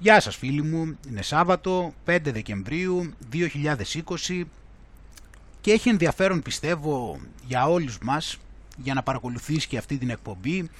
Γεια 0.00 0.20
σας 0.20 0.36
φίλοι 0.36 0.62
μου, 0.62 0.98
είναι 1.08 1.22
Σάββατο 1.22 1.94
5 2.06 2.18
Δεκεμβρίου 2.22 3.12
2020 3.32 4.42
και 5.60 5.72
έχει 5.72 5.88
ενδιαφέρον 5.88 6.42
πιστεύω 6.42 7.20
για 7.46 7.66
όλους 7.68 7.98
μας 8.02 8.38
για 8.76 8.94
να 8.94 9.02
παρακολουθήσει 9.02 9.68
και 9.68 9.78
αυτή 9.78 9.98
την 9.98 10.10
εκπομπή 10.10 10.70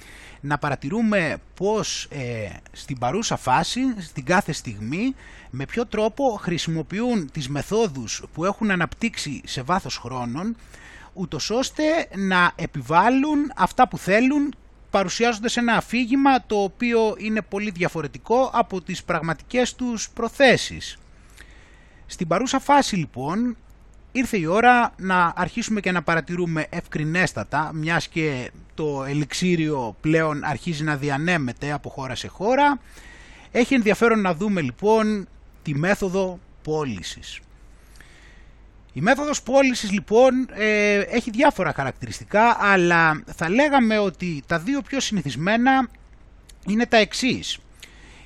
να 0.41 0.57
παρατηρούμε 0.57 1.37
πως 1.55 2.07
ε, 2.11 2.49
στην 2.71 2.97
παρούσα 2.97 3.37
φάση, 3.37 3.81
στην 3.99 4.25
κάθε 4.25 4.51
στιγμή, 4.51 5.15
με 5.49 5.65
ποιο 5.65 5.85
τρόπο 5.85 6.39
χρησιμοποιούν 6.41 7.31
τις 7.31 7.49
μεθόδους 7.49 8.23
που 8.33 8.45
έχουν 8.45 8.71
αναπτύξει 8.71 9.41
σε 9.45 9.61
βάθος 9.61 9.97
χρόνων, 9.97 10.55
ούτως 11.13 11.49
ώστε 11.49 11.83
να 12.15 12.51
επιβάλλουν 12.55 13.51
αυτά 13.55 13.87
που 13.87 13.97
θέλουν 13.97 14.53
παρουσιάζοντας 14.89 15.57
ένα 15.57 15.73
αφήγημα 15.73 16.45
το 16.45 16.55
οποίο 16.55 17.15
είναι 17.17 17.41
πολύ 17.41 17.71
διαφορετικό 17.71 18.49
από 18.53 18.81
τις 18.81 19.03
πραγματικές 19.03 19.75
τους 19.75 20.09
προθέσεις. 20.09 20.97
Στην 22.05 22.27
παρούσα 22.27 22.59
φάση 22.59 22.95
λοιπόν 22.95 23.57
ήρθε 24.11 24.37
η 24.37 24.45
ώρα 24.45 24.93
να 24.97 25.33
αρχίσουμε 25.35 25.79
και 25.79 25.91
να 25.91 26.01
παρατηρούμε 26.01 26.65
ευκρινέστατα, 26.69 27.71
μιας 27.73 28.07
και 28.07 28.51
το 28.73 29.03
ελιξίριο 29.07 29.95
πλέον 30.01 30.43
αρχίζει 30.43 30.83
να 30.83 30.95
διανέμεται 30.95 31.71
από 31.71 31.89
χώρα 31.89 32.15
σε 32.15 32.27
χώρα. 32.27 32.79
Έχει 33.51 33.73
ενδιαφέρον 33.73 34.21
να 34.21 34.33
δούμε 34.33 34.61
λοιπόν 34.61 35.27
τη 35.63 35.75
μέθοδο 35.75 36.39
πώλησης. 36.63 37.39
Η 38.93 39.01
μέθοδος 39.01 39.41
πώλησης 39.41 39.91
λοιπόν 39.91 40.49
ε, 40.53 40.99
έχει 40.99 41.29
διάφορα 41.29 41.73
χαρακτηριστικά, 41.73 42.57
αλλά 42.59 43.23
θα 43.35 43.49
λέγαμε 43.49 43.97
ότι 43.97 44.43
τα 44.47 44.59
δύο 44.59 44.81
πιο 44.81 44.99
συνηθισμένα 44.99 45.89
είναι 46.67 46.85
τα 46.85 46.97
εξής. 46.97 47.57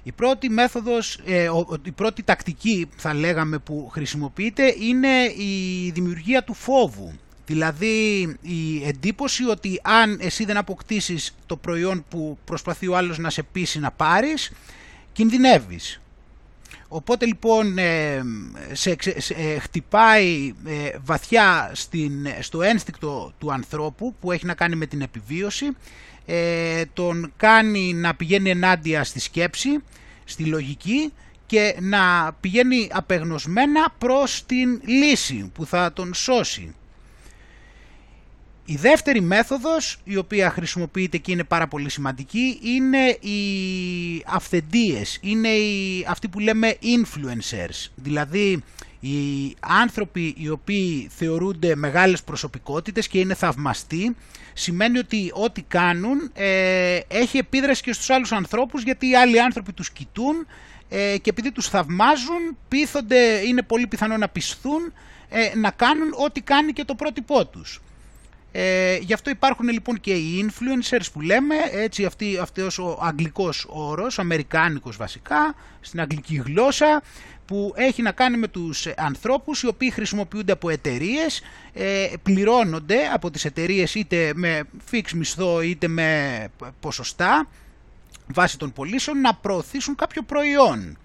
Η 0.03 0.11
πρώτη 0.11 0.49
μέθοδος, 0.49 1.19
ε, 1.25 1.49
η 1.83 1.91
πρώτη 1.91 2.23
τακτική 2.23 2.89
θα 2.95 3.13
λέγαμε 3.13 3.57
που 3.57 3.89
χρησιμοποιείται 3.91 4.75
είναι 4.79 5.23
η 5.37 5.91
δημιουργία 5.93 6.43
του 6.43 6.53
φόβου. 6.53 7.13
Δηλαδή 7.45 8.21
η 8.41 8.87
εντύπωση 8.87 9.43
ότι 9.43 9.79
αν 9.83 10.17
εσύ 10.21 10.45
δεν 10.45 10.57
αποκτήσεις 10.57 11.35
το 11.45 11.57
προϊόν 11.57 12.05
που 12.09 12.37
προσπαθεί 12.45 12.87
ο 12.87 12.97
άλλος 12.97 13.17
να 13.17 13.29
σε 13.29 13.43
πείσει 13.43 13.79
να 13.79 13.91
πάρεις, 13.91 14.51
κινδυνεύεις. 15.11 16.01
Οπότε 16.95 17.25
λοιπόν 17.25 17.77
ε, 17.77 18.23
σε, 18.71 18.95
ε, 19.35 19.59
χτυπάει 19.59 20.53
βαθιά 21.03 21.71
στην, 21.73 22.27
στο 22.39 22.61
ένστικτο 22.61 23.33
του 23.37 23.53
ανθρώπου 23.53 24.15
που 24.19 24.31
έχει 24.31 24.45
να 24.45 24.53
κάνει 24.53 24.75
με 24.75 24.85
την 24.85 25.01
επιβίωση 25.01 25.65
ε, 26.25 26.85
τον 26.93 27.33
κάνει 27.37 27.93
να 27.93 28.15
πηγαίνει 28.15 28.49
ενάντια 28.49 29.03
στη 29.03 29.19
σκέψη, 29.19 29.69
στη 30.23 30.45
λογική 30.45 31.13
και 31.45 31.75
να 31.79 32.33
πηγαίνει 32.39 32.89
απεγνωσμένα 32.91 33.93
προς 33.97 34.45
την 34.45 34.81
λύση 34.85 35.51
που 35.53 35.65
θα 35.65 35.93
τον 35.93 36.13
σώσει. 36.13 36.75
Η 38.65 38.75
δεύτερη 38.75 39.21
μέθοδος, 39.21 39.97
η 40.03 40.17
οποία 40.17 40.49
χρησιμοποιείται 40.49 41.17
και 41.17 41.31
είναι 41.31 41.43
πάρα 41.43 41.67
πολύ 41.67 41.89
σημαντική, 41.89 42.59
είναι 42.63 43.07
οι 43.07 44.23
αυθεντίες, 44.25 45.19
είναι 45.21 45.47
οι, 45.47 46.05
αυτοί 46.07 46.27
που 46.27 46.39
λέμε 46.39 46.77
influencers, 46.81 47.89
δηλαδή 47.95 48.63
οι 48.99 49.55
άνθρωποι 49.59 50.35
οι 50.37 50.49
οποίοι 50.49 51.09
θεωρούνται 51.15 51.75
μεγάλες 51.75 52.23
προσωπικότητες 52.23 53.07
και 53.07 53.19
είναι 53.19 53.33
θαυμαστοί, 53.33 54.15
σημαίνει 54.53 54.97
ότι 54.97 55.31
ό,τι 55.33 55.61
κάνουν 55.61 56.31
ε, 56.33 56.99
έχει 57.07 57.37
επίδραση 57.37 57.81
και 57.81 57.93
στους 57.93 58.09
άλλους 58.09 58.31
ανθρώπους 58.31 58.83
γιατί 58.83 59.09
οι 59.09 59.15
άλλοι 59.15 59.41
άνθρωποι 59.41 59.73
τους 59.73 59.91
κοιτούν 59.91 60.47
ε, 60.89 61.17
και 61.17 61.29
επειδή 61.29 61.51
τους 61.51 61.67
θαυμάζουν, 61.67 62.57
πείθονται, 62.67 63.47
είναι 63.47 63.61
πολύ 63.61 63.87
πιθανό 63.87 64.17
να 64.17 64.29
πισθούν 64.29 64.93
ε, 65.29 65.51
να 65.55 65.71
κάνουν 65.71 66.13
ό,τι 66.25 66.41
κάνει 66.41 66.73
και 66.73 66.83
το 66.83 66.95
πρότυπό 66.95 67.45
τους. 67.45 67.81
Ε, 68.55 68.97
γι' 68.97 69.13
αυτό 69.13 69.29
υπάρχουν 69.29 69.69
λοιπόν 69.69 69.99
και 69.99 70.13
οι 70.13 70.49
influencers 70.49 71.05
που 71.13 71.21
λέμε, 71.21 71.55
έτσι 71.71 72.05
αυτή, 72.05 72.37
αυτός 72.37 72.79
ο 72.79 72.99
αγγλικός 73.01 73.65
όρος, 73.69 74.19
αμερικάνικος 74.19 74.97
βασικά, 74.97 75.55
στην 75.81 75.99
αγγλική 75.99 76.41
γλώσσα, 76.45 77.01
που 77.45 77.73
έχει 77.75 78.01
να 78.01 78.11
κάνει 78.11 78.37
με 78.37 78.47
τους 78.47 78.87
ανθρώπους 78.97 79.61
οι 79.61 79.67
οποίοι 79.67 79.89
χρησιμοποιούνται 79.89 80.51
από 80.51 80.69
εταιρείες, 80.69 81.41
ε, 81.73 82.07
πληρώνονται 82.23 82.97
από 83.13 83.31
τις 83.31 83.45
εταιρείες 83.45 83.95
είτε 83.95 84.31
με 84.35 84.63
φίξ 84.85 85.13
μισθό 85.13 85.61
είτε 85.61 85.87
με 85.87 86.47
ποσοστά 86.79 87.47
βάσει 88.27 88.57
των 88.57 88.73
πωλήσεων 88.73 89.21
να 89.21 89.35
προωθήσουν 89.35 89.95
κάποιο 89.95 90.21
προϊόν. 90.21 90.97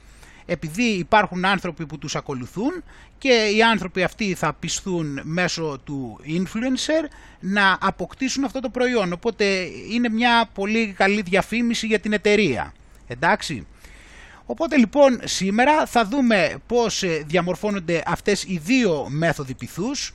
Επειδή 0.50 0.82
υπάρχουν 0.82 1.44
άνθρωποι 1.44 1.86
που 1.86 1.98
τους 1.98 2.16
ακολουθούν 2.16 2.84
και 3.18 3.52
οι 3.56 3.62
άνθρωποι 3.62 4.02
αυτοί 4.02 4.34
θα 4.34 4.52
πιστούν 4.52 5.20
μέσω 5.22 5.80
του 5.84 6.20
influencer 6.26 7.08
να 7.40 7.78
αποκτήσουν 7.80 8.44
αυτό 8.44 8.60
το 8.60 8.68
προϊόν. 8.68 9.12
Οπότε 9.12 9.44
είναι 9.90 10.08
μια 10.08 10.50
πολύ 10.54 10.92
καλή 10.96 11.22
διαφήμιση 11.22 11.86
για 11.86 11.98
την 11.98 12.12
εταιρεία. 12.12 12.72
Εντάξει. 13.06 13.66
Οπότε 14.46 14.76
λοιπόν 14.76 15.20
σήμερα 15.24 15.86
θα 15.86 16.04
δούμε 16.04 16.54
πώς 16.66 17.02
ε, 17.02 17.22
διαμορφώνονται 17.26 18.02
αυτές 18.06 18.44
οι 18.44 18.60
δύο 18.64 19.06
μέθοδοι 19.08 19.54
πυθούς 19.54 20.14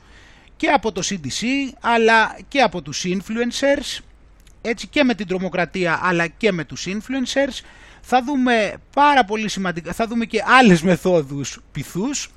και 0.56 0.68
από 0.68 0.92
το 0.92 1.02
CDC 1.06 1.46
αλλά 1.82 2.38
και 2.48 2.62
από 2.62 2.82
τους 2.82 3.06
influencers 3.06 4.04
έτσι 4.62 4.88
και 4.88 5.04
με 5.04 5.14
την 5.14 5.28
τρομοκρατία 5.28 6.00
αλλά 6.04 6.28
και 6.28 6.52
με 6.52 6.64
τους 6.64 6.88
influencers 6.88 7.66
θα 8.06 8.24
δούμε 8.24 8.74
πάρα 8.94 9.26
πολύ 9.26 9.50
σημαντικά, 9.50 9.94
θα 9.94 10.08
δούμε 10.08 10.26
και 10.26 10.44
άλλες 10.60 10.82
μεθόδους 10.82 11.60
πυθούς 11.72 12.30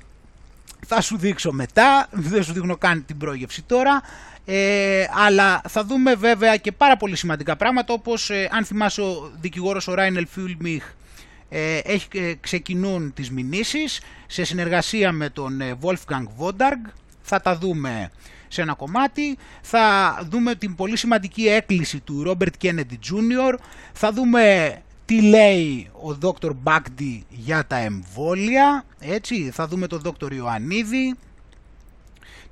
θα 0.87 1.01
σου 1.01 1.17
δείξω 1.17 1.51
μετά, 1.51 2.07
δεν 2.11 2.43
σου 2.43 2.53
δείχνω 2.53 2.77
καν 2.77 3.05
την 3.05 3.17
πρόγευση 3.17 3.61
τώρα 3.63 4.01
ε, 4.45 5.05
αλλά 5.25 5.61
θα 5.67 5.83
δούμε 5.83 6.15
βέβαια 6.15 6.57
και 6.57 6.71
πάρα 6.71 6.97
πολύ 6.97 7.15
σημαντικά 7.15 7.55
πράγματα 7.55 7.93
όπως 7.93 8.29
ε, 8.29 8.49
αν 8.51 8.65
θυμάσαι 8.65 9.01
ο 9.01 9.31
δικηγόρος 9.39 9.87
ο 9.87 9.93
Ράινελ 9.93 10.27
Φιουλμιχ 10.27 10.83
ε, 11.49 11.77
έχει, 11.77 12.07
ε, 12.13 12.33
ξεκινούν 12.39 13.13
τις 13.13 13.31
μηνύσεις 13.31 14.01
σε 14.27 14.43
συνεργασία 14.43 15.11
με 15.11 15.29
τον 15.29 15.61
ε, 15.61 15.77
Wolfgang 15.81 16.23
Wodarg. 16.39 16.91
Θα 17.21 17.41
τα 17.41 17.57
δούμε 17.57 18.11
σε 18.47 18.61
ένα 18.61 18.73
κομμάτι. 18.73 19.37
Θα 19.61 20.17
δούμε 20.29 20.55
την 20.55 20.75
πολύ 20.75 20.97
σημαντική 20.97 21.47
έκκληση 21.47 21.99
του 21.99 22.23
Robert 22.27 22.65
Kennedy 22.65 22.97
Jr. 23.11 23.57
Θα 23.93 24.11
δούμε 24.11 24.71
τι 25.07 25.21
λέει 25.21 25.89
ο 25.93 26.17
Dr. 26.21 26.51
Bagdi 26.63 27.19
για 27.29 27.65
τα 27.67 27.75
εμβόλια. 27.75 28.85
Έτσι, 28.99 29.51
θα 29.53 29.67
δούμε 29.67 29.87
τον 29.87 30.01
Dr. 30.03 30.31
Ιωαννίδη 30.31 31.15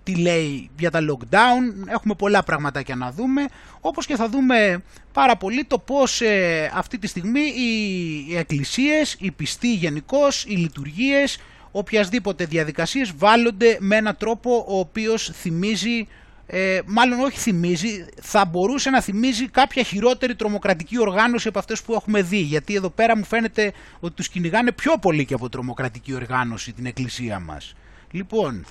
τι 0.06 0.16
λέει 0.16 0.70
για 0.80 0.92
τα 0.92 1.00
lockdown, 1.00 1.88
έχουμε 1.88 2.14
πολλά 2.16 2.44
πραγματάκια 2.44 2.96
να 2.96 3.12
δούμε, 3.12 3.46
όπως 3.80 4.06
και 4.06 4.16
θα 4.16 4.30
δούμε 4.30 4.84
πάρα 5.14 5.38
πολύ 5.38 5.64
το 5.64 5.80
πώς 5.80 6.22
ε, 6.22 6.72
αυτή 6.74 6.98
τη 6.98 7.08
στιγμή 7.08 7.42
οι 7.42 8.38
εκκλησίες, 8.38 9.16
οι 9.20 9.32
πιστοί 9.32 9.74
γενικώς, 9.74 10.46
οι 10.46 10.56
λειτουργίες, 10.56 11.38
οποιασδήποτε 11.72 12.46
διαδικασίες 12.46 13.14
βάλλονται 13.18 13.78
με 13.80 13.96
έναν 13.96 14.18
τρόπο 14.18 14.66
ο 14.68 14.80
οποίος 14.80 15.32
θυμίζει, 15.34 16.08
ε, 16.48 16.80
μάλλον 16.86 17.20
όχι 17.20 17.38
θυμίζει, 17.38 18.06
θα 18.22 18.46
μπορούσε 18.46 18.90
να 18.90 19.02
θυμίζει 19.02 19.50
κάποια 19.50 19.84
χειρότερη 19.84 20.36
τρομοκρατική 20.36 21.00
οργάνωση 21.00 21.48
από 21.48 21.60
αυτές 21.60 21.82
που 21.82 21.94
έχουμε 21.94 22.22
δει, 22.22 22.40
γιατί 22.40 22.76
εδώ 22.76 22.90
πέρα 22.90 23.18
μου 23.18 23.26
φαίνεται 23.26 23.74
ότι 24.00 24.14
τους 24.16 24.30
κυνηγάνε 24.30 24.72
πιο 24.72 24.94
πολύ 25.02 25.26
και 25.26 25.34
από 25.34 25.50
τρομοκρατική 25.50 26.14
οργάνωση 26.14 26.74
την 26.74 26.86
εκκλησία 26.86 27.40
μας. 27.40 27.76
Λοιπόν, 28.12 28.66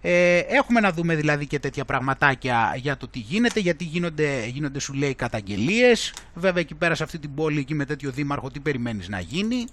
ε, 0.00 0.38
έχουμε 0.38 0.80
να 0.80 0.92
δούμε 0.92 1.14
δηλαδή 1.14 1.46
και 1.46 1.58
τέτοια 1.58 1.84
πραγματάκια 1.84 2.74
για 2.76 2.96
το 2.96 3.08
τι 3.08 3.18
γίνεται, 3.18 3.60
γιατί 3.60 3.84
γίνονται, 3.84 4.46
γίνονται 4.46 4.78
σου 4.78 4.92
λέει 4.92 5.14
καταγγελίες, 5.14 6.14
βέβαια 6.34 6.60
εκεί 6.60 6.74
πέρα 6.74 6.94
σε 6.94 7.02
αυτή 7.02 7.18
την 7.18 7.34
πόλη 7.34 7.58
εκεί 7.58 7.74
με 7.74 7.84
τέτοιο 7.84 8.10
δήμαρχο 8.10 8.50
τι 8.50 8.60
περιμένεις 8.60 9.08
να 9.08 9.20
γίνει 9.20 9.66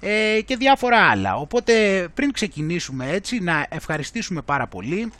ε, 0.00 0.40
και 0.44 0.56
διάφορα 0.56 0.98
άλλα. 0.98 1.36
Οπότε 1.36 2.06
πριν 2.14 2.32
ξεκινήσουμε 2.32 3.10
έτσι 3.10 3.38
να 3.40 3.66
ευχαριστήσουμε 3.68 4.42
πάρα 4.42 4.66
πολύ 4.66 5.12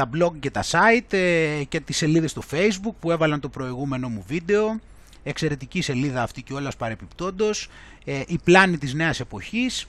τα 0.00 0.10
blog 0.14 0.32
και 0.40 0.50
τα 0.50 0.62
site 0.62 1.12
ε, 1.12 1.62
και 1.68 1.80
τις 1.80 1.96
σελίδες 1.96 2.30
στο 2.30 2.42
facebook 2.50 2.94
που 3.00 3.10
έβαλαν 3.10 3.40
το 3.40 3.48
προηγούμενο 3.48 4.08
μου 4.08 4.24
βίντεο. 4.26 4.80
Εξαιρετική 5.22 5.80
σελίδα 5.80 6.22
αυτή 6.22 6.42
και 6.42 6.52
όλας 6.52 6.76
παρεπιπτόντος 6.76 7.68
ε, 8.04 8.22
η 8.26 8.38
πλάνη 8.44 8.78
της 8.78 8.94
νέας 8.94 9.20
εποχής. 9.20 9.86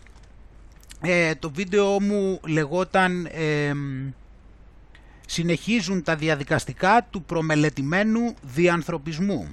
Ε, 1.01 1.35
το 1.35 1.51
βίντεο 1.51 2.01
μου 2.01 2.39
λεγόταν 2.47 3.29
«Συνεχίζουν 5.27 6.03
τα 6.03 6.15
διαδικαστικά 6.15 7.07
του 7.09 7.23
προμελετημένου 7.23 8.33
διανθρωπισμού». 8.41 9.47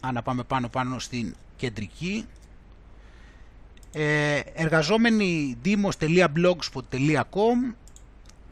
αν 0.00 0.20
πάμε 0.24 0.42
πάνω 0.42 0.68
πάνω 0.68 0.98
στην 0.98 1.34
κεντρική. 1.56 2.26
Ε, 3.92 4.40
εργαζόμενοι 4.54 5.56
demos.blogspot.com 5.64 7.74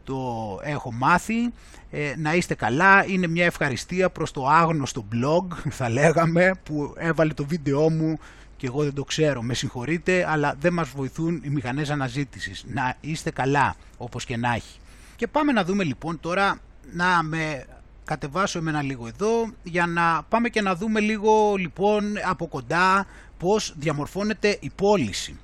το 0.06 0.58
έχω 0.62 0.92
μάθει. 0.92 1.52
Ε, 1.90 2.14
να 2.16 2.34
είστε 2.34 2.54
καλά, 2.54 3.04
είναι 3.06 3.26
μια 3.26 3.44
ευχαριστία 3.44 4.10
προς 4.10 4.30
το 4.30 4.46
άγνωστο 4.46 5.04
blog 5.12 5.56
θα 5.78 5.88
λέγαμε 5.88 6.50
που 6.62 6.94
έβαλε 6.96 7.32
το 7.32 7.44
βίντεό 7.44 7.90
μου 7.90 8.18
και 8.56 8.66
εγώ 8.66 8.82
δεν 8.82 8.94
το 8.94 9.04
ξέρω, 9.04 9.42
με 9.42 9.54
συγχωρείτε, 9.54 10.26
αλλά 10.28 10.54
δεν 10.60 10.72
μας 10.72 10.88
βοηθούν 10.88 11.40
οι 11.44 11.48
μηχανές 11.48 11.90
αναζήτησης. 11.90 12.64
Να 12.68 12.96
είστε 13.00 13.30
καλά, 13.30 13.74
όπως 13.96 14.24
και 14.24 14.36
να 14.36 14.54
έχει. 14.54 14.78
Και 15.16 15.26
πάμε 15.26 15.52
να 15.52 15.64
δούμε 15.64 15.84
λοιπόν 15.84 16.20
τώρα, 16.20 16.58
να 16.92 17.22
με 17.22 17.64
κατεβάσω 18.04 18.58
εμένα 18.58 18.82
λίγο 18.82 19.06
εδώ, 19.06 19.50
για 19.62 19.86
να 19.86 20.22
πάμε 20.28 20.48
και 20.48 20.62
να 20.62 20.74
δούμε 20.74 21.00
λίγο 21.00 21.54
λοιπόν 21.58 22.04
από 22.24 22.46
κοντά 22.46 23.06
πώς 23.38 23.74
διαμορφώνεται 23.78 24.56
η 24.60 24.70
πώληση. 24.74 25.38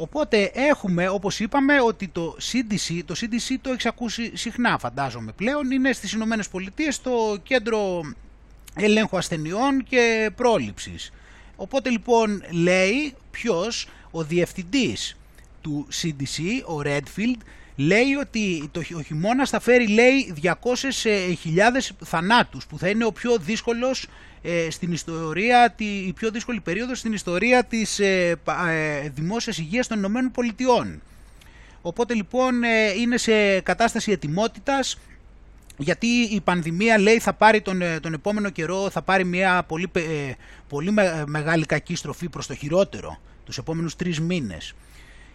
Οπότε 0.00 0.50
έχουμε, 0.54 1.08
όπως 1.08 1.40
είπαμε, 1.40 1.80
ότι 1.80 2.08
το 2.08 2.36
CDC, 2.52 3.00
το 3.04 3.14
CDC 3.20 3.54
το 3.60 3.70
έχεις 3.70 3.86
ακούσει 3.86 4.36
συχνά 4.36 4.78
φαντάζομαι 4.78 5.32
πλέον, 5.32 5.70
είναι 5.70 5.92
στις 5.92 6.12
Ηνωμένες 6.12 6.48
Πολιτείες 6.48 7.00
το 7.00 7.36
κέντρο 7.42 8.00
ελέγχου 8.74 9.16
ασθενειών 9.16 9.84
και 9.88 10.30
πρόληψης. 10.36 11.12
Οπότε 11.56 11.90
λοιπόν 11.90 12.42
λέει 12.50 13.14
ποιος, 13.30 13.88
ο 14.10 14.22
διευθυντής 14.22 15.16
του 15.60 15.86
CDC, 16.02 16.40
ο 16.66 16.80
Redfield, 16.84 17.40
λέει 17.76 18.14
ότι 18.20 18.68
το, 18.72 18.80
ο 18.96 19.02
χειμώνας 19.02 19.50
θα 19.50 19.60
φέρει 19.60 19.88
λέει 19.88 20.34
200.000 20.42 20.52
θανάτους 22.04 22.66
που 22.66 22.78
θα 22.78 22.88
είναι 22.88 23.04
ο 23.04 23.12
πιο 23.12 23.38
δύσκολος 23.38 24.06
ε, 24.42 24.70
στην 24.70 24.92
ιστορία, 24.92 25.74
τη, 25.76 25.84
η 25.84 26.12
πιο 26.12 26.30
δύσκολη 26.30 26.60
περίοδος 26.60 26.98
στην 26.98 27.12
ιστορία 27.12 27.64
της 27.64 27.98
ε, 27.98 28.36
ε, 28.68 29.08
δημόσιας 29.08 29.58
υγείας 29.58 29.86
των 29.86 29.98
Ηνωμένων 29.98 30.30
Πολιτειών. 30.30 31.00
Οπότε 31.82 32.14
λοιπόν 32.14 32.62
ε, 32.62 32.92
είναι 33.00 33.16
σε 33.16 33.60
κατάσταση 33.60 34.12
ετοιμότητας 34.12 34.98
γιατί 35.76 36.06
η 36.06 36.40
πανδημία 36.40 36.98
λέει 36.98 37.18
θα 37.18 37.32
πάρει 37.32 37.60
τον, 37.60 37.82
ε, 37.82 38.00
τον 38.00 38.12
επόμενο 38.12 38.50
καιρό, 38.50 38.90
θα 38.90 39.02
πάρει 39.02 39.24
μια 39.24 39.62
πολύ, 39.62 39.90
ε, 39.92 40.32
πολύ 40.68 40.94
μεγάλη 41.26 41.66
κακή 41.66 41.94
στροφή 41.94 42.28
προς 42.28 42.46
το 42.46 42.54
χειρότερο 42.54 43.20
τους 43.44 43.58
επόμενους 43.58 43.96
τρεις 43.96 44.20
μήνες. 44.20 44.74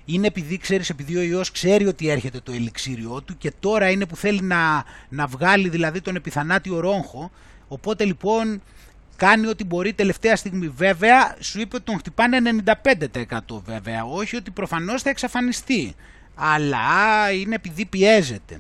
Είναι 0.06 0.28
επειδή 0.28 0.58
ξέρεις, 0.58 0.90
επειδή 0.90 1.18
ο 1.18 1.22
ιός 1.22 1.52
ξέρει 1.52 1.88
ότι 1.88 2.10
έρχεται 2.10 2.40
το 2.40 2.52
ελιξίριό 2.52 3.22
του 3.22 3.38
και 3.38 3.52
τώρα 3.60 3.90
είναι 3.90 4.06
που 4.06 4.16
θέλει 4.16 4.42
να, 4.42 4.84
να 5.10 5.28
βγάλει 5.28 5.70
δηλαδή 5.70 6.02
τον 6.02 6.16
επιθανάτιο 6.16 6.80
ρόγχο, 6.80 7.32
οπότε 7.68 8.06
λοιπόν 8.06 8.62
κάνει 9.16 9.48
ό,τι 9.48 9.64
μπορεί 9.64 9.94
τελευταία 9.94 10.36
στιγμή. 10.36 10.68
Βέβαια, 10.68 11.36
σου 11.40 11.60
είπε 11.60 11.76
ότι 11.76 11.86
τον 11.86 11.98
χτυπάνε 11.98 12.38
95% 12.84 13.40
βέβαια, 13.66 14.06
όχι 14.06 14.36
ότι 14.36 14.52
προφανώς 14.52 15.02
θα 15.02 15.10
εξαφανιστεί, 15.10 15.96
αλλά 16.36 17.32
είναι 17.32 17.56
επειδή 17.56 17.86
πιέζεται. 17.86 18.60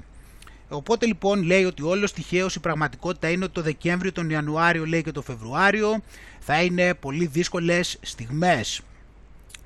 Οπότε 0.69 1.05
λοιπόν 1.05 1.43
λέει 1.43 1.63
ότι 1.63 1.83
όλος 1.83 2.13
τυχαίως 2.13 2.55
η 2.55 2.59
πραγματικότητα 2.59 3.29
είναι 3.29 3.43
ότι 3.43 3.53
το 3.53 3.61
Δεκέμβριο, 3.61 4.11
τον 4.11 4.29
Ιανουάριο 4.29 4.85
λέει 4.85 5.03
και 5.03 5.11
το 5.11 5.21
Φεβρουάριο 5.21 6.01
θα 6.39 6.63
είναι 6.63 6.93
πολύ 6.93 7.25
δύσκολες 7.25 7.97
στιγμές 8.01 8.81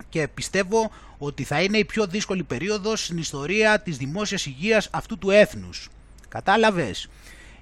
και 0.10 0.28
πιστεύω 0.34 0.92
ότι 1.19 1.44
θα 1.44 1.62
είναι 1.62 1.77
η 1.77 1.86
πιο 1.86 2.07
δύσκολη 2.07 2.44
περίοδος 2.44 3.06
στην 3.06 3.18
ιστορία 3.18 3.80
της 3.80 3.98
δημόσιας 3.98 4.45
υγείας 4.45 4.88
αυτού 4.92 5.18
του 5.18 5.30
έθνους. 5.30 5.89
Κατάλαβες; 6.30 7.10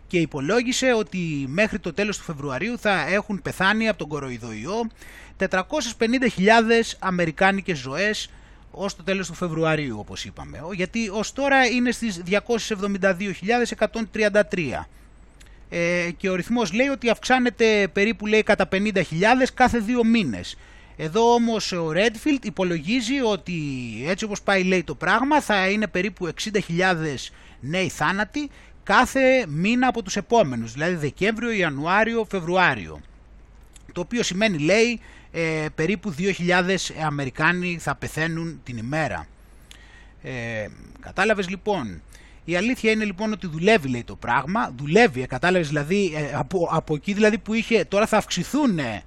Και 0.08 0.20
υπολόγισε 0.20 0.94
ότι 0.94 1.46
μέχρι 1.48 1.80
το 1.80 1.94
τέλος 1.94 2.18
του 2.18 2.24
Φεβρουαρίου 2.24 2.80
θα 2.80 3.08
έχουν 3.08 3.42
πεθάνει 3.42 3.88
από 3.88 3.98
τον 3.98 4.08
κοροϊδοϊό 4.08 4.88
450.000 5.38 6.96
αμερικάνικες 7.00 7.78
ζωές 7.78 8.30
ως 8.72 8.96
το 8.96 9.04
τέλος 9.04 9.28
του 9.28 9.34
Φεβρουαρίου 9.34 10.00
όπως 10.00 10.26
είπαμε, 10.26 10.60
γιατί 10.74 11.10
ως 11.10 11.34
τώρα 11.34 11.66
είναι 11.66 11.92
στις 11.92 12.22
272.133 12.30 14.86
ε, 15.70 16.10
και 16.18 16.30
ο 16.30 16.36
ρυθμός 16.36 16.74
λέει 16.74 16.88
ότι 16.88 17.10
αυξάνεται 17.10 17.88
περίπου 17.94 18.28
λέει 18.28 18.44
κατά 18.44 18.68
50.000 18.72 19.02
κάθε 19.54 19.80
δύο 19.80 20.04
μήνες. 20.04 20.58
Εδώ 20.98 21.34
όμως 21.34 21.72
ο 21.72 21.92
Redfield 21.94 22.44
υπολογίζει 22.46 23.22
ότι 23.22 23.54
έτσι 24.08 24.26
όπως 24.26 24.42
πάει 24.42 24.64
λέει 24.64 24.84
το 24.84 24.96
πράγμα 24.96 25.42
θα 25.42 25.70
είναι 25.70 25.88
περίπου 25.88 26.30
60.000 26.44 26.60
νέοι 27.60 27.90
θάνατοι 27.90 28.50
κάθε 28.84 29.46
μήνα 29.48 29.88
από 29.88 30.02
τους 30.04 30.16
επόμενους, 30.16 30.72
δηλαδή 30.72 30.96
Δεκέμβριο, 30.96 31.52
Ιανουάριο, 31.52 32.26
Φεβρουάριο. 32.30 33.02
Το 33.94 34.02
οποίο 34.02 34.24
σημαίνει 34.24 34.58
λέει 34.58 35.00
ε, 35.32 35.66
περίπου 35.76 36.16
2.000 36.18 36.76
Αμερικάνοι 37.06 37.78
θα 37.80 37.96
πεθαίνουν 37.96 38.62
την 38.64 38.78
ημέρα. 38.78 39.28
Ε, 40.24 40.68
κατάλαβες 41.00 41.50
λοιπόν. 41.50 42.02
Η 42.50 42.56
αλήθεια 42.56 42.92
είναι 42.92 43.04
λοιπόν 43.04 43.32
ότι 43.32 43.48
δουλεύει 43.48 43.88
λέει 43.88 44.04
το 44.04 44.16
πράγμα, 44.16 44.74
δουλεύει, 44.78 45.22
ε, 45.22 45.26
κατάλαβες 45.26 45.68
δηλαδή 45.68 46.14
ε, 46.16 46.36
από, 46.36 46.70
από 46.72 46.96
εκεί 46.96 47.14
δηλαδή 47.14 47.38
που 47.38 47.54
είχε, 47.54 47.86
τώρα 47.86 48.06
θα 48.06 48.18
αυξηθούν 48.18 48.80
ε, 48.80 49.04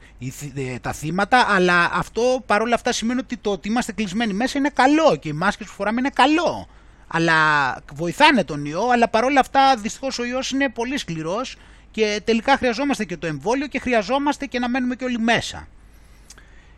τα 0.80 0.92
θύματα, 0.92 1.46
αλλά 1.48 1.90
αυτό 1.92 2.42
παρόλα 2.46 2.74
αυτά 2.74 2.92
σημαίνει 2.92 3.20
ότι 3.20 3.36
το 3.36 3.50
ότι 3.50 3.68
είμαστε 3.68 3.92
κλεισμένοι 3.92 4.32
μέσα 4.32 4.58
είναι 4.58 4.70
καλό 4.72 5.16
και 5.16 5.28
οι 5.28 5.32
μάσκες 5.32 5.66
που 5.66 5.72
φοράμε 5.72 6.00
είναι 6.00 6.10
καλό. 6.14 6.68
Αλλά 7.06 7.34
βοηθάνε 7.94 8.44
τον 8.44 8.64
ιό, 8.64 8.88
αλλά 8.92 9.08
παρόλα 9.08 9.40
αυτά 9.40 9.76
δυστυχώς 9.76 10.18
ο 10.18 10.24
ιός 10.24 10.50
είναι 10.50 10.68
πολύ 10.68 10.98
σκληρός 10.98 11.56
και 11.90 12.20
τελικά 12.24 12.56
χρειαζόμαστε 12.56 13.04
και 13.04 13.16
το 13.16 13.26
εμβόλιο 13.26 13.66
και 13.66 13.78
χρειαζόμαστε 13.78 14.46
και 14.46 14.58
να 14.58 14.68
μένουμε 14.68 14.94
και 14.94 15.04
όλοι 15.04 15.18
μέσα. 15.18 15.68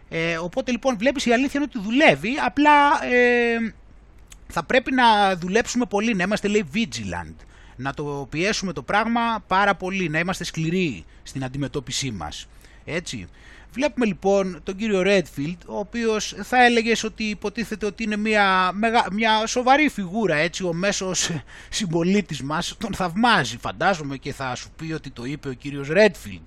Ε, 0.08 0.36
οπότε 0.36 0.70
λοιπόν 0.70 0.96
βλέπεις 0.98 1.26
η 1.26 1.32
αλήθεια 1.32 1.60
είναι 1.60 1.70
ότι 1.74 1.84
δουλεύει, 1.84 2.38
απλά 2.44 3.04
ε, 3.04 3.74
θα 4.52 4.64
πρέπει 4.64 4.92
να 4.92 5.36
δουλέψουμε 5.36 5.84
πολύ, 5.86 6.14
να 6.14 6.22
είμαστε 6.22 6.48
λέει 6.48 6.64
vigilant, 6.74 7.34
να 7.76 7.94
το 7.94 8.26
πιέσουμε 8.30 8.72
το 8.72 8.82
πράγμα 8.82 9.44
πάρα 9.46 9.74
πολύ, 9.74 10.08
να 10.08 10.18
είμαστε 10.18 10.44
σκληροί 10.44 11.04
στην 11.22 11.44
αντιμετώπιση 11.44 12.10
μας. 12.10 12.46
Έτσι. 12.84 13.28
Βλέπουμε 13.72 14.06
λοιπόν 14.06 14.60
τον 14.62 14.76
κύριο 14.76 15.02
Redfield, 15.04 15.56
ο 15.66 15.78
οποίος 15.78 16.34
θα 16.42 16.64
έλεγες 16.64 17.04
ότι 17.04 17.24
υποτίθεται 17.24 17.86
ότι 17.86 18.02
είναι 18.02 18.16
μια, 18.16 18.72
μια 19.12 19.46
σοβαρή 19.46 19.88
φιγούρα, 19.88 20.34
έτσι, 20.34 20.64
ο 20.64 20.72
μέσος 20.72 21.30
συμπολίτης 21.68 22.42
μας 22.42 22.76
τον 22.78 22.94
θαυμάζει, 22.94 23.56
φαντάζομαι 23.58 24.16
και 24.16 24.32
θα 24.32 24.54
σου 24.54 24.70
πει 24.76 24.92
ότι 24.92 25.10
το 25.10 25.24
είπε 25.24 25.48
ο 25.48 25.52
κύριος 25.52 25.88
Redfield. 25.90 26.46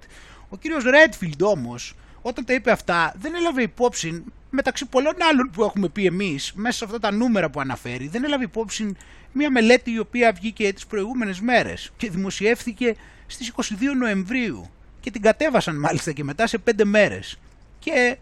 Ο 0.50 0.58
κύριος 0.58 0.84
Redfield 0.86 1.40
όμως 1.42 1.94
όταν 2.22 2.46
τα 2.46 2.54
είπε 2.54 2.72
αυτά, 2.72 3.14
δεν 3.20 3.36
έλαβε 3.36 3.62
υπόψη 3.62 4.24
μεταξύ 4.56 4.86
πολλών 4.86 5.14
άλλων 5.30 5.50
που 5.50 5.64
έχουμε 5.64 5.90
πει 5.90 6.06
εμείς, 6.06 6.54
μέσα 6.56 6.78
σε 6.78 6.86
αυτά 6.86 7.00
τα 7.00 7.12
νούμερα 7.12 7.50
που 7.50 7.60
αναφέρει, 7.60 8.08
δεν 8.08 8.24
έλαβε 8.24 8.44
υπόψη 8.44 8.96
μια 9.32 9.52
μελέτη 9.52 9.92
η 9.92 10.00
οποία 10.00 10.34
βγήκε 10.34 10.74
τις 10.74 10.86
προηγούμενες 10.86 11.40
μέρες 11.40 11.92
και 11.98 12.10
δημοσιεύθηκε 12.10 12.96
στις 13.28 13.54
22 13.56 13.62
Νοεμβρίου 13.98 14.70
και 15.00 15.12
την 15.12 15.22
κατέβασαν 15.22 15.80
μάλιστα 15.80 16.12
και 16.12 16.24
μετά 16.24 16.48
σε 16.48 16.58
5 16.66 16.84
μέρες. 16.84 17.38
Και 17.80 18.18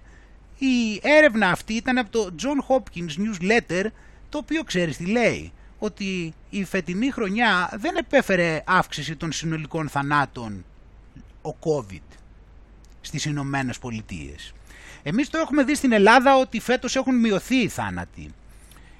η 0.57 0.99
έρευνα 1.01 1.49
αυτή 1.49 1.73
ήταν 1.73 1.97
από 1.97 2.09
το 2.09 2.35
John 2.39 2.75
Hopkins 2.75 3.21
Newsletter, 3.21 3.85
το 4.29 4.37
οποίο 4.37 4.63
ξέρεις 4.63 4.97
τι 4.97 5.05
λέει. 5.05 5.51
Ο 5.79 5.85
ότι 5.85 6.33
η 6.49 6.63
φετινή 6.63 7.11
χρονιά 7.11 7.69
δεν 7.73 7.95
επέφερε 7.95 8.63
αύξηση 8.65 9.15
των 9.15 9.31
συνολικών 9.31 9.89
θανάτων 9.89 10.65
ο 11.41 11.55
COVID 11.59 12.17
στις 13.01 13.25
Ηνωμένες 13.25 13.79
Πολιτείες. 13.79 14.53
Εμείς 15.03 15.29
το 15.29 15.37
έχουμε 15.37 15.63
δει 15.63 15.75
στην 15.75 15.91
Ελλάδα 15.91 16.35
ότι 16.35 16.59
φέτος 16.59 16.95
έχουν 16.95 17.19
μειωθεί 17.19 17.55
οι 17.55 17.67
θάνατοι. 17.67 18.33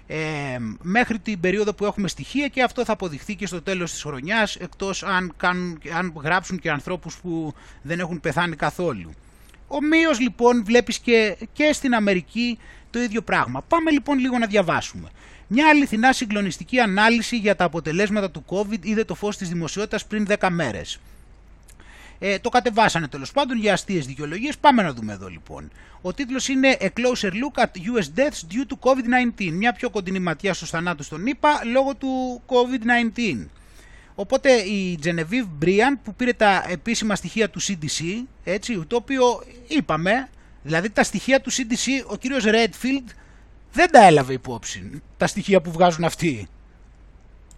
Ε, 0.07 0.57
μέχρι 0.81 1.19
την 1.19 1.39
περίοδο 1.39 1.73
που 1.73 1.85
έχουμε 1.85 2.07
στοιχεία 2.07 2.47
και 2.47 2.63
αυτό 2.63 2.85
θα 2.85 2.91
αποδειχθεί 2.91 3.35
και 3.35 3.47
στο 3.47 3.61
τέλος 3.61 3.91
της 3.91 4.01
χρονιάς 4.03 4.55
εκτός 4.55 5.03
αν, 5.03 5.33
κάνουν, 5.37 5.81
αν 5.97 6.13
γράψουν 6.23 6.59
και 6.59 6.71
ανθρώπους 6.71 7.17
που 7.17 7.53
δεν 7.81 7.99
έχουν 7.99 8.19
πεθάνει 8.19 8.55
καθόλου. 8.55 9.13
Ομοίως 9.67 10.19
λοιπόν 10.19 10.63
βλέπεις 10.65 10.99
και, 10.99 11.37
και 11.53 11.73
στην 11.73 11.95
Αμερική 11.95 12.59
το 12.89 12.99
ίδιο 12.99 13.21
πράγμα. 13.21 13.61
Πάμε 13.67 13.91
λοιπόν 13.91 14.19
λίγο 14.19 14.37
να 14.37 14.47
διαβάσουμε. 14.47 15.09
Μια 15.47 15.67
αληθινά 15.69 16.13
συγκλονιστική 16.13 16.79
ανάλυση 16.79 17.37
για 17.37 17.55
τα 17.55 17.63
αποτελέσματα 17.63 18.31
του 18.31 18.45
COVID 18.47 18.85
είδε 18.85 19.03
το 19.03 19.15
φως 19.15 19.37
της 19.37 19.49
δημοσιότητας 19.49 20.05
πριν 20.05 20.27
10 20.39 20.47
μέρες. 20.51 20.99
Ε, 22.25 22.39
το 22.39 22.49
κατεβάσανε 22.49 23.07
τέλος 23.07 23.31
πάντων 23.31 23.57
για 23.57 23.73
αστείες 23.73 24.05
δικαιολογίες. 24.05 24.57
Πάμε 24.57 24.81
να 24.81 24.93
δούμε 24.93 25.13
εδώ 25.13 25.27
λοιπόν. 25.27 25.71
Ο 26.01 26.13
τίτλος 26.13 26.47
είναι 26.47 26.77
A 26.79 26.85
Closer 26.85 27.29
Look 27.29 27.63
at 27.63 27.65
US 27.65 28.19
Deaths 28.19 28.53
Due 28.53 28.65
to 28.67 28.89
COVID-19. 28.89 29.51
Μια 29.51 29.73
πιο 29.73 29.89
κοντινή 29.89 30.19
ματιά 30.19 30.53
στους 30.53 30.69
θανάτους 30.69 31.07
των 31.07 31.27
ΗΠΑ 31.27 31.61
λόγω 31.71 31.95
του 31.95 32.41
COVID-19. 32.47 33.45
Οπότε 34.15 34.51
η 34.51 34.99
Genevieve 35.03 35.63
Brian 35.63 35.97
που 36.03 36.15
πήρε 36.15 36.33
τα 36.33 36.65
επίσημα 36.67 37.15
στοιχεία 37.15 37.49
του 37.49 37.61
CDC, 37.61 38.23
έτσι, 38.43 38.83
το 38.87 38.95
οποίο 38.95 39.43
είπαμε, 39.67 40.29
δηλαδή 40.63 40.89
τα 40.89 41.03
στοιχεία 41.03 41.41
του 41.41 41.51
CDC, 41.51 42.05
ο 42.07 42.17
κύριος 42.17 42.43
Redfield 42.45 43.13
δεν 43.71 43.91
τα 43.91 44.05
έλαβε 44.05 44.33
υπόψη, 44.33 45.01
τα 45.17 45.27
στοιχεία 45.27 45.61
που 45.61 45.71
βγάζουν 45.71 46.03
αυτοί. 46.03 46.47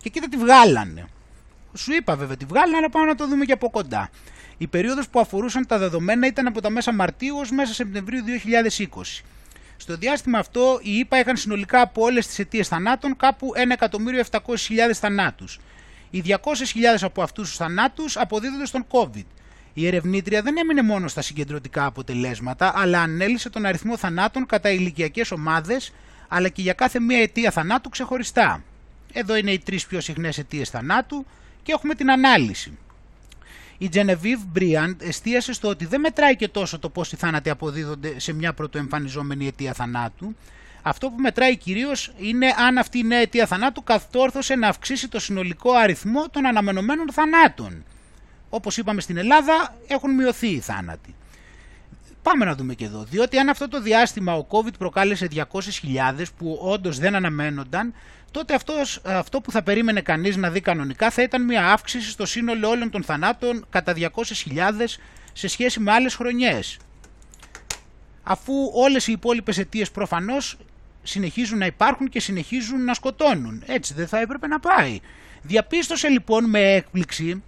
Και 0.01 0.09
κοίτα 0.09 0.27
τι 0.27 0.37
βγάλανε. 0.37 1.07
Σου 1.73 1.93
είπα 1.93 2.15
βέβαια 2.15 2.37
τι 2.37 2.45
βγάλανε, 2.45 2.77
αλλά 2.77 2.89
πάμε 2.89 3.05
να 3.05 3.15
το 3.15 3.27
δούμε 3.27 3.45
και 3.45 3.51
από 3.51 3.69
κοντά. 3.69 4.09
Οι 4.57 4.67
περίοδος 4.67 5.09
που 5.09 5.19
αφορούσαν 5.19 5.65
τα 5.67 5.77
δεδομένα 5.77 6.27
ήταν 6.27 6.47
από 6.47 6.61
τα 6.61 6.69
μέσα 6.69 6.93
Μαρτίου 6.93 7.37
ως 7.37 7.51
μέσα 7.51 7.73
Σεπτεμβρίου 7.73 8.23
2020. 8.23 9.23
Στο 9.77 9.97
διάστημα 9.97 10.39
αυτό, 10.39 10.79
οι 10.81 10.97
ΙΠΑ 10.97 11.19
είχαν 11.19 11.37
συνολικά 11.37 11.81
από 11.81 12.01
όλες 12.01 12.27
τις 12.27 12.39
αιτίες 12.39 12.67
θανάτων 12.67 13.15
κάπου 13.15 13.51
1.700.000 13.79 14.93
θανάτους. 14.93 15.59
Οι 16.09 16.23
200.000 16.25 16.35
από 17.01 17.21
αυτούς 17.21 17.47
τους 17.47 17.57
θανάτους 17.57 18.17
αποδίδονται 18.17 18.65
στον 18.65 18.85
COVID. 18.89 19.25
Η 19.73 19.87
ερευνήτρια 19.87 20.41
δεν 20.41 20.57
έμεινε 20.57 20.81
μόνο 20.81 21.07
στα 21.07 21.21
συγκεντρωτικά 21.21 21.85
αποτελέσματα, 21.85 22.73
αλλά 22.75 23.01
ανέλησε 23.01 23.49
τον 23.49 23.65
αριθμό 23.65 23.97
θανάτων 23.97 24.45
κατά 24.45 24.69
ηλικιακές 24.69 25.31
ομάδες, 25.31 25.93
αλλά 26.27 26.49
και 26.49 26.61
για 26.61 26.73
κάθε 26.73 26.99
μία 26.99 27.21
αιτία 27.21 27.51
θανάτου 27.51 27.89
ξεχωριστά. 27.89 28.63
Εδώ 29.13 29.35
είναι 29.35 29.51
οι 29.51 29.59
τρεις 29.59 29.85
πιο 29.85 30.01
συχνές 30.01 30.37
αιτίες 30.37 30.69
θανάτου 30.69 31.25
και 31.63 31.71
έχουμε 31.71 31.95
την 31.95 32.11
ανάλυση. 32.11 32.77
Η 33.77 33.89
Genevieve 33.93 34.57
Briand 34.59 34.95
εστίασε 35.01 35.53
στο 35.53 35.67
ότι 35.67 35.85
δεν 35.85 35.99
μετράει 35.99 36.35
και 36.35 36.47
τόσο 36.47 36.79
το 36.79 36.89
πώς 36.89 37.11
οι 37.11 37.15
θάνατοι 37.15 37.49
αποδίδονται 37.49 38.19
σε 38.19 38.33
μια 38.33 38.53
πρωτοεμφανιζόμενη 38.53 39.47
αιτία 39.47 39.73
θανάτου. 39.73 40.35
Αυτό 40.81 41.09
που 41.09 41.21
μετράει 41.21 41.57
κυρίως 41.57 42.13
είναι 42.17 42.47
αν 42.67 42.77
αυτή 42.77 42.97
η 42.97 43.03
νέα 43.03 43.19
αιτία 43.19 43.45
θανάτου 43.45 43.83
καθόρθωσε 43.83 44.55
να 44.55 44.67
αυξήσει 44.67 45.07
το 45.07 45.19
συνολικό 45.19 45.71
αριθμό 45.71 46.29
των 46.29 46.45
αναμενωμένων 46.45 47.11
θανάτων. 47.11 47.83
Όπως 48.49 48.77
είπαμε 48.77 49.01
στην 49.01 49.17
Ελλάδα, 49.17 49.75
έχουν 49.87 50.13
μειωθεί 50.13 50.47
οι 50.47 50.59
θάνατοι. 50.59 51.15
Πάμε 52.21 52.45
να 52.45 52.55
δούμε 52.55 52.73
και 52.73 52.85
εδώ. 52.85 53.03
Διότι 53.03 53.37
αν 53.37 53.49
αυτό 53.49 53.67
το 53.67 53.81
διάστημα 53.81 54.33
ο 54.33 54.47
COVID 54.49 54.73
προκάλεσε 54.77 55.27
200.000 55.33 55.43
που 56.37 56.59
όντως 56.61 56.99
δεν 56.99 57.15
αναμένονταν, 57.15 57.93
τότε 58.35 58.53
αυτός, 58.53 59.01
αυτό 59.03 59.41
που 59.41 59.51
θα 59.51 59.63
περίμενε 59.63 60.01
κανείς 60.01 60.35
να 60.35 60.49
δει 60.49 60.61
κανονικά 60.61 61.09
θα 61.09 61.21
ήταν 61.21 61.43
μια 61.43 61.71
αύξηση 61.71 62.09
στο 62.09 62.25
σύνολο 62.25 62.69
όλων 62.69 62.89
των 62.89 63.03
θανάτων 63.03 63.65
κατά 63.69 63.93
200.000 63.95 64.09
σε 65.33 65.47
σχέση 65.47 65.79
με 65.79 65.91
άλλες 65.91 66.15
χρονιές. 66.15 66.77
Αφού 68.23 68.53
όλες 68.73 69.07
οι 69.07 69.11
υπόλοιπες 69.11 69.57
αιτίες 69.57 69.91
προφανώς 69.91 70.57
συνεχίζουν 71.03 71.57
να 71.57 71.65
υπάρχουν 71.65 72.09
και 72.09 72.19
συνεχίζουν 72.19 72.83
να 72.83 72.93
σκοτώνουν. 72.93 73.63
Έτσι 73.65 73.93
δεν 73.93 74.07
θα 74.07 74.19
έπρεπε 74.19 74.47
να 74.47 74.59
πάει. 74.59 74.99
Διαπίστωσε 75.41 76.07
λοιπόν 76.07 76.49
με 76.49 76.59
έκπληξη, 76.59 77.43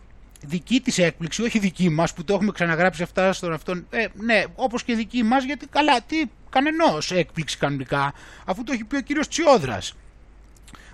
δική 0.45 0.81
της 0.81 0.97
έκπληξη, 0.97 1.41
όχι 1.41 1.59
δική 1.59 1.89
μας 1.89 2.13
που 2.13 2.23
το 2.23 2.33
έχουμε 2.33 2.51
ξαναγράψει 2.51 3.03
αυτά 3.03 3.33
στον 3.33 3.53
αυτόν, 3.53 3.87
ε, 3.89 4.05
ναι 4.13 4.43
όπως 4.55 4.83
και 4.83 4.95
δική 4.95 5.23
μας 5.23 5.43
γιατί 5.43 5.67
καλά 5.67 6.01
τι 6.01 6.23
κανενός 6.49 7.11
έκπληξη 7.11 7.57
κανονικά 7.57 8.13
αφού 8.45 8.63
το 8.63 8.71
έχει 8.71 8.83
πει 8.83 8.95
ο 8.95 9.01
κύριος 9.01 9.27
Τσιόδρας 9.27 9.93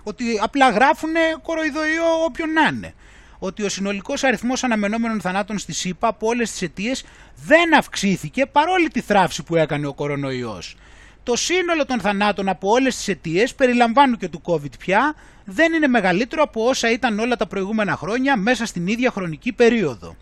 ότι 0.04 0.24
απλά 0.42 0.70
γράφουν 0.70 1.10
κοροϊδοϊό 1.42 2.24
όποιον 2.24 2.52
να 2.52 2.66
είναι. 2.66 2.94
Ότι 3.38 3.62
ο 3.62 3.68
συνολικός 3.68 4.24
αριθμός 4.24 4.64
αναμενόμενων 4.64 5.20
θανάτων 5.20 5.58
στη 5.58 5.72
ΣΥΠΑ 5.72 6.08
από 6.08 6.26
όλες 6.26 6.50
τις 6.50 6.62
αιτίες 6.62 7.04
δεν 7.46 7.76
αυξήθηκε 7.76 8.46
παρόλη 8.46 8.88
τη 8.88 9.00
θράψη 9.00 9.42
που 9.42 9.56
έκανε 9.56 9.86
ο 9.86 9.92
κορονοϊός. 9.94 10.76
Το 11.22 11.36
σύνολο 11.36 11.86
των 11.86 12.00
θανάτων 12.00 12.48
από 12.48 12.70
όλες 12.70 12.96
τις 12.96 13.08
αιτίες, 13.08 13.54
περιλαμβάνουν 13.54 14.16
και 14.16 14.28
του 14.28 14.42
COVID 14.44 14.78
πια, 14.78 15.14
δεν 15.44 15.72
είναι 15.72 15.86
μεγαλύτερο 15.86 16.42
από 16.42 16.68
όσα 16.68 16.90
ήταν 16.90 17.18
όλα 17.18 17.36
τα 17.36 17.46
προηγούμενα 17.46 17.96
χρόνια 17.96 18.36
μέσα 18.36 18.66
στην 18.66 18.86
ίδια 18.86 19.10
χρονική 19.10 19.52
περίοδο. 19.52 20.16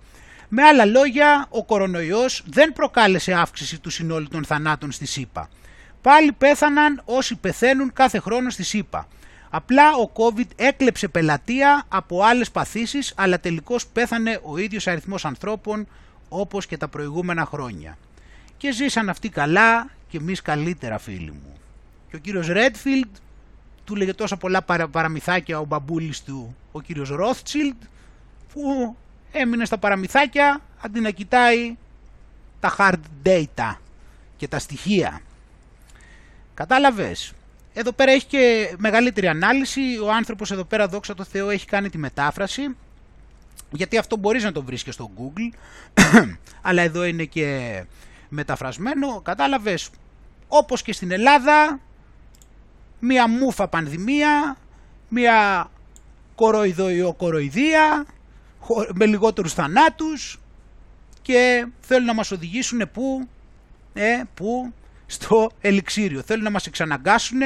Με 0.48 0.62
άλλα 0.62 0.84
λόγια, 0.84 1.46
ο 1.48 1.64
κορονοϊός 1.64 2.42
δεν 2.46 2.72
προκάλεσε 2.72 3.32
αύξηση 3.32 3.80
του 3.80 3.90
συνόλου 3.90 4.28
των 4.28 4.44
θανάτων 4.44 4.92
στη 4.92 5.06
ΣΥΠΑ. 5.06 5.48
Πάλι 6.02 6.32
πέθαναν 6.32 7.02
όσοι 7.04 7.36
πεθαίνουν 7.36 7.92
κάθε 7.92 8.18
χρόνο 8.18 8.50
στη 8.50 8.62
ΣΥΠΑ. 8.62 9.08
Απλά 9.54 9.94
ο 9.94 10.10
COVID 10.14 10.46
έκλεψε 10.56 11.08
πελατεία 11.08 11.84
από 11.88 12.22
άλλες 12.22 12.50
παθήσεις, 12.50 13.12
αλλά 13.16 13.40
τελικώς 13.40 13.86
πέθανε 13.86 14.40
ο 14.44 14.58
ίδιος 14.58 14.86
αριθμός 14.86 15.24
ανθρώπων 15.24 15.86
όπως 16.28 16.66
και 16.66 16.76
τα 16.76 16.88
προηγούμενα 16.88 17.44
χρόνια. 17.44 17.98
Και 18.56 18.72
ζήσαν 18.72 19.08
αυτοί 19.08 19.28
καλά 19.28 19.90
και 20.08 20.16
εμείς 20.16 20.42
καλύτερα 20.42 20.98
φίλοι 20.98 21.30
μου. 21.30 21.56
Και 22.10 22.16
ο 22.16 22.18
κύριος 22.18 22.46
Ρέντφιλντ 22.46 23.08
του 23.84 23.96
λέγε 23.96 24.14
τόσα 24.14 24.36
πολλά 24.36 24.62
παραμυθάκια 24.90 25.58
ο 25.58 25.64
μπαμπούλης 25.64 26.22
του, 26.22 26.56
ο 26.72 26.80
κύριος 26.80 27.08
Ρόθτσιλντ, 27.08 27.76
που 28.52 28.96
έμεινε 29.32 29.64
στα 29.64 29.78
παραμυθάκια 29.78 30.60
αντί 30.80 31.00
να 31.00 31.10
κοιτάει 31.10 31.76
τα 32.60 32.76
hard 32.78 33.26
data 33.26 33.76
και 34.36 34.48
τα 34.48 34.58
στοιχεία. 34.58 35.20
Κατάλαβες; 36.54 37.32
Εδώ 37.74 37.92
πέρα 37.92 38.12
έχει 38.12 38.26
και 38.26 38.74
μεγαλύτερη 38.78 39.26
ανάλυση. 39.26 39.80
Ο 40.02 40.12
άνθρωπος 40.12 40.50
εδώ 40.50 40.64
πέρα, 40.64 40.88
δόξα 40.88 41.14
τω 41.14 41.24
Θεώ, 41.24 41.50
έχει 41.50 41.66
κάνει 41.66 41.90
τη 41.90 41.98
μετάφραση. 41.98 42.76
Γιατί 43.70 43.98
αυτό 43.98 44.16
μπορείς 44.16 44.44
να 44.44 44.52
το 44.52 44.62
βρεις 44.62 44.82
και 44.82 44.90
στο 44.90 45.10
Google. 45.18 45.56
Αλλά 46.62 46.82
εδώ 46.82 47.04
είναι 47.04 47.24
και 47.24 47.84
μεταφρασμένο. 48.28 49.20
Κατάλαβες, 49.20 49.90
όπως 50.48 50.82
και 50.82 50.92
στην 50.92 51.10
Ελλάδα, 51.10 51.80
μία 52.98 53.28
μούφα 53.28 53.68
πανδημία, 53.68 54.56
μία 55.08 55.70
κοροϊδοϊοκοροϊδία, 56.34 58.06
με 58.94 59.06
λιγότερους 59.06 59.54
θανάτους 59.54 60.40
και 61.22 61.66
θέλουν 61.80 62.06
να 62.06 62.14
μας 62.14 62.30
οδηγήσουν 62.30 62.90
πού, 62.92 63.28
ε, 63.92 64.22
πού, 64.34 64.72
στο 65.12 65.50
ελιξίριο. 65.60 66.22
Θέλουν 66.22 66.44
να 66.44 66.50
μας 66.50 66.66
εξαναγκάσουν 66.66 67.38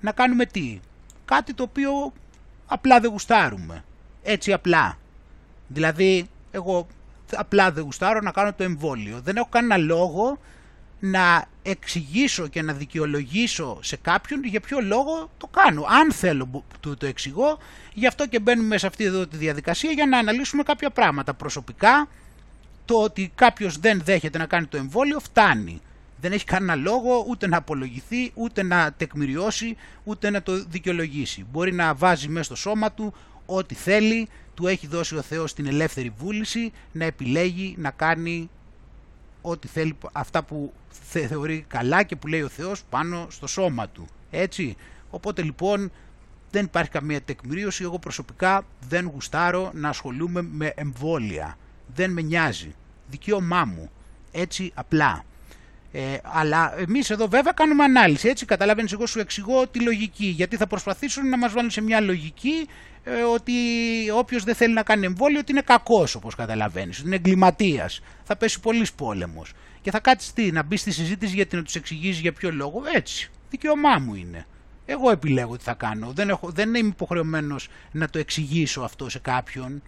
να 0.00 0.12
κάνουμε 0.12 0.46
τι; 0.46 0.80
Κάτι 1.24 1.54
το 1.54 1.62
οποίο 1.62 2.12
απλά 2.66 3.00
δεν 3.00 3.10
γουστάρουμε. 3.10 3.84
Έτσι 4.22 4.52
απλά. 4.52 4.98
Δηλαδή, 5.66 6.28
εγώ 6.50 6.86
απλά 7.36 7.72
δεν 7.72 7.84
γουστάρω 7.84 8.20
να 8.20 8.30
κάνω 8.30 8.52
το 8.52 8.62
εμβόλιο. 8.62 9.20
Δεν 9.20 9.36
έχω 9.36 9.48
κανένα 9.50 9.76
λόγο 9.76 10.38
να 11.00 11.44
εξηγήσω 11.62 12.46
και 12.46 12.62
να 12.62 12.72
δικαιολογήσω 12.72 13.78
σε 13.82 13.96
κάποιον 13.96 14.44
για 14.44 14.60
ποιο 14.60 14.80
λόγο 14.80 15.30
το 15.38 15.46
κάνω. 15.46 15.84
Αν 15.88 16.12
θέλω 16.12 16.64
το, 16.80 16.96
το 16.96 17.06
εξηγώ, 17.06 17.58
γι' 17.94 18.06
αυτό 18.06 18.26
και 18.26 18.40
μπαίνουμε 18.40 18.78
σε 18.78 18.86
αυτή 18.86 19.04
εδώ 19.04 19.26
τη 19.26 19.36
διαδικασία 19.36 19.90
για 19.90 20.06
να 20.06 20.18
αναλύσουμε 20.18 20.62
κάποια 20.62 20.90
πράγματα. 20.90 21.34
Προσωπικά, 21.34 22.08
το 22.84 23.02
ότι 23.02 23.32
κάποιος 23.34 23.78
δεν 23.78 24.00
δέχεται 24.04 24.38
να 24.38 24.46
κάνει 24.46 24.66
το 24.66 24.76
εμβόλιο 24.76 25.20
φτάνει 25.20 25.80
δεν 26.20 26.32
έχει 26.32 26.44
κανένα 26.44 26.74
λόγο 26.74 27.24
ούτε 27.28 27.46
να 27.46 27.56
απολογηθεί, 27.56 28.30
ούτε 28.34 28.62
να 28.62 28.92
τεκμηριώσει, 28.92 29.76
ούτε 30.04 30.30
να 30.30 30.42
το 30.42 30.64
δικαιολογήσει. 30.64 31.46
Μπορεί 31.50 31.72
να 31.72 31.94
βάζει 31.94 32.28
μέσα 32.28 32.44
στο 32.44 32.56
σώμα 32.56 32.92
του 32.92 33.14
ό,τι 33.46 33.74
θέλει, 33.74 34.28
του 34.54 34.66
έχει 34.66 34.86
δώσει 34.86 35.16
ο 35.16 35.22
Θεός 35.22 35.54
την 35.54 35.66
ελεύθερη 35.66 36.12
βούληση 36.18 36.72
να 36.92 37.04
επιλέγει 37.04 37.74
να 37.78 37.90
κάνει 37.90 38.50
ό,τι 39.42 39.68
θέλει, 39.68 39.96
αυτά 40.12 40.42
που 40.42 40.72
θεωρεί 41.08 41.64
καλά 41.68 42.02
και 42.02 42.16
που 42.16 42.26
λέει 42.26 42.42
ο 42.42 42.48
Θεός 42.48 42.82
πάνω 42.90 43.26
στο 43.30 43.46
σώμα 43.46 43.88
του. 43.88 44.06
Έτσι, 44.30 44.76
οπότε 45.10 45.42
λοιπόν 45.42 45.90
δεν 46.50 46.64
υπάρχει 46.64 46.90
καμία 46.90 47.20
τεκμηρίωση, 47.22 47.82
εγώ 47.82 47.98
προσωπικά 47.98 48.64
δεν 48.88 49.06
γουστάρω 49.06 49.70
να 49.74 49.88
ασχολούμαι 49.88 50.42
με 50.42 50.72
εμβόλια. 50.76 51.58
Δεν 51.94 52.10
με 52.10 52.20
νοιάζει. 52.20 52.74
Δικαίωμά 53.10 53.64
μου. 53.64 53.90
Έτσι 54.32 54.70
απλά. 54.74 55.24
Ε, 55.92 56.16
αλλά 56.22 56.74
εμείς 56.78 57.10
εδώ 57.10 57.28
βέβαια 57.28 57.52
κάνουμε 57.52 57.84
ανάλυση. 57.84 58.28
Έτσι, 58.28 58.44
καταλαβαίνεις, 58.44 58.92
εγώ 58.92 59.06
σου 59.06 59.20
εξηγώ 59.20 59.66
τη 59.66 59.80
λογική. 59.80 60.26
Γιατί 60.26 60.56
θα 60.56 60.66
προσπαθήσουν 60.66 61.28
να 61.28 61.38
μας 61.38 61.52
βάλουν 61.52 61.70
σε 61.70 61.80
μια 61.80 62.00
λογική 62.00 62.68
ε, 63.04 63.22
ότι 63.22 63.52
όποιος 64.14 64.44
δεν 64.44 64.54
θέλει 64.54 64.74
να 64.74 64.82
κάνει 64.82 65.06
εμβόλιο 65.06 65.38
ότι 65.38 65.52
είναι 65.52 65.60
κακός, 65.60 66.14
όπως 66.14 66.34
καταλαβαίνεις, 66.34 66.98
ότι 66.98 67.06
είναι 67.06 67.16
εγκληματίας. 67.16 68.00
Θα 68.24 68.36
πέσει 68.36 68.60
πολύς 68.60 68.92
πόλεμος. 68.92 69.52
Και 69.80 69.90
θα 69.90 70.00
κάτσεις 70.00 70.32
τι, 70.32 70.52
να 70.52 70.62
μπει 70.62 70.76
στη 70.76 70.90
συζήτηση 70.90 71.34
γιατί 71.34 71.56
να 71.56 71.62
τους 71.62 71.74
εξηγήσεις 71.74 72.20
για 72.20 72.32
ποιο 72.32 72.50
λόγο. 72.52 72.82
Έτσι. 72.94 73.30
Δικαίωμά 73.50 73.98
μου 73.98 74.14
είναι. 74.14 74.46
Εγώ 74.86 75.10
επιλέγω 75.10 75.56
τι 75.56 75.62
θα 75.62 75.74
κάνω. 75.74 76.12
Δεν, 76.12 76.28
έχω, 76.28 76.50
δεν 76.50 76.74
είμαι 76.74 76.88
υποχρεωμένος 76.88 77.68
να 77.92 78.08
το 78.08 78.18
εξηγήσω 78.18 78.80
αυτό 78.80 79.10
σε 79.10 79.18
κάποιον. 79.18 79.82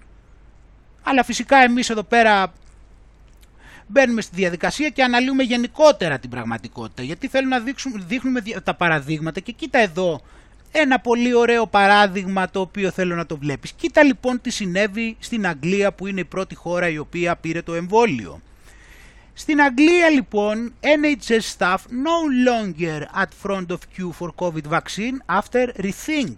Αλλά 1.03 1.25
φυσικά 1.25 1.57
εμείς 1.57 1.91
εδώ 1.91 2.03
πέρα 2.03 2.53
μπαίνουμε 3.91 4.21
στη 4.21 4.37
διαδικασία 4.37 4.89
και 4.89 5.03
αναλύουμε 5.03 5.43
γενικότερα 5.43 6.19
την 6.19 6.31
πραγματικότητα. 6.31 7.03
Γιατί 7.03 7.29
θέλουμε 7.29 7.57
να 7.57 7.63
δείξουμε, 7.63 8.05
δείχνουμε 8.07 8.43
τα 8.65 8.75
παραδείγματα 8.75 9.41
και 9.41 9.53
κοίτα 9.53 9.79
εδώ 9.79 10.21
ένα 10.73 11.01
πολύ 11.01 11.35
ωραίο 11.35 11.67
παράδειγμα 11.67 12.51
το 12.51 12.61
οποίο 12.61 12.91
θέλω 12.91 13.15
να 13.15 13.27
το 13.27 13.37
βλέπεις. 13.37 13.73
Κοίτα 13.73 14.03
λοιπόν 14.03 14.41
τι 14.41 14.51
συνέβη 14.51 15.17
στην 15.19 15.47
Αγγλία 15.47 15.93
που 15.93 16.07
είναι 16.07 16.21
η 16.21 16.25
πρώτη 16.25 16.55
χώρα 16.55 16.89
η 16.89 16.99
οποία 16.99 17.37
πήρε 17.37 17.63
το 17.63 17.75
εμβόλιο. 17.75 18.41
Στην 19.33 19.61
Αγγλία 19.61 20.11
λοιπόν, 20.11 20.73
NHS 20.81 21.59
staff 21.59 21.77
no 21.77 22.49
longer 22.49 23.03
at 23.23 23.29
front 23.43 23.67
of 23.67 23.79
queue 23.97 24.13
for 24.21 24.29
COVID 24.37 24.79
vaccine 24.79 25.39
after 25.41 25.69
rethink. 25.83 26.37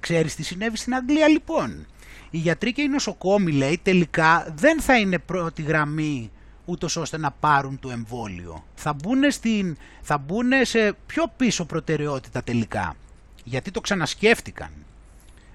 Ξέρεις 0.00 0.34
τι 0.34 0.42
συνέβη 0.42 0.76
στην 0.76 0.94
Αγγλία 0.94 1.28
λοιπόν; 1.28 1.86
Οι 2.30 2.38
γιατροί 2.38 2.72
και 2.72 2.82
οι 2.82 2.88
νοσοκόμοι 2.88 3.52
λέει 3.52 3.80
τελικά 3.82 4.54
δεν 4.56 4.80
θα 4.80 4.98
είναι 4.98 5.18
πρώτη 5.18 5.62
γραμμή 5.62 6.30
ούτως 6.64 6.96
ώστε 6.96 7.18
να 7.18 7.30
πάρουν 7.30 7.78
το 7.80 7.90
εμβόλιο. 7.90 8.64
Θα 8.74 8.92
μπουν, 8.92 9.30
στην, 9.30 9.76
θα 10.02 10.18
μπουν 10.18 10.50
σε 10.62 10.96
πιο 11.06 11.32
πίσω 11.36 11.64
προτεραιότητα 11.64 12.42
τελικά. 12.42 12.96
Γιατί 13.44 13.70
το 13.70 13.80
ξανασκέφτηκαν. 13.80 14.70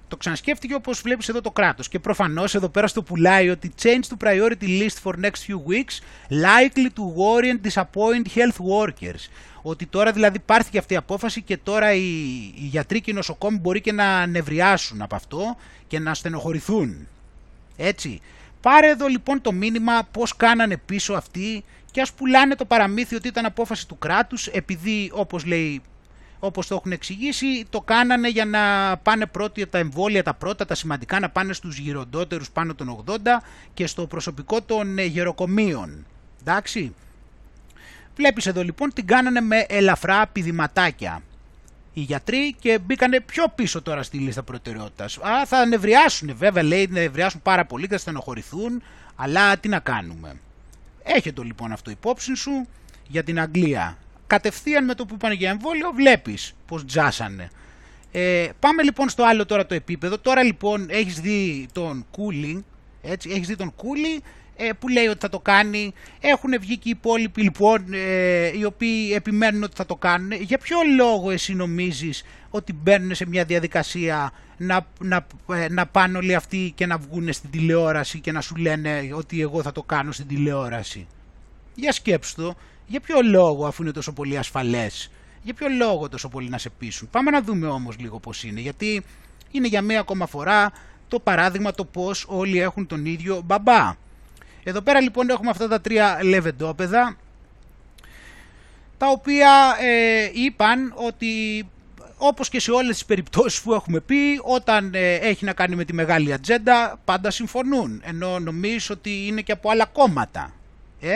Το 0.08 0.16
ξανασκέφτηκε 0.16 0.74
όπως 0.74 1.00
βλέπεις 1.00 1.28
εδώ 1.28 1.40
το 1.40 1.50
κράτος 1.50 1.88
και 1.88 1.98
προφανώς 1.98 2.54
εδώ 2.54 2.68
πέρα 2.68 2.86
στο 2.86 3.02
πουλάει 3.02 3.48
ότι 3.48 3.72
change 3.82 4.02
to 4.08 4.26
priority 4.26 4.62
list 4.82 4.96
for 5.02 5.12
next 5.12 5.40
few 5.48 5.58
weeks 5.70 6.00
likely 6.30 6.88
to 6.96 7.02
worry 7.16 7.50
and 7.52 7.70
disappoint 7.70 8.26
health 8.34 8.58
workers. 8.76 9.28
Ότι 9.62 9.86
τώρα 9.86 10.12
δηλαδή 10.12 10.38
πάρθηκε 10.38 10.78
αυτή 10.78 10.94
η 10.94 10.96
απόφαση 10.96 11.42
και 11.42 11.56
τώρα 11.56 11.92
οι, 11.92 12.00
οι 12.54 12.66
γιατροί 12.70 13.00
και 13.00 13.10
οι 13.10 13.14
νοσοκόμοι 13.14 13.58
μπορεί 13.58 13.80
και 13.80 13.92
να 13.92 14.26
νευριάσουν 14.26 15.02
από 15.02 15.14
αυτό 15.14 15.56
και 15.86 15.98
να 15.98 16.14
στενοχωρηθούν. 16.14 17.08
Έτσι. 17.76 18.20
Πάρε 18.60 18.88
εδώ 18.88 19.06
λοιπόν 19.06 19.40
το 19.40 19.52
μήνυμα 19.52 20.08
πώς 20.10 20.36
κάνανε 20.36 20.76
πίσω 20.76 21.12
αυτοί 21.12 21.64
και 21.90 22.00
ας 22.00 22.12
πουλάνε 22.12 22.54
το 22.54 22.64
παραμύθι 22.64 23.14
ότι 23.14 23.28
ήταν 23.28 23.44
απόφαση 23.44 23.88
του 23.88 23.98
κράτους 23.98 24.46
επειδή 24.46 25.10
όπως 25.14 25.44
λέει 25.44 25.82
όπως 26.42 26.66
το 26.66 26.74
έχουν 26.74 26.92
εξηγήσει, 26.92 27.66
το 27.70 27.80
κάνανε 27.80 28.28
για 28.28 28.44
να 28.44 28.96
πάνε 28.96 29.26
πρώτοι 29.26 29.66
τα 29.66 29.78
εμβόλια, 29.78 30.22
τα 30.22 30.34
πρώτα, 30.34 30.64
τα 30.64 30.74
σημαντικά, 30.74 31.20
να 31.20 31.30
πάνε 31.30 31.52
στους 31.52 31.78
γυροντότερους 31.78 32.50
πάνω 32.50 32.74
των 32.74 33.04
80 33.06 33.12
και 33.74 33.86
στο 33.86 34.06
προσωπικό 34.06 34.62
των 34.62 34.98
ε, 34.98 35.04
γεροκομείων. 35.04 36.06
Εντάξει. 36.40 36.94
Βλέπεις 38.16 38.46
εδώ 38.46 38.62
λοιπόν 38.62 38.92
την 38.92 39.06
κάνανε 39.06 39.40
με 39.40 39.64
ελαφρά 39.68 40.26
πηδηματάκια 40.26 41.22
οι 41.92 42.00
γιατροί 42.00 42.54
και 42.60 42.78
μπήκανε 42.78 43.20
πιο 43.20 43.44
πίσω 43.54 43.82
τώρα 43.82 44.02
στη 44.02 44.18
λίστα 44.18 44.42
προτεραιότητας. 44.42 45.18
Α, 45.18 45.46
θα 45.46 45.66
νευριάσουν 45.66 46.36
βέβαια, 46.36 46.62
λέει, 46.62 46.88
νευριάσουν 46.90 47.42
πάρα 47.42 47.64
πολύ 47.64 47.86
και 47.86 47.92
θα 47.92 47.98
στενοχωρηθούν, 47.98 48.82
αλλά 49.16 49.56
τι 49.56 49.68
να 49.68 49.78
κάνουμε. 49.78 50.40
Έχετε 51.02 51.42
λοιπόν 51.44 51.72
αυτό 51.72 51.90
υπόψη 51.90 52.34
σου 52.34 52.66
για 53.08 53.24
την 53.24 53.40
Αγγλία 53.40 53.98
κατευθείαν 54.26 54.84
με 54.84 54.94
το 54.94 55.06
που 55.06 55.14
είπαν 55.14 55.32
για 55.32 55.50
εμβόλιο 55.50 55.90
βλέπεις 55.94 56.54
πως 56.66 56.84
τζάσανε. 56.84 57.50
Ε, 58.12 58.48
πάμε 58.58 58.82
λοιπόν 58.82 59.08
στο 59.08 59.24
άλλο 59.24 59.46
τώρα 59.46 59.66
το 59.66 59.74
επίπεδο. 59.74 60.18
Τώρα 60.18 60.42
λοιπόν 60.42 60.86
έχεις 60.90 61.20
δει 61.20 61.68
τον 61.72 62.06
Κούλι, 62.10 62.64
έτσι, 63.02 63.30
έχεις 63.30 63.46
δει 63.46 63.56
τον 63.56 63.74
Κούλι 63.76 64.14
ε, 64.14 64.20
που 64.78 64.88
λέει 64.88 65.06
ότι 65.06 65.18
θα 65.18 65.28
το 65.28 65.38
κάνει. 65.40 65.94
Έχουν 66.20 66.50
βγει 66.60 66.76
και 66.78 66.88
οι 66.88 66.90
υπόλοιποι 66.90 67.42
λοιπόν 67.42 67.92
ε, 67.92 68.58
οι 68.58 68.64
οποίοι 68.64 69.12
επιμένουν 69.14 69.62
ότι 69.62 69.76
θα 69.76 69.86
το 69.86 69.96
κάνουν. 69.96 70.32
Για 70.32 70.58
ποιο 70.58 70.78
λόγο 70.96 71.30
εσύ 71.30 71.54
νομίζεις 71.54 72.24
ότι 72.50 72.72
μπαίνουν 72.72 73.14
σε 73.14 73.26
μια 73.26 73.44
διαδικασία 73.44 74.32
να, 74.56 74.86
να, 75.00 75.26
ε, 75.54 75.68
να 75.68 75.86
πάνε 75.86 76.16
όλοι 76.16 76.34
αυτοί 76.34 76.72
και 76.74 76.86
να 76.86 76.98
βγουν 76.98 77.32
στην 77.32 77.50
τηλεόραση 77.50 78.20
και 78.20 78.32
να 78.32 78.40
σου 78.40 78.56
λένε 78.56 79.10
ότι 79.14 79.40
εγώ 79.40 79.62
θα 79.62 79.72
το 79.72 79.82
κάνω 79.82 80.12
στην 80.12 80.26
τηλεόραση; 80.26 81.06
Για 81.74 81.92
σκέψου 81.92 82.34
το. 82.34 82.54
Για 82.86 83.00
ποιο 83.00 83.20
λόγο 83.22 83.66
αφού 83.66 83.82
είναι 83.82 83.92
τόσο 83.92 84.12
πολύ 84.12 84.38
ασφαλές, 84.38 85.10
για 85.42 85.54
ποιο 85.54 85.68
λόγο 85.68 86.08
τόσο 86.08 86.28
πολύ 86.28 86.48
να 86.48 86.58
σε 86.58 86.70
πείσουν; 86.70 87.08
Πάμε 87.10 87.30
να 87.30 87.42
δούμε 87.42 87.66
όμως 87.66 87.98
λίγο 87.98 88.18
πώς 88.18 88.44
είναι, 88.44 88.60
γιατί 88.60 89.02
είναι 89.50 89.66
για 89.66 89.82
μία 89.82 90.00
ακόμα 90.00 90.26
φορά 90.26 90.72
το 91.08 91.20
παράδειγμα 91.20 91.72
το 91.72 91.84
πώς 91.84 92.24
όλοι 92.28 92.60
έχουν 92.60 92.86
τον 92.86 93.06
ίδιο 93.06 93.42
μπαμπά. 93.44 93.96
Εδώ 94.62 94.80
πέρα 94.80 95.00
λοιπόν 95.00 95.30
έχουμε 95.30 95.50
αυτά 95.50 95.68
τα 95.68 95.80
τρία 95.80 96.18
λεβεντόπεδα, 96.22 97.16
τα 98.98 99.06
οποία 99.06 99.76
ε, 99.80 100.30
είπαν 100.32 100.92
ότι 100.96 101.66
όπως 102.22 102.48
και 102.48 102.60
σε 102.60 102.70
όλες 102.70 102.94
τις 102.94 103.04
περιπτώσεις 103.04 103.62
που 103.62 103.74
έχουμε 103.74 104.00
πει, 104.00 104.40
όταν 104.42 104.94
ε, 104.94 105.14
έχει 105.14 105.44
να 105.44 105.52
κάνει 105.52 105.76
με 105.76 105.84
τη 105.84 105.92
μεγάλη 105.94 106.32
ατζέντα, 106.32 107.00
πάντα 107.04 107.30
συμφωνούν. 107.30 108.02
Ενώ 108.04 108.38
νομίζω 108.38 108.94
ότι 108.94 109.26
είναι 109.26 109.40
και 109.40 109.52
από 109.52 109.70
άλλα 109.70 109.86
κόμματα. 109.86 110.54
Ε; 111.00 111.14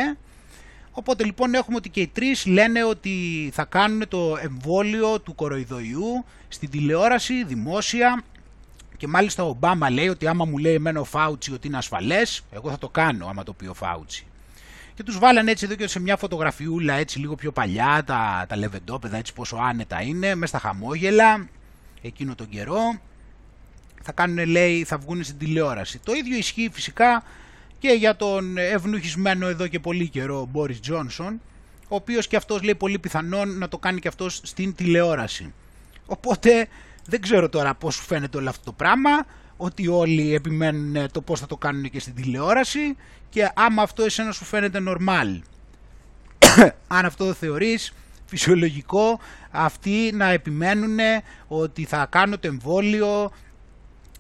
Οπότε 0.97 1.25
λοιπόν 1.25 1.55
έχουμε 1.55 1.77
ότι 1.77 1.89
και 1.89 2.01
οι 2.01 2.07
τρεις 2.07 2.47
λένε 2.47 2.85
ότι 2.85 3.51
θα 3.55 3.65
κάνουν 3.65 4.09
το 4.09 4.39
εμβόλιο 4.43 5.21
του 5.21 5.35
κοροϊδοϊού 5.35 6.25
στην 6.49 6.71
τηλεόραση, 6.71 7.45
δημόσια 7.45 8.23
και 9.05 9.11
μάλιστα 9.11 9.45
ο 9.45 9.49
Ομπάμα 9.49 9.91
λέει 9.91 10.09
ότι 10.09 10.27
άμα 10.27 10.45
μου 10.45 10.59
λέει 10.59 10.75
εμένα 10.75 11.01
ο 11.01 11.05
Φάουτσι 11.05 11.53
ότι 11.53 11.67
είναι 11.67 11.77
ασφαλές, 11.77 12.45
εγώ 12.51 12.71
θα 12.71 12.79
το 12.79 12.89
κάνω 12.89 13.27
άμα 13.27 13.43
το 13.43 13.53
πει 13.53 13.67
ο 13.67 13.75
Φάουτσι. 13.75 14.27
Και 14.95 15.03
τους 15.03 15.19
βάλανε 15.19 15.51
έτσι 15.51 15.65
εδώ 15.65 15.75
και 15.75 15.87
σε 15.87 16.01
μια 16.01 16.17
φωτογραφιούλα 16.17 16.95
έτσι 16.95 17.19
λίγο 17.19 17.35
πιο 17.35 17.53
παλιά, 17.53 18.03
τα, 18.07 18.45
τα 18.49 18.57
λεβεντόπεδα 18.57 19.17
έτσι 19.17 19.33
πόσο 19.33 19.57
άνετα 19.57 20.03
είναι, 20.03 20.35
μέσα 20.35 20.59
στα 20.59 20.69
χαμόγελα, 20.69 21.49
εκείνο 22.03 22.35
τον 22.35 22.49
καιρό. 22.49 23.01
Θα 24.03 24.13
κάνουν 24.13 24.47
λέει, 24.47 24.85
θα 24.85 24.99
βγουν 24.99 25.25
στην 25.25 25.39
τηλεόραση. 25.39 25.99
Το 25.99 26.13
ίδιο 26.13 26.37
ισχύει 26.37 26.71
φυσικά 26.73 27.25
και 27.79 27.89
για 27.89 28.17
τον 28.17 28.57
ευνούχισμένο 28.57 29.47
εδώ 29.49 29.67
και 29.67 29.81
πολύ 29.81 30.09
καιρό 30.09 30.49
Μπόρις 30.51 30.81
Τζόνσον, 30.81 31.41
ο 31.89 31.95
οποίος 31.95 32.27
και 32.27 32.37
αυτός 32.37 32.63
λέει 32.63 32.75
πολύ 32.75 32.99
πιθανόν 32.99 33.59
να 33.59 33.69
το 33.69 33.79
κάνει 33.79 34.01
και 34.01 34.09
αυτός 34.09 34.41
στην 34.43 34.75
τηλεόραση. 34.75 35.53
Οπότε 36.07 36.69
δεν 37.07 37.21
ξέρω 37.21 37.49
τώρα 37.49 37.75
πώς 37.75 37.95
σου 37.95 38.03
φαίνεται 38.03 38.37
όλο 38.37 38.49
αυτό 38.49 38.65
το 38.65 38.73
πράγμα, 38.73 39.11
ότι 39.57 39.89
όλοι 39.89 40.35
επιμένουν 40.35 41.11
το 41.13 41.21
πώς 41.21 41.41
θα 41.41 41.47
το 41.47 41.57
κάνουν 41.57 41.91
και 41.91 42.01
στην 42.01 42.15
τηλεόραση 42.15 42.97
και 43.29 43.51
άμα 43.55 43.83
αυτό 43.83 44.03
εσένα 44.03 44.33
σου 44.33 44.45
φαίνεται 44.45 44.79
normal. 44.89 45.41
Αν 46.97 47.05
αυτό 47.05 47.27
το 47.27 47.33
θεωρείς 47.33 47.93
φυσιολογικό, 48.27 49.21
αυτοί 49.51 50.11
να 50.15 50.31
επιμένουν 50.31 50.99
ότι 51.49 51.85
θα 51.85 52.07
κάνω 52.11 52.39
το 52.39 52.47
εμβόλιο 52.47 53.31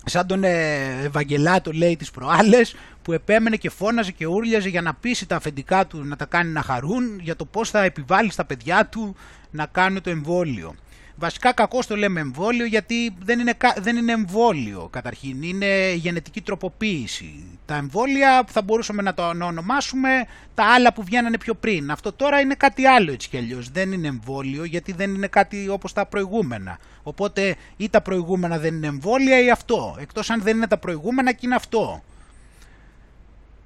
σαν 0.04 0.26
τον 0.26 0.44
Ευαγγελάτο 0.44 1.72
λέει 1.72 1.96
τις 1.96 2.10
προάλλες 2.10 2.74
που 3.02 3.12
επέμενε 3.12 3.56
και 3.56 3.70
φώναζε 3.70 4.12
και 4.12 4.26
ούρλιαζε 4.26 4.68
για 4.68 4.82
να 4.82 4.94
πείσει 4.94 5.26
τα 5.26 5.36
αφεντικά 5.36 5.86
του 5.86 6.04
να 6.04 6.16
τα 6.16 6.24
κάνει 6.24 6.50
να 6.50 6.62
χαρούν 6.62 7.20
για 7.20 7.36
το 7.36 7.44
πώς 7.44 7.70
θα 7.70 7.82
επιβάλλεις 7.82 8.32
στα 8.32 8.44
παιδιά 8.44 8.86
του 8.86 9.16
να 9.50 9.66
κάνουν 9.66 10.02
το 10.02 10.10
εμβόλιο. 10.10 10.74
Βασικά 11.16 11.52
κακό 11.52 11.78
το 11.88 11.96
λέμε 11.96 12.20
εμβόλιο 12.20 12.64
γιατί 12.64 13.14
δεν 13.22 13.38
είναι, 13.38 13.56
δεν 13.76 13.96
είναι 13.96 14.12
εμβόλιο 14.12 14.88
καταρχήν, 14.92 15.42
είναι 15.42 15.92
γενετική 15.92 16.40
τροποποίηση. 16.40 17.44
Τα 17.66 17.76
εμβόλια 17.76 18.44
που 18.46 18.52
θα 18.52 18.62
μπορούσαμε 18.62 19.02
να 19.02 19.14
το 19.14 19.32
να 19.32 19.46
ονομάσουμε 19.46 20.26
τα 20.54 20.64
άλλα 20.64 20.92
που 20.92 21.02
βγαίνανε 21.04 21.38
πιο 21.38 21.54
πριν. 21.54 21.90
Αυτό 21.90 22.12
τώρα 22.12 22.40
είναι 22.40 22.54
κάτι 22.54 22.86
άλλο 22.86 23.12
έτσι 23.12 23.28
κι 23.28 23.36
αλλιώς. 23.36 23.70
Δεν 23.70 23.92
είναι 23.92 24.08
εμβόλιο 24.08 24.64
γιατί 24.64 24.92
δεν 24.92 25.14
είναι 25.14 25.26
κάτι 25.26 25.68
όπως 25.68 25.92
τα 25.92 26.06
προηγούμενα. 26.06 26.78
Οπότε 27.02 27.56
ή 27.76 27.88
τα 27.88 28.00
προηγούμενα 28.00 28.58
δεν 28.58 28.74
είναι 28.74 28.86
εμβόλια 28.86 29.42
ή 29.42 29.50
αυτό. 29.50 29.96
Εκτός 30.00 30.30
αν 30.30 30.42
δεν 30.42 30.56
είναι 30.56 30.66
τα 30.66 30.78
προηγούμενα 30.78 31.32
και 31.32 31.40
είναι 31.46 31.54
αυτό. 31.54 32.02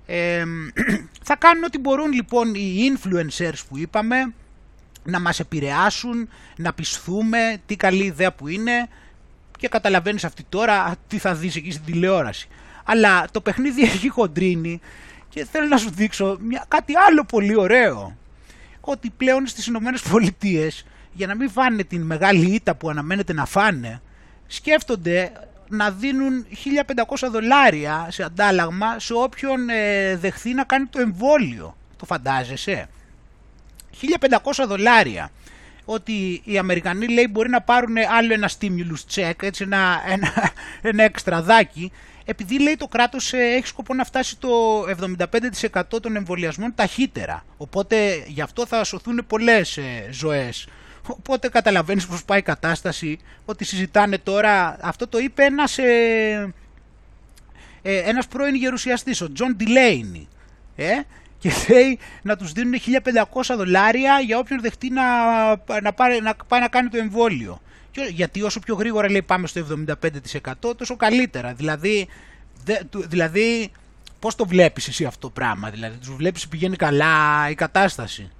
Ε, 0.07 0.45
θα 1.29 1.37
κάνουν 1.37 1.65
ό,τι 1.65 1.79
μπορούν 1.79 2.13
λοιπόν 2.13 2.55
οι 2.55 2.93
influencers 2.93 3.59
που 3.69 3.79
είπαμε 3.79 4.33
να 5.09 5.21
μας 5.21 5.41
επηρεάσουν, 5.41 6.29
να 6.57 6.73
πισθούμε, 6.73 7.57
τι 7.67 7.77
καλή 7.77 8.05
ιδέα 8.05 8.33
που 8.33 8.49
είναι 8.49 8.89
και 9.59 9.69
καταλαβαίνεις 9.69 10.25
αυτή 10.25 10.45
τώρα 10.49 10.95
τι 11.07 11.19
θα 11.19 11.35
δεις 11.35 11.57
εκεί 11.57 11.71
στην 11.71 11.85
τηλεόραση. 11.85 12.49
Αλλά 12.85 13.25
το 13.31 13.41
παιχνίδι 13.41 13.83
έχει 13.83 14.09
χοντρίνει 14.09 14.81
και 15.29 15.45
θέλω 15.45 15.67
να 15.67 15.77
σου 15.77 15.91
δείξω 15.91 16.39
μια, 16.41 16.65
κάτι 16.69 16.93
άλλο 17.09 17.25
πολύ 17.25 17.57
ωραίο. 17.57 18.17
Ότι 18.81 19.11
πλέον 19.17 19.47
στις 19.47 19.67
Ηνωμένες 19.67 20.03
Πολιτείες 20.03 20.87
για 21.13 21.27
να 21.27 21.35
μην 21.35 21.51
φάνε 21.51 21.85
την 21.85 22.03
μεγάλη 22.03 22.55
ήττα 22.55 22.75
που 22.75 22.91
αναμένεται 22.91 23.33
να 23.33 23.45
φάνε 23.45 24.01
σκέφτονται 24.49 25.33
να 25.69 25.91
δίνουν 25.91 26.47
1500 27.19 27.29
δολάρια 27.31 28.07
σε 28.11 28.23
αντάλλαγμα 28.23 28.99
σε 28.99 29.13
όποιον 29.13 29.69
ε, 29.69 30.17
δεχθεί 30.17 30.55
να 30.55 30.65
κάνει 30.65 30.87
το 30.87 31.01
εμβόλιο. 31.01 31.77
Το 31.97 32.05
φαντάζεσαι; 32.05 32.89
1500 34.01 34.65
δολάρια. 34.67 35.31
Ότι 35.85 36.41
οι 36.45 36.59
Αμερικανοί 36.59 37.09
λέει 37.09 37.29
μπορεί 37.31 37.49
να 37.49 37.61
πάρουν 37.61 37.97
άλλο 38.19 38.33
ένα 38.33 38.51
stimulus 38.59 39.15
check, 39.15 39.43
έτσι 39.43 39.63
ένα, 39.63 40.03
ένα, 40.07 40.53
ένα 40.83 41.03
εξτραδάκι, 41.03 41.93
επειδή 42.25 42.61
λέει 42.61 42.77
το 42.77 42.87
κράτος 42.87 43.33
ε, 43.33 43.39
έχει 43.39 43.67
σκοπό 43.67 43.95
να 43.95 44.05
φτάσει 44.05 44.39
το 44.39 44.49
75% 45.73 45.83
των 46.03 46.17
εμβολιασμών 46.17 46.75
ταχύτερα. 46.75 47.45
Οπότε 47.57 48.25
γι' 48.27 48.41
αυτό 48.41 48.67
θα 48.67 48.85
σωθούν 48.85 49.25
πολλές 49.27 49.77
ε, 49.77 50.09
ζωές. 50.11 50.69
Οπότε 51.07 51.49
καταλαβαίνεις 51.49 52.07
πώς 52.07 52.25
πάει 52.25 52.39
η 52.39 52.43
κατάσταση, 52.43 53.19
ότι 53.45 53.65
συζητάνε 53.65 54.19
τώρα, 54.19 54.77
αυτό 54.81 55.09
το 55.09 55.19
είπε 55.19 55.45
ένας, 55.45 55.79
ε, 55.79 56.55
ε, 57.83 57.97
ένας 57.97 58.27
πρώην 58.27 58.55
γερουσιαστής, 58.55 59.21
ο 59.21 59.33
Τζον 59.33 59.57
Ντιλέινι. 59.57 60.29
Ε, 60.77 60.93
και 61.39 61.51
λέει 61.69 61.99
να 62.23 62.37
τους 62.37 62.53
δίνουν 62.53 62.75
1500 63.33 63.55
δολάρια 63.57 64.21
για 64.21 64.39
όποιον 64.39 64.61
δεχτεί 64.61 64.91
να, 64.91 65.03
να, 65.83 65.93
πάρει, 65.93 66.21
να 66.21 66.35
πάει 66.49 66.61
να 66.61 66.69
κάνει 66.69 66.89
το 66.89 66.99
εμβόλιο. 66.99 67.61
Γιατί 68.11 68.43
όσο 68.43 68.61
πιο 68.61 68.75
γρήγορα 68.75 69.11
λέει 69.11 69.23
πάμε 69.23 69.47
στο 69.47 69.67
75% 70.63 70.77
τόσο 70.77 70.97
καλύτερα. 70.97 71.53
Δηλαδή, 71.53 72.09
δε, 72.65 72.75
δηλαδή 72.93 73.71
πώς 74.19 74.35
το 74.35 74.47
βλέπεις 74.47 74.89
εσύ 74.89 75.05
αυτό 75.05 75.27
το 75.27 75.31
πράγμα. 75.31 75.71
Δηλαδή; 75.71 75.97
Τους 75.97 76.15
βλέπεις 76.17 76.49
πηγαίνει 76.49 76.77
καλά 76.77 77.47
η 77.51 77.55
κατάσταση. 77.55 78.31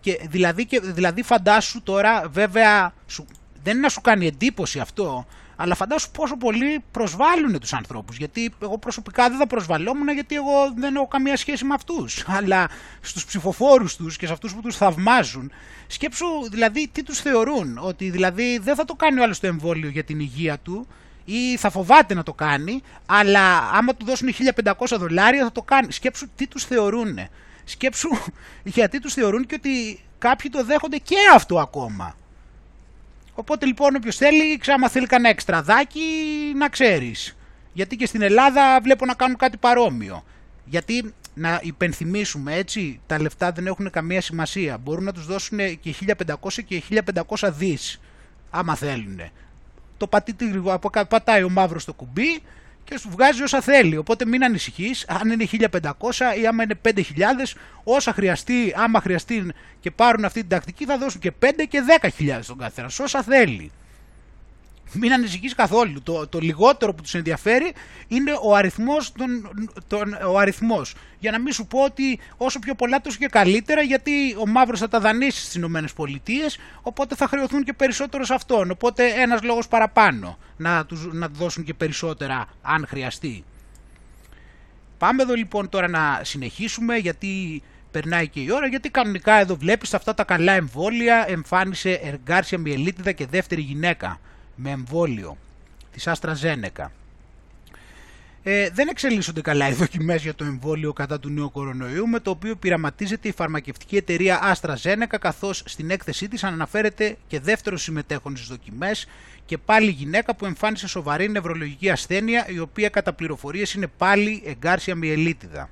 Και 0.00 0.20
δηλαδή, 0.28 0.66
και, 0.66 0.80
δηλαδή 0.80 1.22
φαντάσου 1.22 1.82
τώρα 1.82 2.28
βέβαια 2.28 2.94
σου, 3.06 3.26
δεν 3.62 3.72
είναι 3.72 3.82
να 3.82 3.88
σου 3.88 4.00
κάνει 4.00 4.26
εντύπωση 4.26 4.78
αυτό 4.78 5.26
αλλά 5.62 5.74
φαντάσου 5.74 6.10
πόσο 6.10 6.36
πολύ 6.36 6.84
προσβάλλουν 6.90 7.58
τους 7.58 7.72
ανθρώπους. 7.72 8.16
Γιατί 8.16 8.52
εγώ 8.62 8.78
προσωπικά 8.78 9.28
δεν 9.28 9.38
θα 9.38 9.46
προσβαλόμουν 9.46 10.08
γιατί 10.08 10.34
εγώ 10.34 10.72
δεν 10.76 10.94
έχω 10.94 11.08
καμία 11.08 11.36
σχέση 11.36 11.64
με 11.64 11.74
αυτούς. 11.74 12.24
Αλλά 12.36 12.68
στους 13.00 13.24
ψηφοφόρους 13.24 13.96
τους 13.96 14.16
και 14.16 14.26
σε 14.26 14.32
αυτούς 14.32 14.54
που 14.54 14.60
τους 14.60 14.76
θαυμάζουν, 14.76 15.52
σκέψου 15.86 16.26
δηλαδή 16.50 16.88
τι 16.92 17.02
τους 17.02 17.20
θεωρούν. 17.20 17.78
Ότι 17.78 18.10
δηλαδή 18.10 18.58
δεν 18.58 18.74
θα 18.74 18.84
το 18.84 18.94
κάνει 18.94 19.20
ο 19.20 19.22
άλλος 19.22 19.40
το 19.40 19.46
εμβόλιο 19.46 19.88
για 19.88 20.04
την 20.04 20.20
υγεία 20.20 20.58
του 20.58 20.86
ή 21.24 21.56
θα 21.56 21.70
φοβάται 21.70 22.14
να 22.14 22.22
το 22.22 22.32
κάνει, 22.32 22.82
αλλά 23.06 23.70
άμα 23.72 23.94
του 23.94 24.04
δώσουν 24.04 24.28
1500 24.64 24.72
δολάρια 24.98 25.44
θα 25.44 25.52
το 25.52 25.62
κάνει. 25.62 25.92
Σκέψου 25.92 26.28
τι 26.36 26.46
τους 26.46 26.64
θεωρούν. 26.64 27.18
Σκέψου 27.64 28.08
γιατί 28.76 29.00
τους 29.00 29.12
θεωρούν 29.12 29.46
και 29.46 29.54
ότι 29.54 30.00
κάποιοι 30.18 30.50
το 30.50 30.64
δέχονται 30.64 30.96
και 30.96 31.16
αυτό 31.34 31.58
ακόμα. 31.58 32.16
Οπότε 33.34 33.66
λοιπόν 33.66 33.94
όποιος 33.94 34.16
θέλει, 34.16 34.56
ξάμα 34.56 34.88
θέλει 34.88 35.06
κανένα 35.06 35.28
εξτραδάκι 35.28 36.00
να 36.56 36.68
ξέρεις. 36.68 37.36
Γιατί 37.72 37.96
και 37.96 38.06
στην 38.06 38.22
Ελλάδα 38.22 38.80
βλέπω 38.82 39.04
να 39.04 39.14
κάνουν 39.14 39.36
κάτι 39.36 39.56
παρόμοιο. 39.56 40.24
Γιατί 40.64 41.14
να 41.34 41.60
υπενθυμίσουμε 41.62 42.54
έτσι, 42.54 43.00
τα 43.06 43.20
λεφτά 43.20 43.52
δεν 43.52 43.66
έχουν 43.66 43.90
καμία 43.90 44.20
σημασία. 44.20 44.78
Μπορούν 44.78 45.04
να 45.04 45.12
τους 45.12 45.26
δώσουν 45.26 45.58
και 45.80 45.94
1500 46.16 46.62
και 46.66 46.82
1500 47.38 47.50
δις, 47.52 48.00
άμα 48.50 48.74
θέλουν. 48.74 49.20
Το 49.96 50.06
πατήτη, 50.06 50.62
πατάει 51.08 51.42
ο 51.42 51.48
μαύρος 51.48 51.84
το 51.84 51.92
κουμπί 51.92 52.42
και 52.84 52.98
σου 52.98 53.08
βγάζει 53.10 53.42
όσα 53.42 53.60
θέλει. 53.60 53.96
Οπότε 53.96 54.26
μην 54.26 54.44
ανησυχείς, 54.44 55.04
αν 55.08 55.30
είναι 55.30 55.46
1500 55.52 55.70
ή 56.40 56.46
άμα 56.46 56.62
είναι 56.62 56.80
5000, 56.82 56.92
όσα 57.84 58.12
χρειαστεί, 58.12 58.72
άμα 58.76 59.00
χρειαστεί 59.00 59.46
και 59.80 59.90
πάρουν 59.90 60.24
αυτή 60.24 60.40
την 60.40 60.48
τακτική, 60.48 60.84
θα 60.84 60.98
δώσουν 60.98 61.20
και 61.20 61.32
5 61.38 61.66
και 61.68 61.82
10.000 62.18 62.38
στον 62.42 62.58
καθένα. 62.58 62.90
Όσα 63.00 63.22
θέλει. 63.22 63.70
Μην 64.92 65.12
ανησυχείς 65.12 65.54
καθόλου. 65.54 66.02
Το, 66.02 66.28
το 66.28 66.38
λιγότερο 66.38 66.94
που 66.94 67.02
τους 67.02 67.14
ενδιαφέρει 67.14 67.72
είναι 68.08 68.32
ο 68.42 68.54
αριθμός, 68.54 69.12
τον, 69.12 69.50
τον, 69.86 70.18
ο 70.26 70.38
αριθμός. 70.38 70.94
Για 71.18 71.30
να 71.30 71.38
μην 71.38 71.52
σου 71.52 71.66
πω 71.66 71.82
ότι 71.82 72.18
όσο 72.36 72.58
πιο 72.58 72.74
πολλά 72.74 73.00
τόσο 73.00 73.18
και 73.18 73.26
καλύτερα 73.26 73.82
γιατί 73.82 74.36
ο 74.38 74.46
μαύρος 74.46 74.78
θα 74.78 74.88
τα 74.88 75.00
δανείσει 75.00 75.40
στις 75.40 75.54
Ηνωμένες 75.54 75.92
Πολιτείες 75.92 76.58
οπότε 76.82 77.14
θα 77.14 77.26
χρεωθούν 77.26 77.64
και 77.64 77.72
περισσότερο 77.72 78.24
σε 78.24 78.34
αυτόν. 78.34 78.70
Οπότε 78.70 79.06
ένας 79.08 79.42
λόγος 79.42 79.68
παραπάνω 79.68 80.38
να 80.56 80.86
τους 80.86 81.08
να 81.12 81.28
δώσουν 81.28 81.64
και 81.64 81.74
περισσότερα 81.74 82.46
αν 82.62 82.86
χρειαστεί. 82.88 83.44
Πάμε 84.98 85.22
εδώ 85.22 85.34
λοιπόν 85.34 85.68
τώρα 85.68 85.88
να 85.88 86.20
συνεχίσουμε 86.22 86.96
γιατί 86.96 87.62
περνάει 87.90 88.28
και 88.28 88.40
η 88.40 88.48
ώρα 88.52 88.66
γιατί 88.66 88.88
κανονικά 88.90 89.34
εδώ 89.34 89.56
βλέπεις 89.56 89.94
αυτά 89.94 90.14
τα 90.14 90.24
καλά 90.24 90.52
εμβόλια 90.52 91.24
εμφάνισε 91.28 91.90
εργάρσια 91.90 92.58
μιελίτιδα 92.58 93.12
και 93.12 93.26
δεύτερη 93.26 93.60
γυναίκα 93.60 94.20
με 94.56 94.70
εμβόλιο 94.70 95.36
της 95.92 96.08
AstraZeneca. 96.08 96.86
Ε, 98.44 98.70
δεν 98.70 98.88
εξελίσσονται 98.88 99.40
καλά 99.40 99.68
οι 99.68 99.72
δοκιμές 99.72 100.22
για 100.22 100.34
το 100.34 100.44
εμβόλιο 100.44 100.92
κατά 100.92 101.20
του 101.20 101.28
νέου 101.28 101.50
κορονοϊού 101.50 102.08
με 102.08 102.20
το 102.20 102.30
οποίο 102.30 102.56
πειραματίζεται 102.56 103.28
η 103.28 103.32
φαρμακευτική 103.32 103.96
εταιρεία 103.96 104.56
AstraZeneca 104.60 105.16
καθώς 105.20 105.62
στην 105.66 105.90
έκθεσή 105.90 106.28
της 106.28 106.44
αναφέρεται 106.44 107.16
και 107.26 107.40
δεύτερο 107.40 107.76
συμμετέχον 107.76 108.36
στις 108.36 108.48
δοκιμές 108.48 109.06
και 109.46 109.58
πάλι 109.58 109.90
γυναίκα 109.90 110.34
που 110.34 110.46
εμφάνισε 110.46 110.88
σοβαρή 110.88 111.30
νευρολογική 111.30 111.90
ασθένεια 111.90 112.48
η 112.48 112.58
οποία 112.58 112.88
κατά 112.88 113.12
πληροφορίες 113.12 113.74
είναι 113.74 113.86
πάλι 113.86 114.42
εγκάρσια 114.46 114.94
μιελίτιδα. 114.94 115.68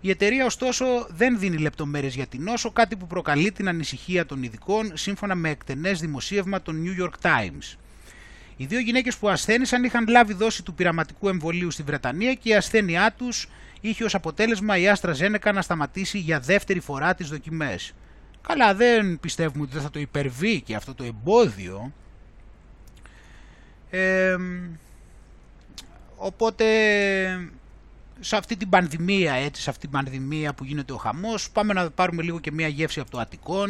Η 0.00 0.10
εταιρεία 0.10 0.44
ωστόσο 0.44 0.84
δεν 1.10 1.38
δίνει 1.38 1.56
λεπτομέρειες 1.56 2.14
για 2.14 2.26
την 2.26 2.42
νόσο, 2.42 2.70
κάτι 2.70 2.96
που 2.96 3.06
προκαλεί 3.06 3.52
την 3.52 3.68
ανησυχία 3.68 4.26
των 4.26 4.42
ειδικών 4.42 4.96
σύμφωνα 4.96 5.34
με 5.34 5.50
εκτενές 5.50 6.00
δημοσίευμα 6.00 6.62
των 6.62 6.84
New 6.84 7.02
York 7.02 7.26
Times. 7.30 7.76
Οι 8.56 8.66
δύο 8.66 8.78
γυναίκες 8.78 9.16
που 9.16 9.28
ασθένησαν 9.28 9.84
είχαν 9.84 10.08
λάβει 10.08 10.32
δόση 10.32 10.62
του 10.62 10.74
πειραματικού 10.74 11.28
εμβολίου 11.28 11.70
στη 11.70 11.82
Βρετανία 11.82 12.34
και 12.34 12.48
η 12.48 12.54
ασθένειά 12.54 13.14
τους 13.18 13.48
είχε 13.80 14.04
ως 14.04 14.14
αποτέλεσμα 14.14 14.76
η 14.76 14.88
Άστρα 14.88 15.12
Ζένεκα 15.12 15.52
να 15.52 15.62
σταματήσει 15.62 16.18
για 16.18 16.40
δεύτερη 16.40 16.80
φορά 16.80 17.14
τις 17.14 17.28
δοκιμές. 17.28 17.94
Καλά 18.48 18.74
δεν 18.74 19.20
πιστεύουμε 19.20 19.62
ότι 19.62 19.72
δεν 19.72 19.82
θα 19.82 19.90
το 19.90 19.98
υπερβεί 19.98 20.60
και 20.60 20.74
αυτό 20.74 20.94
το 20.94 21.04
εμπόδιο. 21.04 21.92
Ε, 23.90 24.36
οπότε 26.16 26.64
σε 28.20 28.36
αυτή 28.36 28.56
την 28.56 28.68
πανδημία, 28.68 29.32
έτσι, 29.46 29.62
σε 29.62 29.70
αυτή 29.70 29.80
την 29.80 29.90
πανδημία 29.90 30.54
που 30.56 30.64
γίνεται 30.64 30.92
ο 30.92 30.96
χαμός, 30.96 31.50
πάμε 31.50 31.72
να 31.72 31.90
πάρουμε 31.90 32.22
λίγο 32.22 32.38
και 32.40 32.50
μια 32.52 32.66
γεύση 32.68 33.00
από 33.00 33.10
το 33.10 33.18
Αττικόν. 33.18 33.68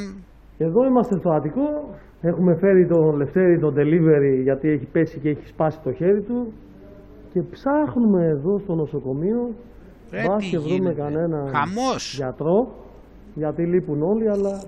Εδώ 0.58 0.84
είμαστε 0.84 1.18
στο 1.18 1.30
Αττικό, 1.30 1.94
έχουμε 2.20 2.56
φέρει 2.60 2.86
τον 2.86 3.16
Λευτέρη 3.16 3.58
τον 3.60 3.74
delivery 3.78 4.42
γιατί 4.42 4.68
έχει 4.68 4.86
πέσει 4.92 5.18
και 5.18 5.28
έχει 5.28 5.46
σπάσει 5.46 5.78
το 5.84 5.92
χέρι 5.92 6.22
του 6.22 6.52
και 7.32 7.40
ψάχνουμε 7.50 8.24
εδώ 8.26 8.58
στο 8.58 8.74
νοσοκομείο 8.74 9.54
Ρε, 10.10 10.22
μπας 10.26 10.44
και 10.50 10.58
βρούμε 10.58 10.94
κανένα 10.94 11.38
Χαμός. 11.54 12.14
γιατρό 12.16 12.74
γιατί 13.34 13.62
λείπουν 13.66 14.02
όλοι 14.02 14.28
αλλά 14.30 14.62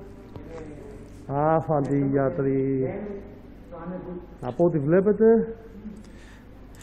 άφαντοι 1.26 2.08
γιατροί 2.10 2.84
από 4.40 4.64
ό,τι 4.64 4.78
βλέπετε 4.78 5.24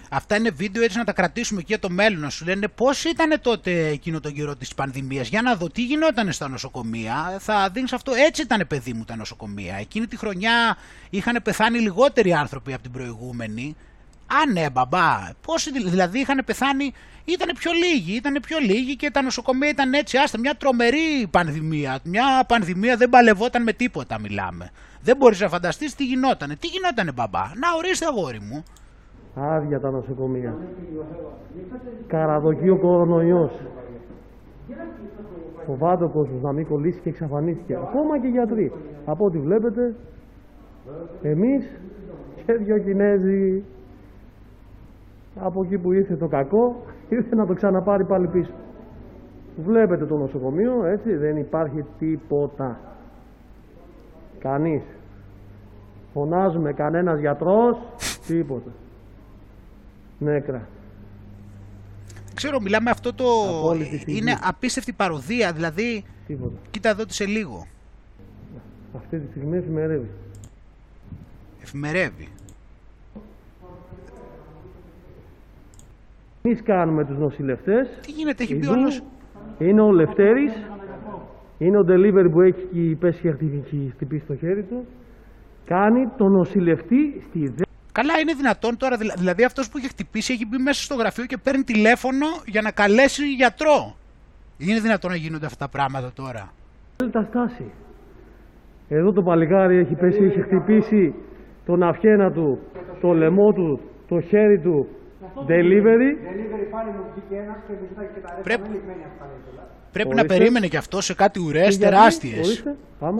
Αυτά 0.09 0.35
είναι 0.35 0.49
βίντεο 0.49 0.83
έτσι 0.83 0.97
να 0.97 1.03
τα 1.03 1.13
κρατήσουμε 1.13 1.59
και 1.59 1.65
για 1.67 1.79
το 1.79 1.89
μέλλον. 1.89 2.19
Να 2.19 2.29
σου 2.29 2.45
λένε 2.45 2.67
πώς 2.67 3.03
ήταν 3.03 3.41
τότε 3.41 3.87
εκείνο 3.87 4.19
τον 4.19 4.33
καιρό 4.33 4.55
της 4.55 4.73
πανδημίας. 4.73 5.27
Για 5.27 5.41
να 5.41 5.55
δω 5.55 5.69
τι 5.69 5.83
γινόταν 5.83 6.31
στα 6.31 6.49
νοσοκομεία. 6.49 7.37
Θα 7.39 7.69
δίνεις 7.73 7.93
αυτό. 7.93 8.13
Έτσι 8.13 8.41
ήταν, 8.41 8.67
παιδί 8.67 8.93
μου, 8.93 9.03
τα 9.03 9.15
νοσοκομεία. 9.15 9.75
Εκείνη 9.75 10.07
τη 10.07 10.17
χρονιά 10.17 10.77
είχαν 11.09 11.39
πεθάνει 11.43 11.79
λιγότεροι 11.79 12.33
άνθρωποι 12.33 12.73
από 12.73 12.81
την 12.81 12.91
προηγούμενη. 12.91 13.75
Α, 14.27 14.51
ναι, 14.51 14.69
μπαμπά. 14.69 15.29
Πόσοι 15.41 15.71
δηλαδή 15.71 16.19
είχαν 16.19 16.41
πεθάνει, 16.45 16.93
ήταν 17.25 17.55
πιο 17.59 17.71
λίγοι. 17.71 18.15
Ήταν 18.15 18.39
πιο 18.45 18.57
λίγοι 18.59 18.95
και 18.95 19.11
τα 19.11 19.21
νοσοκομεία 19.21 19.69
ήταν 19.69 19.93
έτσι. 19.93 20.17
Άστα, 20.17 20.39
μια 20.39 20.55
τρομερή 20.55 21.27
πανδημία. 21.31 21.99
Μια 22.03 22.43
πανδημία 22.47 22.97
δεν 22.97 23.09
παλευόταν 23.09 23.63
με 23.63 23.73
τίποτα, 23.73 24.19
μιλάμε. 24.19 24.71
Δεν 25.01 25.17
μπορείς 25.17 25.39
να 25.39 25.49
φανταστείς 25.49 25.95
τι 25.95 26.05
γινότανε. 26.05 26.55
Τι 26.55 26.67
γινότανε, 26.67 27.11
μπαμπά. 27.11 27.39
Να 27.55 27.73
ορίστε, 27.77 28.05
αγόρι 28.05 28.39
μου. 28.39 28.63
Άδεια 29.39 29.79
τα 29.79 29.91
νοσοκομεία. 29.91 30.55
Καραδοκεί 32.07 32.69
ο 32.69 32.77
κορονοϊός. 32.77 33.61
Φοβάται 35.65 36.03
ο 36.03 36.09
κόσμος 36.09 36.41
να 36.41 36.51
μην 36.51 36.67
κολλήσει 36.67 36.99
και 36.99 37.09
εξαφανίστηκε. 37.09 37.75
Ακόμα 37.75 38.19
και 38.19 38.27
γιατροί. 38.27 38.71
Από 39.05 39.25
ό,τι 39.25 39.39
βλέπετε, 39.39 39.95
εμείς 41.21 41.81
και 42.45 42.53
δυο 42.53 42.77
Κινέζοι 42.77 43.63
από 45.39 45.63
εκεί 45.63 45.77
που 45.77 45.91
ήρθε 45.91 46.15
το 46.15 46.27
κακό, 46.27 46.75
ήρθε 47.09 47.35
να 47.35 47.45
το 47.45 47.53
ξαναπάρει 47.53 48.05
πάλι 48.05 48.27
πίσω. 48.27 48.53
Βλέπετε 49.57 50.05
το 50.05 50.17
νοσοκομείο, 50.17 50.85
έτσι, 50.85 51.15
δεν 51.15 51.37
υπάρχει 51.37 51.85
τίποτα. 51.99 52.79
Κανείς. 54.39 54.83
Φωνάζουμε 56.13 56.73
κανένας 56.73 57.19
γιατρός, 57.19 57.77
τίποτα 58.27 58.71
νέκρα. 60.19 60.67
Ξέρω, 62.33 62.59
μιλάμε 62.59 62.89
αυτό 62.89 63.13
το... 63.13 63.25
Είναι 64.05 64.37
απίστευτη 64.41 64.93
παροδία, 64.93 65.51
δηλαδή... 65.51 66.03
Τίποτα. 66.27 66.55
Κοίτα 66.71 66.89
εδώ 66.89 67.03
σε 67.07 67.25
λίγο. 67.25 67.67
Αυτή 68.95 69.19
τη 69.19 69.27
στιγμή 69.29 69.57
εφημερεύει. 69.57 70.09
Εφημερεύει. 71.61 72.27
Εμείς 76.41 76.63
κάνουμε 76.63 77.05
τους 77.05 77.17
νοσηλευτές. 77.17 77.99
Τι 78.01 78.11
γίνεται, 78.11 78.43
έχει 78.43 78.55
πει 78.55 78.67
όλος... 78.67 79.03
Είναι 79.59 79.81
ο 79.81 79.91
Λευτέρης 79.91 80.53
είναι 81.57 81.77
ο 81.77 81.85
delivery 81.87 82.31
που 82.31 82.41
έχει 82.41 82.95
πέσει 82.99 83.21
και 83.21 83.27
έχει 83.27 83.91
χτυπήσει 83.93 84.25
το 84.25 84.35
χέρι 84.35 84.63
του. 84.63 84.85
Κάνει 85.65 86.07
τον 86.17 86.31
νοσηλευτή 86.31 87.21
στη 87.27 87.53
Καλά, 87.99 88.19
είναι 88.21 88.33
δυνατόν 88.33 88.77
τώρα, 88.77 88.95
δηλαδή 89.17 89.43
αυτός 89.43 89.69
που 89.69 89.77
έχει 89.77 89.87
χτυπήσει 89.87 90.33
έχει 90.33 90.45
μπει 90.45 90.57
μέσα 90.57 90.81
στο 90.83 90.95
γραφείο 90.95 91.25
και 91.25 91.37
παίρνει 91.37 91.63
τηλέφωνο 91.63 92.27
για 92.45 92.61
να 92.61 92.71
καλέσει 92.71 93.23
γιατρό. 93.41 93.95
Είναι 94.57 94.79
δυνατόν 94.79 95.09
να 95.11 95.17
γίνονται 95.17 95.45
αυτά 95.45 95.65
τα 95.65 95.71
πράγματα 95.75 96.09
τώρα; 96.13 96.43
Τα 97.11 97.23
στάση. 97.29 97.71
Εδώ 98.87 99.11
το 99.11 99.21
παλικάρι 99.21 99.77
έχει 99.77 99.95
πέσει, 99.95 100.23
έχει 100.23 100.41
χτυπήσει 100.41 101.13
τον 101.65 101.83
αυχένα 101.83 102.31
του, 102.31 102.59
το 103.01 103.09
λαιμό 103.11 103.51
του, 103.51 103.79
το 104.07 104.21
χέρι 104.21 104.59
του, 104.59 104.87
delivery. 105.49 106.09
Πρέπει, 108.43 108.69
πρέπει 109.91 110.15
να 110.15 110.25
περίμενε 110.25 110.67
και 110.67 110.77
αυτό 110.77 111.01
σε 111.01 111.13
κάτι 111.15 111.39
ουρές 111.39 111.77
τεράστιες. 111.77 112.63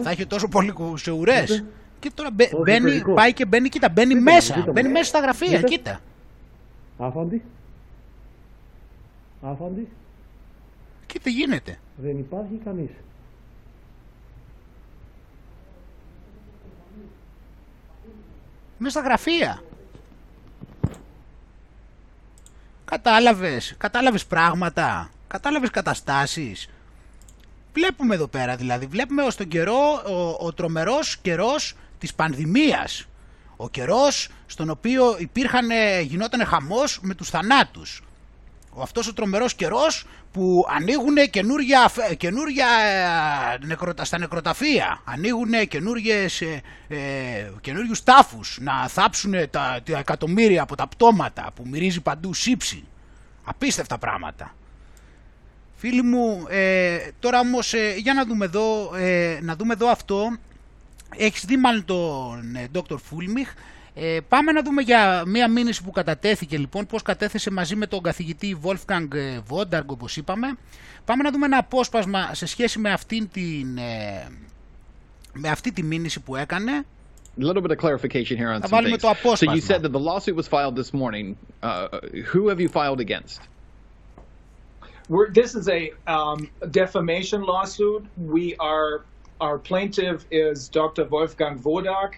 Θα 0.02 0.10
έχει 0.10 0.26
τόσο 0.26 0.48
πολύ 0.48 0.72
σε 0.94 1.10
ουρές. 1.10 1.64
Και 2.00 2.10
τώρα 2.14 2.30
μπαίνει, 2.62 3.02
πάει 3.14 3.32
και 3.32 3.44
μπαίνει, 3.44 3.68
κοίτα, 3.68 3.88
μπαίνει 3.88 4.14
μέσα. 4.14 4.64
Μπαίνει 4.72 4.88
μέσα 4.88 5.04
στα 5.04 5.18
γραφεία, 5.18 5.62
κοίτα. 5.62 6.00
Άφαντη. 6.98 7.42
Άφαντη. 9.42 9.88
Και 11.06 11.18
τι 11.18 11.30
γίνεται; 11.30 11.78
Δεν 11.96 12.18
υπάρχει 12.18 12.60
κανείς. 12.64 12.90
Μέσα 18.78 18.98
στα 18.98 19.08
γραφεία. 19.08 19.62
Κατάλαβες, 22.84 23.74
κατάλαβες 23.78 24.26
πράγματα, 24.26 25.10
κατάλαβες 25.26 25.70
καταστάσεις. 25.70 26.68
Βλέπουμε 27.72 28.14
εδώ 28.14 28.26
πέρα 28.26 28.56
δηλαδή, 28.56 28.86
βλέπουμε 28.86 29.22
ως 29.22 29.36
τον 29.36 29.48
καιρό, 29.48 30.02
ο, 30.06 30.46
ο 30.46 30.52
τρομερός 30.52 31.16
καιρός 31.16 31.74
της 31.98 32.14
πανδημίας. 32.14 33.06
Ο 33.56 33.68
καιρός 33.68 34.28
στον 34.46 34.70
οποίο 34.70 35.16
υπήρχαν, 35.18 35.68
γινόταν 36.02 36.46
χαμός 36.46 36.98
με 37.02 37.14
τους 37.14 37.30
θανάτους. 37.30 38.02
Ο 38.72 38.82
αυτός 38.82 39.08
ο 39.08 39.12
τρομερός 39.12 39.54
καιρός 39.54 40.06
που 40.32 40.66
ανοίγουν 40.68 41.30
καινούργια, 41.30 41.90
καινούργια 42.16 42.66
ε, 43.98 44.04
στα 44.04 44.18
νεκροταφεία, 44.18 45.00
ανοίγουν 45.04 45.68
καινούργιες, 45.68 46.40
ε, 46.40 46.62
ε, 46.88 46.96
καινούριους 47.60 48.02
τάφους 48.02 48.58
να 48.60 48.88
θάψουν 48.88 49.32
τα, 49.50 49.80
τα 49.84 49.98
εκατομμύρια 49.98 50.62
από 50.62 50.76
τα 50.76 50.86
πτώματα 50.86 51.50
που 51.54 51.62
μυρίζει 51.66 52.00
παντού 52.00 52.34
σύψη. 52.34 52.84
Απίστευτα 53.44 53.98
πράγματα. 53.98 54.54
Φίλοι 55.76 56.02
μου, 56.02 56.46
ε, 56.48 56.98
τώρα 57.18 57.40
όμως 57.40 57.74
ε, 57.74 57.94
για 57.96 58.14
να 58.14 58.24
δούμε 58.24 58.44
εδώ, 58.44 58.94
ε, 58.96 59.38
να 59.42 59.56
δούμε 59.56 59.72
εδώ 59.72 59.88
αυτό. 59.88 60.36
Έχεις 61.16 61.44
δει 61.44 61.56
μάλλον 61.56 61.84
τον 61.84 62.56
Dr. 62.74 62.96
Φούλμιχ. 63.04 63.52
πάμε 64.28 64.52
να 64.52 64.62
δούμε 64.62 64.82
για 64.82 65.22
μία 65.26 65.48
μήνυση 65.48 65.82
που 65.82 65.90
κατατέθηκε 65.90 66.58
λοιπόν, 66.58 66.86
πώς 66.86 67.02
κατέθεσε 67.02 67.50
μαζί 67.50 67.76
με 67.76 67.86
τον 67.86 68.02
καθηγητή 68.02 68.58
Wolfgang 68.62 69.08
Vondarg 69.50 69.86
όπως 69.86 70.16
είπαμε. 70.16 70.56
Πάμε 71.04 71.22
να 71.22 71.30
δούμε 71.30 71.46
ένα 71.46 71.58
απόσπασμα 71.58 72.34
σε 72.34 72.46
σχέση 72.46 72.78
με, 72.78 72.92
αυτήν 72.92 73.28
την, 73.32 73.78
με 75.32 75.48
αυτή 75.48 75.72
τη 75.72 75.82
μήνυση 75.82 76.20
που 76.20 76.36
έκανε. 76.36 76.84
A 77.40 77.44
little 77.44 77.62
bit 77.62 77.70
of 77.70 77.78
clarification 77.78 78.36
here 78.36 78.50
on 78.50 78.60
some 78.62 78.84
things. 78.84 79.38
So 79.38 79.52
you 79.52 79.60
said 79.60 79.80
that 79.82 79.92
the 79.92 80.04
lawsuit 80.10 80.34
was 80.34 80.48
filed 80.48 80.74
this 80.74 80.92
morning. 80.92 81.36
Uh, 81.62 82.00
who 82.32 82.48
have 82.48 82.60
you 82.60 82.68
filed 82.68 83.00
against? 83.06 83.40
We're, 85.08 85.30
this 85.30 85.54
is 85.54 85.68
a 85.68 85.92
um, 86.06 86.50
defamation 86.70 87.40
lawsuit. 87.42 88.04
We 88.36 88.56
are 88.56 89.04
our 89.40 89.58
plaintiff 89.58 90.26
is 90.30 90.68
Dr. 90.68 91.04
Wolfgang 91.04 91.58
Vodak. 91.58 92.14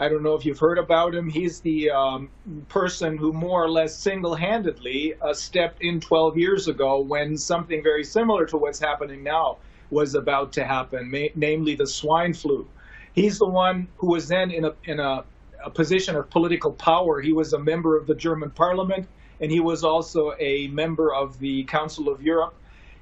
I 0.00 0.08
don't 0.08 0.22
know 0.22 0.34
if 0.34 0.44
you've 0.44 0.58
heard 0.58 0.78
about 0.78 1.14
him. 1.14 1.28
He's 1.28 1.60
the 1.60 1.90
um, 1.90 2.30
person 2.68 3.16
who 3.16 3.32
more 3.32 3.64
or 3.64 3.70
less 3.70 3.96
single-handedly 3.96 5.14
uh, 5.20 5.34
stepped 5.34 5.82
in 5.82 6.00
12 6.00 6.36
years 6.36 6.68
ago 6.68 7.00
when 7.00 7.36
something 7.36 7.82
very 7.82 8.04
similar 8.04 8.46
to 8.46 8.56
what's 8.56 8.78
happening 8.78 9.24
now 9.24 9.58
was 9.90 10.14
about 10.14 10.52
to 10.52 10.64
happen, 10.64 11.12
namely 11.34 11.74
the 11.74 11.86
swine 11.86 12.34
flu. 12.34 12.68
He's 13.12 13.38
the 13.38 13.48
one 13.48 13.88
who 13.96 14.08
was 14.08 14.28
then 14.28 14.50
in 14.50 14.64
a 14.64 14.74
in 14.84 15.00
a, 15.00 15.24
a 15.64 15.70
position 15.70 16.14
of 16.14 16.30
political 16.30 16.72
power. 16.72 17.20
He 17.20 17.32
was 17.32 17.52
a 17.52 17.58
member 17.58 17.96
of 17.96 18.06
the 18.06 18.14
German 18.14 18.50
Parliament 18.50 19.08
and 19.40 19.50
he 19.50 19.60
was 19.60 19.84
also 19.84 20.34
a 20.38 20.68
member 20.68 21.14
of 21.14 21.38
the 21.38 21.64
Council 21.64 22.08
of 22.08 22.22
Europe. 22.22 22.54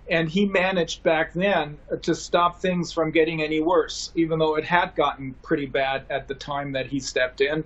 And 0.09 0.29
he 0.29 0.47
managed 0.47 1.03
back 1.03 1.33
then 1.33 1.79
to 2.03 2.15
stop 2.15 2.61
things 2.61 2.93
from 2.93 3.11
getting 3.11 3.43
any 3.43 3.61
worse, 3.61 4.13
even 4.15 4.39
though 4.39 4.57
it 4.57 4.65
had 4.65 4.95
gotten 4.95 5.35
pretty 5.43 5.67
bad 5.67 6.07
at 6.11 6.29
the 6.29 6.35
time 6.35 6.73
that 6.73 6.87
he 6.87 7.01
stepped 7.01 7.41
in, 7.41 7.65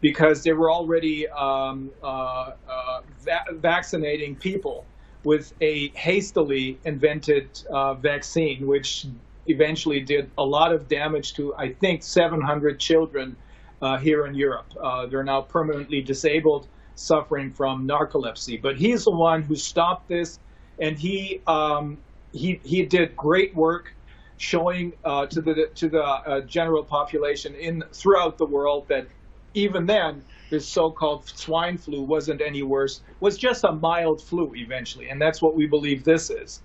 because 0.00 0.44
they 0.44 0.52
were 0.52 0.70
already 0.70 1.28
um, 1.28 1.90
uh, 2.02 2.52
uh, 2.68 3.00
va- 3.20 3.44
vaccinating 3.54 4.36
people 4.36 4.86
with 5.24 5.52
a 5.60 5.88
hastily 5.90 6.78
invented 6.84 7.60
uh, 7.70 7.94
vaccine, 7.94 8.66
which 8.66 9.06
eventually 9.46 10.00
did 10.00 10.30
a 10.38 10.44
lot 10.44 10.72
of 10.72 10.88
damage 10.88 11.34
to, 11.34 11.54
I 11.56 11.72
think, 11.72 12.02
700 12.02 12.78
children 12.78 13.36
uh, 13.82 13.98
here 13.98 14.26
in 14.26 14.34
Europe. 14.34 14.72
Uh, 14.80 15.06
they're 15.06 15.24
now 15.24 15.42
permanently 15.42 16.00
disabled 16.00 16.68
suffering 16.94 17.50
from 17.50 17.86
narcolepsy. 17.86 18.60
But 18.60 18.76
he's 18.76 19.04
the 19.04 19.10
one 19.10 19.42
who 19.42 19.56
stopped 19.56 20.08
this, 20.08 20.38
and 20.80 20.98
he 20.98 21.40
um, 21.46 21.98
he 22.32 22.60
he 22.64 22.84
did 22.84 23.16
great 23.16 23.54
work 23.54 23.94
showing 24.38 24.92
uh, 25.04 25.26
to 25.26 25.40
the 25.40 25.70
to 25.74 25.88
the 25.88 26.02
uh, 26.02 26.40
general 26.42 26.82
population 26.82 27.54
in 27.54 27.84
throughout 27.92 28.38
the 28.38 28.46
world 28.46 28.88
that 28.88 29.06
even 29.54 29.86
then 29.86 30.24
this 30.48 30.66
so-called 30.66 31.28
swine 31.28 31.78
flu 31.78 32.02
wasn't 32.02 32.40
any 32.40 32.62
worse 32.62 33.02
was 33.20 33.36
just 33.38 33.64
a 33.64 33.72
mild 33.72 34.20
flu 34.20 34.52
eventually. 34.54 35.08
And 35.08 35.20
that's 35.20 35.40
what 35.40 35.54
we 35.54 35.66
believe 35.66 36.04
this 36.04 36.30
is. 36.30 36.60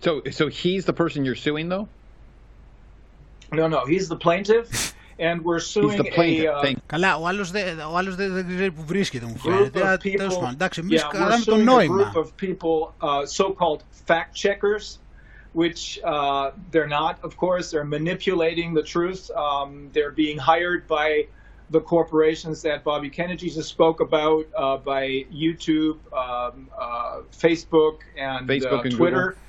So 0.00 0.22
so 0.30 0.48
he's 0.48 0.84
the 0.84 0.92
person 0.92 1.24
you're 1.24 1.34
suing 1.34 1.68
though? 1.68 1.88
No 3.52 3.66
no 3.66 3.84
he's 3.86 4.08
the 4.08 4.16
plaintiff 4.16 4.94
and 5.19 5.41
we're 5.43 5.59
suing 5.59 5.99
a, 5.99 6.47
uh, 6.47 6.73
Καλά, 6.85 7.15
ο 7.15 7.27
άλλος, 7.27 7.51
δεν, 7.51 7.79
ο 7.79 7.97
άλλος 7.97 8.15
δεν, 8.15 8.33
δεν 8.33 8.47
ξέρει 8.47 8.71
που 8.71 8.83
βρίσκεται, 8.85 9.25
μου 9.25 9.37
φαίνεται. 9.37 9.97
Τέλος 10.17 10.35
πάντων, 10.35 10.51
εντάξει, 10.51 10.79
εμείς 10.79 11.03
yeah, 11.03 11.09
κάναμε 11.11 11.43
το 11.45 11.55
νόημα. 11.55 12.11
group 12.13 12.23
of 12.23 12.37
people, 12.37 12.93
uh, 13.01 13.25
so-called 13.25 13.81
fact 14.07 14.33
checkers, 14.33 14.99
which 15.53 15.99
uh, 16.03 16.51
they're 16.71 16.93
not, 17.01 17.15
of 17.27 17.37
course, 17.37 17.65
they're 17.71 17.91
manipulating 17.99 18.73
the 18.73 18.85
truth. 18.95 19.23
Um, 19.45 19.69
they're 19.93 20.15
being 20.23 20.37
hired 20.51 20.81
by 20.87 21.27
the 21.69 21.81
corporations 21.93 22.61
that 22.67 22.83
Bobby 22.83 23.09
Kennedy 23.17 23.49
just 23.49 23.69
spoke 23.69 23.99
about, 24.09 24.45
uh, 24.55 24.77
by 24.77 25.03
YouTube, 25.43 25.97
um, 26.23 26.69
uh, 26.85 27.21
Facebook, 27.45 27.97
and, 28.17 28.41
Facebook 28.49 28.83
uh, 28.83 28.87
and 28.87 28.95
Twitter. 28.99 29.25
Google. 29.29 29.41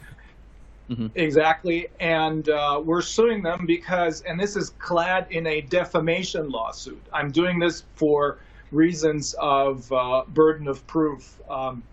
Mm-hmm. 0.89 1.08
Exactly. 1.15 1.88
And 1.99 2.49
uh, 2.49 2.82
we're 2.84 3.02
suing 3.02 3.43
them 3.43 3.65
because, 3.65 4.21
and 4.21 4.39
this 4.39 4.56
is 4.56 4.71
clad 4.80 5.28
in 5.30 5.45
a 5.45 5.62
defamation 5.62 6.49
lawsuit. 6.49 7.02
I'm 7.13 7.32
doing 7.32 7.60
this 7.60 7.84
for 7.95 8.39
reasons 8.71 9.36
of 9.39 9.91
uh, 9.91 10.23
burden 10.30 10.67
of 10.67 10.86
proof. 10.88 11.39
Um, 11.49 11.84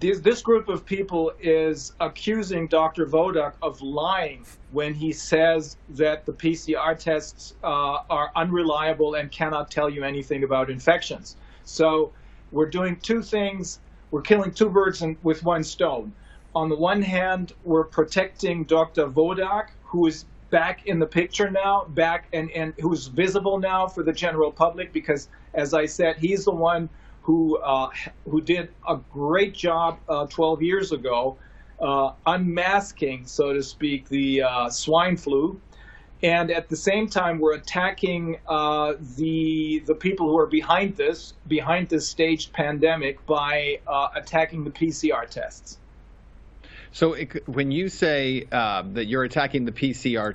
this, 0.00 0.20
this, 0.20 0.40
group 0.40 0.68
of 0.68 0.86
people 0.86 1.32
is 1.40 1.92
accusing 2.00 2.68
Dr. 2.68 3.04
Vodak 3.04 3.52
of 3.60 3.82
lying 3.82 4.46
when 4.72 4.94
he 4.94 5.12
says 5.12 5.76
that 5.90 6.24
the 6.24 6.32
PCR 6.32 6.98
tests 6.98 7.54
uh, 7.62 7.98
are 8.08 8.32
unreliable 8.34 9.14
and 9.14 9.30
cannot 9.30 9.70
tell 9.70 9.90
you 9.90 10.02
anything 10.02 10.42
about 10.42 10.70
infections. 10.70 11.36
So 11.64 12.12
we're 12.50 12.70
doing 12.70 12.96
two 13.00 13.22
things. 13.22 13.80
We're 14.10 14.22
killing 14.22 14.52
two 14.52 14.70
birds 14.70 15.04
with 15.22 15.44
one 15.44 15.64
stone 15.64 16.14
on 16.54 16.68
the 16.68 16.76
one 16.76 17.02
hand, 17.02 17.52
we're 17.64 17.84
protecting 17.84 18.64
Dr. 18.64 19.06
Vodak, 19.06 19.68
who 19.84 20.06
is 20.06 20.24
back 20.50 20.86
in 20.86 20.98
the 20.98 21.06
picture 21.06 21.48
now, 21.50 21.84
back 21.84 22.26
and, 22.32 22.50
and 22.50 22.74
who's 22.80 23.06
visible 23.06 23.58
now 23.58 23.86
for 23.86 24.02
the 24.02 24.12
general 24.12 24.50
public 24.50 24.92
because, 24.92 25.28
as 25.54 25.74
I 25.74 25.86
said, 25.86 26.16
he's 26.16 26.44
the 26.44 26.50
one 26.52 26.88
who 27.22 27.58
uh, 27.58 27.90
who 28.28 28.40
did 28.40 28.70
a 28.88 28.96
great 29.12 29.54
job 29.54 29.98
uh, 30.08 30.26
12 30.26 30.62
years 30.62 30.92
ago, 30.92 31.36
uh, 31.80 32.12
unmasking, 32.26 33.26
so 33.26 33.52
to 33.52 33.62
speak, 33.62 34.08
the 34.08 34.42
uh, 34.42 34.70
swine 34.70 35.16
flu. 35.16 35.60
And 36.22 36.50
at 36.50 36.68
the 36.68 36.76
same 36.76 37.08
time, 37.08 37.38
we're 37.38 37.54
attacking 37.54 38.38
uh, 38.46 38.94
the 39.16 39.82
the 39.86 39.94
people 39.94 40.28
who 40.28 40.38
are 40.38 40.46
behind 40.46 40.96
this, 40.96 41.34
behind 41.46 41.88
this 41.88 42.08
staged 42.08 42.52
pandemic, 42.52 43.24
by 43.24 43.78
uh, 43.86 44.08
attacking 44.16 44.64
the 44.64 44.70
PCR 44.70 45.28
tests. 45.28 45.78
So 46.92 47.12
it, 47.12 47.46
when 47.46 47.70
you 47.70 47.88
say 47.88 48.46
uh, 48.50 48.82
that 48.94 49.06
you're 49.06 49.24
attacking 49.24 49.64
the 49.64 49.72
PCR 49.72 50.34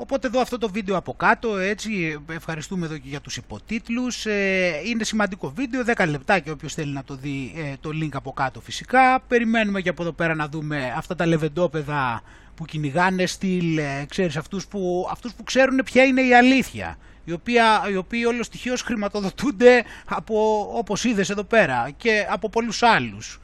Οπότε 0.00 0.26
εδώ 0.26 0.40
αυτό 0.40 0.58
το 0.58 0.68
βίντεο 0.68 0.96
από 0.96 1.14
κάτω, 1.14 1.56
έτσι, 1.56 2.20
ευχαριστούμε 2.30 2.86
εδώ 2.86 2.96
και 2.96 3.08
για 3.08 3.20
τους 3.20 3.36
υποτίτλους. 3.36 4.26
Ε, 4.26 4.72
είναι 4.84 5.04
σημαντικό 5.04 5.52
βίντεο, 5.56 5.82
10 5.96 6.08
λεπτά 6.08 6.38
και 6.38 6.50
όποιος 6.50 6.74
θέλει 6.74 6.92
να 6.92 7.04
το 7.04 7.14
δει 7.14 7.52
ε, 7.56 7.74
το 7.80 7.90
link 8.02 8.08
από 8.12 8.32
κάτω 8.32 8.60
φυσικά. 8.60 9.20
Περιμένουμε 9.28 9.80
και 9.80 9.88
από 9.88 10.02
εδώ 10.02 10.12
πέρα 10.12 10.34
να 10.34 10.48
δούμε 10.48 10.94
αυτά 10.96 11.14
τα 11.14 11.26
λεβεντόπεδα 11.26 12.22
που 12.54 12.64
κυνηγάνε 12.64 13.26
στυλ, 13.26 13.78
ε, 13.78 14.04
ξέρεις, 14.08 14.36
αυτούς 14.36 14.66
που, 14.66 15.08
αυτούς 15.10 15.34
που 15.34 15.42
ξέρουν 15.42 15.80
ποια 15.84 16.04
είναι 16.04 16.22
η 16.22 16.34
αλήθεια. 16.34 16.98
Οι, 17.24 17.32
οποία, 17.32 17.86
οι 17.90 17.96
οποίοι 17.96 18.24
όλο 18.26 18.42
στοιχείως 18.42 18.82
χρηματοδοτούνται 18.82 19.84
από, 20.06 20.68
όπως 20.72 21.04
είδες 21.04 21.30
εδώ 21.30 21.44
πέρα, 21.44 21.90
και 21.96 22.26
από 22.30 22.48
πολλούς 22.48 22.82
άλλους. 22.82 23.40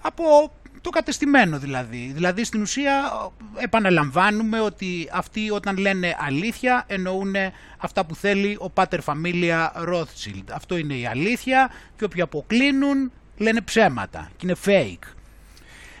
Από 0.00 0.52
το 0.80 0.90
κατεστημένο 0.90 1.58
δηλαδή. 1.58 2.10
Δηλαδή 2.14 2.44
στην 2.44 2.60
ουσία 2.60 3.10
επαναλαμβάνουμε 3.56 4.60
ότι 4.60 5.08
αυτοί 5.12 5.50
όταν 5.50 5.76
λένε 5.76 6.16
αλήθεια 6.18 6.84
εννοούν 6.86 7.34
αυτά 7.78 8.06
που 8.06 8.14
θέλει 8.14 8.56
ο 8.60 8.70
Πάτερ 8.70 9.00
Φαμίλια 9.00 9.72
Rothschild. 9.88 10.44
Αυτό 10.52 10.76
είναι 10.76 10.94
η 10.94 11.06
αλήθεια 11.06 11.70
και 11.96 12.04
όποιοι 12.04 12.20
αποκλίνουν 12.20 13.12
λένε 13.38 13.60
ψέματα 13.60 14.30
και 14.36 14.46
είναι 14.46 14.56
fake. 14.64 15.12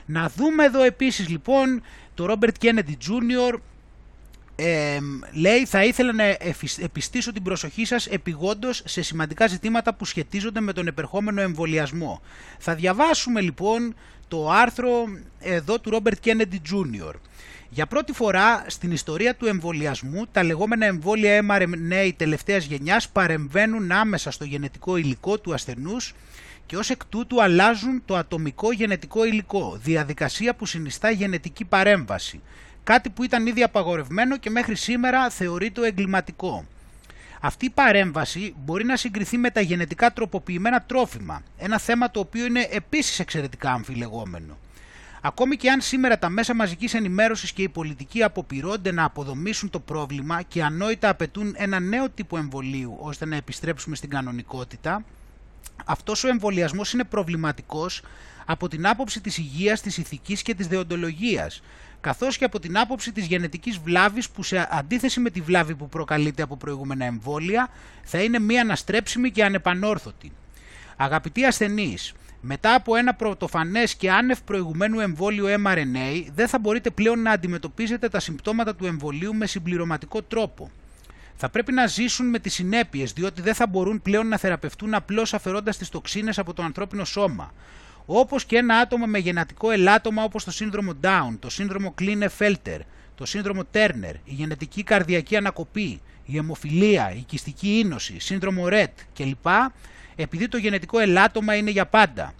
Να 0.06 0.28
δούμε 0.36 0.64
εδώ 0.64 0.82
επίσης 0.82 1.28
λοιπόν 1.28 1.82
το 2.14 2.26
Robert 2.30 2.64
Kennedy 2.64 2.94
Jr. 3.08 3.58
Ε, 4.56 4.98
λέει 5.32 5.66
θα 5.66 5.84
ήθελα 5.84 6.12
να 6.12 6.24
επιστήσω 6.78 7.32
την 7.32 7.42
προσοχή 7.42 7.84
σας 7.84 8.06
επιγόντως 8.06 8.82
σε 8.84 9.02
σημαντικά 9.02 9.46
ζητήματα 9.46 9.94
που 9.94 10.04
σχετίζονται 10.04 10.60
με 10.60 10.72
τον 10.72 10.86
επερχόμενο 10.86 11.40
εμβολιασμό. 11.40 12.20
Θα 12.58 12.74
διαβάσουμε 12.74 13.40
λοιπόν 13.40 13.94
το 14.28 14.50
άρθρο 14.50 15.04
εδώ 15.40 15.78
του 15.78 15.90
Robert 16.02 16.26
Kennedy 16.26 16.58
Jr. 16.72 17.12
Για 17.70 17.86
πρώτη 17.86 18.12
φορά 18.12 18.64
στην 18.66 18.92
ιστορία 18.92 19.34
του 19.34 19.46
εμβολιασμού, 19.46 20.26
τα 20.32 20.42
λεγόμενα 20.42 20.86
εμβόλια 20.86 21.46
mRNA 21.50 22.10
τελευταίας 22.16 22.64
γενιάς 22.64 23.08
παρεμβαίνουν 23.08 23.92
άμεσα 23.92 24.30
στο 24.30 24.44
γενετικό 24.44 24.96
υλικό 24.96 25.38
του 25.38 25.54
ασθενούς 25.54 26.14
και 26.66 26.76
ως 26.76 26.90
εκ 26.90 27.04
τούτου 27.04 27.42
αλλάζουν 27.42 28.02
το 28.04 28.16
ατομικό 28.16 28.72
γενετικό 28.72 29.24
υλικό, 29.24 29.78
διαδικασία 29.82 30.54
που 30.54 30.66
συνιστά 30.66 31.10
γενετική 31.10 31.64
παρέμβαση, 31.64 32.40
κάτι 32.84 33.10
που 33.10 33.24
ήταν 33.24 33.46
ήδη 33.46 33.62
απαγορευμένο 33.62 34.36
και 34.36 34.50
μέχρι 34.50 34.74
σήμερα 34.74 35.30
θεωρείται 35.30 35.86
εγκληματικό. 35.86 36.64
Αυτή 37.40 37.64
η 37.64 37.70
παρέμβαση 37.70 38.54
μπορεί 38.64 38.84
να 38.84 38.96
συγκριθεί 38.96 39.36
με 39.36 39.50
τα 39.50 39.60
γενετικά 39.60 40.12
τροποποιημένα 40.12 40.82
τρόφιμα, 40.82 41.42
ένα 41.58 41.78
θέμα 41.78 42.10
το 42.10 42.20
οποίο 42.20 42.44
είναι 42.44 42.68
επίσης 42.70 43.18
εξαιρετικά 43.18 43.72
αμφιλεγόμενο. 43.72 44.56
Ακόμη 45.20 45.56
και 45.56 45.70
αν 45.70 45.80
σήμερα 45.80 46.18
τα 46.18 46.28
μέσα 46.28 46.54
μαζικής 46.54 46.94
ενημέρωσης 46.94 47.52
και 47.52 47.62
οι 47.62 47.68
πολιτικοί 47.68 48.22
αποπειρώνται 48.22 48.92
να 48.92 49.04
αποδομήσουν 49.04 49.70
το 49.70 49.80
πρόβλημα 49.80 50.42
και 50.42 50.62
ανόητα 50.62 51.08
απαιτούν 51.08 51.54
ένα 51.56 51.80
νέο 51.80 52.10
τύπο 52.10 52.36
εμβολίου 52.36 52.96
ώστε 53.00 53.26
να 53.26 53.36
επιστρέψουμε 53.36 53.96
στην 53.96 54.10
κανονικότητα, 54.10 55.04
αυτός 55.84 56.24
ο 56.24 56.28
εμβολιασμός 56.28 56.92
είναι 56.92 57.04
προβληματικός 57.04 58.02
από 58.50 58.68
την 58.68 58.86
άποψη 58.86 59.20
της 59.20 59.38
υγείας, 59.38 59.80
της 59.80 59.96
ηθικής 59.96 60.42
και 60.42 60.54
της 60.54 60.66
δεοντολογίας, 60.66 61.62
καθώς 62.00 62.38
και 62.38 62.44
από 62.44 62.58
την 62.58 62.78
άποψη 62.78 63.12
της 63.12 63.26
γενετικής 63.26 63.78
βλάβης 63.78 64.30
που 64.30 64.42
σε 64.42 64.68
αντίθεση 64.70 65.20
με 65.20 65.30
τη 65.30 65.40
βλάβη 65.40 65.74
που 65.74 65.88
προκαλείται 65.88 66.42
από 66.42 66.56
προηγούμενα 66.56 67.04
εμβόλια 67.04 67.68
θα 68.02 68.22
είναι 68.22 68.38
μία 68.38 68.60
αναστρέψιμη 68.60 69.30
και 69.30 69.44
ανεπανόρθωτη. 69.44 70.32
Αγαπητοί 70.96 71.44
ασθενείς, 71.44 72.12
μετά 72.40 72.74
από 72.74 72.96
ένα 72.96 73.14
πρωτοφανές 73.14 73.94
και 73.94 74.10
άνευ 74.10 74.38
προηγουμένου 74.40 75.00
εμβόλιο 75.00 75.46
mRNA 75.64 76.26
δεν 76.34 76.48
θα 76.48 76.58
μπορείτε 76.58 76.90
πλέον 76.90 77.22
να 77.22 77.30
αντιμετωπίζετε 77.30 78.08
τα 78.08 78.20
συμπτώματα 78.20 78.74
του 78.74 78.86
εμβολίου 78.86 79.34
με 79.34 79.46
συμπληρωματικό 79.46 80.22
τρόπο. 80.22 80.70
Θα 81.36 81.48
πρέπει 81.48 81.72
να 81.72 81.86
ζήσουν 81.86 82.28
με 82.28 82.38
τις 82.38 82.54
συνέπειες 82.54 83.12
διότι 83.12 83.42
δεν 83.42 83.54
θα 83.54 83.66
μπορούν 83.66 84.02
πλέον 84.02 84.28
να 84.28 84.36
θεραπευτούν 84.36 84.94
απλώς 84.94 85.34
αφαιρώντας 85.34 85.76
τις 85.76 85.88
τοξίνες 85.88 86.38
από 86.38 86.52
το 86.52 86.62
ανθρώπινο 86.62 87.04
σώμα 87.04 87.52
όπως 88.10 88.44
και 88.44 88.56
ένα 88.56 88.76
άτομο 88.76 89.06
με 89.06 89.18
γενετικό 89.18 89.70
ελάττωμα 89.70 90.22
όπως 90.22 90.44
το 90.44 90.50
σύνδρομο 90.50 90.92
Down, 91.02 91.36
το 91.38 91.50
σύνδρομο 91.50 91.94
Klinefelter, 92.00 92.78
το 93.14 93.26
σύνδρομο 93.26 93.62
Turner, 93.72 94.14
η 94.24 94.32
γενετική 94.32 94.82
καρδιακή 94.82 95.36
ανακοπή, 95.36 96.00
η 96.24 96.36
αιμοφιλία, 96.36 97.12
η 97.16 97.22
κυστική 97.26 97.78
ίνωση, 97.78 98.20
σύνδρομο 98.20 98.64
Rett 98.70 98.92
κλπ. 99.14 99.46
επειδή 100.16 100.48
το 100.48 100.56
γενετικό 100.56 100.98
ελάττωμα 100.98 101.54
είναι 101.54 101.70
για 101.70 101.86
πάντα. 101.86 102.34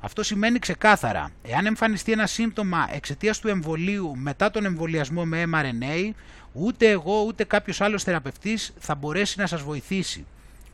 Αυτό 0.00 0.22
σημαίνει 0.22 0.58
ξεκάθαρα, 0.58 1.30
εάν 1.42 1.66
εμφανιστεί 1.66 2.12
ένα 2.12 2.26
σύμπτωμα 2.26 2.88
εξαιτίας 2.92 3.38
του 3.38 3.48
εμβολίου 3.48 4.16
μετά 4.16 4.50
τον 4.50 4.64
εμβολιασμό 4.64 5.24
με 5.24 5.44
mRNA, 5.52 6.10
ούτε 6.52 6.88
εγώ 6.88 7.22
ούτε 7.26 7.44
κάποιος 7.44 7.80
άλλος 7.80 8.02
θεραπευτής 8.02 8.72
θα 8.78 8.94
μπορέσει 8.94 9.38
να 9.38 9.46
σας 9.46 9.62
βοηθήσει 9.62 10.26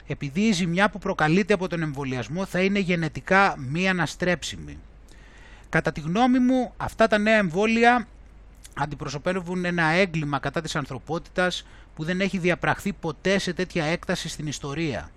επειδή 0.06 0.40
η 0.40 0.52
ζημιά 0.52 0.90
που 0.90 0.98
προκαλείται 0.98 1.54
από 1.54 1.68
τον 1.68 1.82
εμβολιασμό 1.82 2.44
θα 2.44 2.60
είναι 2.60 2.78
γενετικά 2.78 3.54
μη 3.58 3.88
αναστρέψιμη. 3.88 4.78
Κατά 5.68 5.92
τη 5.92 6.00
γνώμη 6.00 6.38
μου, 6.38 6.72
αυτά 6.76 7.06
τα 7.06 7.18
νέα 7.18 7.36
εμβόλια 7.36 8.06
αντιπροσωπεύουν 8.74 9.64
ένα 9.64 9.84
έγκλημα 9.84 10.38
κατά 10.38 10.60
της 10.60 10.76
ανθρωπότητας 10.76 11.66
που 11.94 12.04
δεν 12.04 12.20
έχει 12.20 12.38
διαπραχθεί 12.38 12.92
ποτέ 12.92 13.38
σε 13.38 13.52
τέτοια 13.52 13.84
έκταση 13.84 14.28
στην 14.28 14.46
ιστορία. 14.46 15.10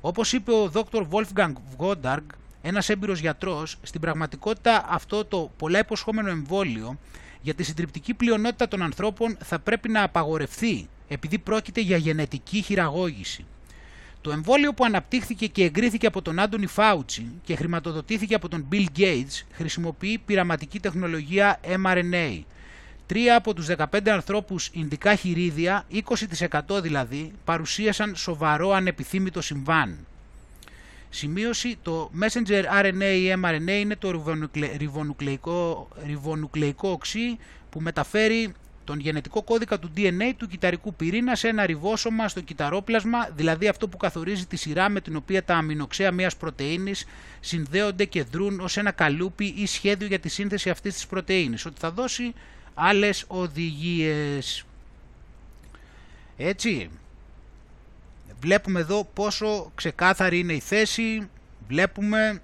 Όπως 0.00 0.32
είπε 0.32 0.52
ο 0.52 0.70
Dr. 0.74 1.06
Wolfgang 1.10 1.52
Goddard, 1.78 2.26
ένας 2.62 2.88
έμπειρος 2.88 3.20
γιατρός, 3.20 3.78
στην 3.82 4.00
πραγματικότητα 4.00 4.84
αυτό 4.88 5.24
το 5.24 5.50
πολλά 5.56 5.78
υποσχόμενο 5.78 6.28
εμβόλιο 6.28 6.98
για 7.40 7.54
τη 7.54 7.62
συντριπτική 7.62 8.14
πλειονότητα 8.14 8.68
των 8.68 8.82
ανθρώπων 8.82 9.36
θα 9.44 9.58
πρέπει 9.58 9.88
να 9.88 10.02
απαγορευθεί 10.02 10.88
επειδή 11.08 11.38
πρόκειται 11.38 11.80
για 11.80 11.96
γενετική 11.96 12.62
χειραγώγηση. 12.62 13.44
Το 14.20 14.30
εμβόλιο 14.30 14.74
που 14.74 14.84
αναπτύχθηκε 14.84 15.46
και 15.46 15.64
εγκρίθηκε 15.64 16.06
από 16.06 16.22
τον 16.22 16.38
Άντωνι 16.38 16.66
Φάουτσι 16.66 17.30
και 17.44 17.56
χρηματοδοτήθηκε 17.56 18.34
από 18.34 18.48
τον 18.48 18.68
Bill 18.72 18.86
Gates 18.98 19.44
χρησιμοποιεί 19.52 20.18
πειραματική 20.18 20.80
τεχνολογία 20.80 21.60
mRNA. 21.84 22.42
Τρία 23.06 23.36
από 23.36 23.54
τους 23.54 23.66
15 23.76 24.08
ανθρώπους 24.08 24.70
ινδικά 24.72 25.14
χειρίδια, 25.14 25.86
20% 26.68 26.82
δηλαδή, 26.82 27.32
παρουσίασαν 27.44 28.16
σοβαρό 28.16 28.70
ανεπιθύμητο 28.70 29.40
συμβάν. 29.40 30.06
Σημείωση, 31.10 31.78
το 31.82 32.10
messenger 32.20 32.62
RNA 32.82 33.16
ή 33.16 33.34
mRNA 33.42 33.80
είναι 33.80 33.96
το 33.96 34.24
ριβονουκλεϊκό, 34.76 35.88
ριβονουκλεϊκό 36.06 36.90
οξύ 36.90 37.38
που 37.70 37.80
μεταφέρει 37.80 38.52
τον 38.88 39.00
γενετικό 39.00 39.42
κώδικα 39.42 39.78
του 39.78 39.90
DNA 39.96 40.32
του 40.36 40.46
κυταρικού 40.46 40.94
πυρήνα 40.94 41.34
σε 41.34 41.48
ένα 41.48 41.66
ριβόσωμα 41.66 42.28
στο 42.28 42.40
κυταρόπλασμα, 42.40 43.28
δηλαδή 43.34 43.68
αυτό 43.68 43.88
που 43.88 43.96
καθορίζει 43.96 44.46
τη 44.46 44.56
σειρά 44.56 44.88
με 44.88 45.00
την 45.00 45.16
οποία 45.16 45.44
τα 45.44 45.54
αμινοξέα 45.54 46.12
μιας 46.12 46.36
πρωτεΐνης 46.36 47.06
συνδέονται 47.40 48.04
και 48.04 48.22
δρούν 48.22 48.60
ως 48.60 48.76
ένα 48.76 48.90
καλούπι 48.90 49.54
ή 49.56 49.66
σχέδιο 49.66 50.06
για 50.06 50.18
τη 50.18 50.28
σύνθεση 50.28 50.70
αυτής 50.70 50.94
της 50.94 51.06
πρωτεΐνης, 51.06 51.66
ότι 51.66 51.80
θα 51.80 51.90
δώσει 51.90 52.34
άλλες 52.74 53.24
οδηγίες. 53.26 54.64
Έτσι, 56.36 56.90
βλέπουμε 58.40 58.80
εδώ 58.80 59.08
πόσο 59.14 59.72
ξεκάθαρη 59.74 60.38
είναι 60.38 60.52
η 60.52 60.60
θέση, 60.60 61.28
βλέπουμε 61.68 62.42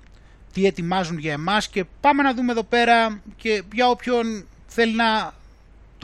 τι 0.53 0.67
ετοιμάζουν 0.67 1.19
για 1.19 1.33
εμάς 1.33 1.69
και 1.69 1.85
πάμε 2.01 2.23
να 2.23 2.35
δούμε 2.35 2.53
εδώ 2.53 2.63
πέρα 2.63 3.21
και 3.37 3.63
για 3.73 3.89
όποιον 3.89 4.47
θέλει 4.67 4.95
να 4.95 5.35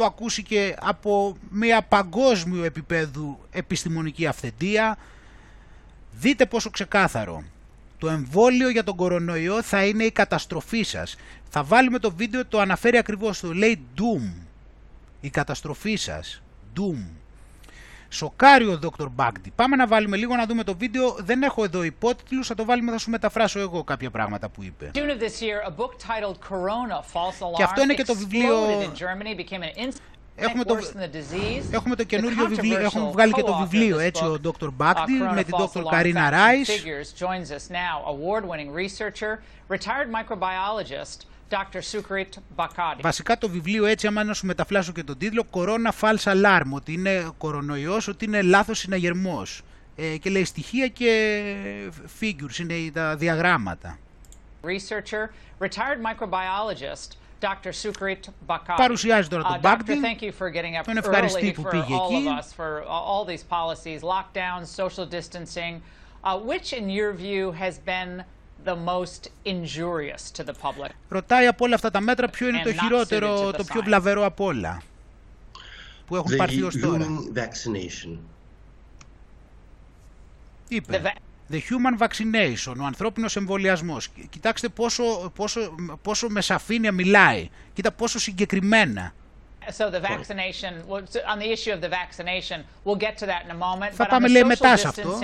το 0.00 0.06
ακούσει 0.06 0.42
και 0.42 0.76
από 0.80 1.36
μια 1.50 1.82
παγκόσμιο 1.82 2.64
επίπεδου 2.64 3.38
επιστημονική 3.50 4.26
αυθεντία. 4.26 4.98
Δείτε 6.10 6.46
πόσο 6.46 6.70
ξεκάθαρο. 6.70 7.44
Το 7.98 8.08
εμβόλιο 8.08 8.68
για 8.68 8.84
τον 8.84 8.96
κορονοϊό 8.96 9.62
θα 9.62 9.84
είναι 9.84 10.04
η 10.04 10.10
καταστροφή 10.10 10.82
σας. 10.82 11.16
Θα 11.48 11.62
βάλουμε 11.62 11.98
το 11.98 12.12
βίντεο, 12.12 12.46
το 12.46 12.60
αναφέρει 12.60 12.96
ακριβώς, 12.96 13.40
το 13.40 13.52
λέει 13.52 13.80
Doom. 13.96 14.32
Η 15.20 15.30
καταστροφή 15.30 15.96
σας. 15.96 16.42
Doom. 16.76 17.19
Σοκάρει 18.12 18.64
ο 18.64 18.78
Dr. 18.82 19.06
Bagdi. 19.16 19.48
Πάμε 19.54 19.76
να 19.76 19.86
βάλουμε 19.86 20.16
λίγο 20.16 20.36
να 20.36 20.46
δούμε 20.46 20.64
το 20.64 20.76
βίντεο. 20.76 21.16
Δεν 21.18 21.42
έχω 21.42 21.64
εδώ 21.64 21.82
υπότιτλους, 21.82 22.46
θα 22.46 22.54
το 22.54 22.64
βάλουμε, 22.64 22.92
θα 22.92 22.98
σου 22.98 23.10
μεταφράσω 23.10 23.60
εγώ 23.60 23.84
κάποια 23.84 24.10
πράγματα 24.10 24.48
που 24.48 24.62
είπε. 24.62 24.90
Και 27.56 27.62
αυτό 27.62 27.82
είναι 27.82 27.94
και 27.94 28.04
το 28.04 28.14
βιβλίο... 28.14 28.56
Έχουμε 30.36 30.64
το, 30.64 30.78
έχουμε 31.70 31.96
το 31.96 32.04
καινούριο 32.04 32.46
βιβλίο, 32.46 32.78
έχουμε 32.78 33.10
βγάλει 33.10 33.32
και 33.32 33.42
το 33.42 33.54
βιβλίο, 33.56 33.98
έτσι, 33.98 34.24
ο 34.24 34.38
Dr. 34.44 34.68
Bagdi 34.78 35.34
με 35.34 35.44
την 35.44 35.54
Dr. 35.58 35.82
Karina 41.50 42.68
Rice. 42.76 43.00
Βασικά 43.00 43.38
το 43.38 43.48
βιβλίο 43.48 43.84
έτσι, 43.86 44.06
άμα 44.06 44.24
να 44.24 44.34
σου 44.34 44.46
μεταφλάσω 44.46 44.92
και 44.92 45.04
τον 45.04 45.18
τίτλο, 45.18 45.44
Corona 45.50 45.90
False 46.00 46.32
Alarm, 46.32 46.70
ότι 46.70 46.92
είναι 46.92 47.30
κορονοϊός, 47.38 48.08
ότι 48.08 48.24
είναι 48.24 48.42
λάθος 48.42 48.78
συναγερμός. 48.78 49.62
Ε, 49.96 50.16
και 50.16 50.30
λέει 50.30 50.44
στοιχεία 50.44 50.88
και 50.88 51.92
figures, 52.20 52.58
είναι 52.58 52.90
τα 52.92 53.16
διαγράμματα. 53.16 53.98
Researcher, 54.62 55.30
retired 55.58 56.00
microbiologist, 56.02 57.16
Dr. 57.40 57.72
Sukrit 57.72 58.28
Bakati. 58.46 58.76
Παρουσιάζει 58.76 59.28
τώρα 59.28 59.42
τον 59.42 59.58
Μπάκτη. 59.60 59.92
Uh, 59.92 60.06
thank 60.06 60.22
you 60.22 60.32
for 60.32 60.50
getting 60.50 60.76
up 60.76 60.84
τον 60.84 60.96
early 61.14 61.52
for 61.52 61.74
all 61.74 62.16
of 62.16 62.38
us 62.38 62.52
for 62.52 62.82
all 62.86 63.24
these 63.24 63.42
policies, 63.42 64.02
lockdowns, 64.02 64.66
social 64.66 65.06
distancing. 65.06 65.82
Uh, 66.22 66.38
which, 66.38 66.72
in 66.74 66.90
your 66.90 67.12
view, 67.12 67.52
has 67.52 67.78
been 67.78 68.24
the 68.64 68.76
most 68.76 69.30
injurious 69.44 70.30
to 70.36 70.44
the 70.44 70.54
public? 70.62 70.90
Ρωτάει 71.08 71.46
από 71.46 71.64
όλα 71.64 71.74
αυτά 71.74 71.90
τα 71.90 72.00
μέτρα 72.00 72.28
ποιο 72.28 72.48
είναι 72.48 72.62
το 72.62 72.72
χειρότερο, 72.72 73.50
το 73.50 73.64
πιο 73.64 73.82
βλαβερό 73.82 74.24
από 74.24 74.44
όλα 74.44 74.82
που 76.06 76.16
έχουν 76.16 76.36
πάρθει 76.36 76.62
ως 76.62 76.78
τώρα. 76.80 77.06
Vaccination. 77.34 78.18
Είπε. 80.68 81.02
The 81.52 81.56
human 81.56 82.06
vaccination, 82.06 82.74
ο 82.80 82.84
ανθρώπινος 82.84 83.36
εμβολιασμός. 83.36 84.08
Κοιτάξτε 84.30 84.68
πόσο, 84.68 85.32
πόσο, 85.34 85.74
πόσο 86.02 86.28
με 86.28 86.40
σαφήνεια 86.40 86.92
μιλάει. 86.92 87.48
Κοίτα 87.72 87.92
πόσο 87.92 88.18
συγκεκριμένα. 88.18 89.14
So 89.78 89.90
the 89.90 90.00
vaccination, 90.00 90.72
on 91.32 91.38
the 91.38 91.50
issue 91.56 91.72
of 91.76 91.80
the 91.80 91.90
vaccination, 92.00 92.58
we'll 92.84 93.02
get 93.06 93.18
to 93.18 93.26
that 93.26 93.42
in 93.46 93.50
a 93.50 93.54
moment. 93.54 93.92
Θα 93.92 94.06
πάμε 94.06 94.28
λέει 94.28 94.44
μετά 94.44 94.76
σε 94.76 94.88
αυτό. 94.88 95.18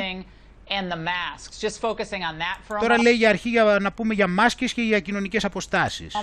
And 0.68 0.90
the 0.90 0.96
masks, 0.96 1.60
just 1.60 1.80
focusing 1.80 2.22
on 2.24 2.38
that 2.38 2.58
for 2.66 2.76
a 2.76 2.80
Τώρα 2.80 3.02
λέει 3.02 3.12
για 3.12 3.28
αρχή 3.28 3.48
για 3.48 3.78
να 3.80 3.92
πούμε 3.92 4.14
για 4.14 4.26
μάσκες 4.26 4.72
και 4.72 4.82
για 4.82 5.00
κοινωνικές 5.00 5.44
αποστάσεις. 5.44 6.14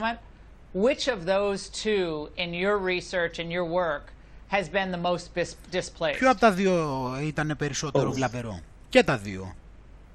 Which 0.74 1.08
of 1.08 1.26
those 1.26 1.70
two 1.84 2.30
in 2.36 2.54
your 2.54 2.78
research 2.78 3.40
and 3.40 3.52
your 3.52 3.66
work 3.66 4.06
has 4.50 4.68
been 4.70 4.92
the 4.92 5.02
most 5.10 5.26
displaced? 5.72 6.18
Ποιο 6.18 6.30
από 6.30 6.40
τα 6.40 6.52
δύο 6.52 7.02
ήταν 7.22 7.56
περισσότερο 7.58 8.12
βλαβερό; 8.12 8.60
Και 8.90 9.04
τα 9.04 9.18
δύο. 9.18 9.56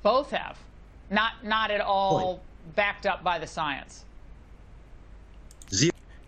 Both 0.02 0.30
have. 0.30 0.56
Not, 1.10 1.32
not 1.42 1.70
at 1.70 1.80
all 1.80 2.40
backed 2.76 3.06
up 3.06 3.22
by 3.24 3.38
the 3.38 3.48
science. 3.54 4.04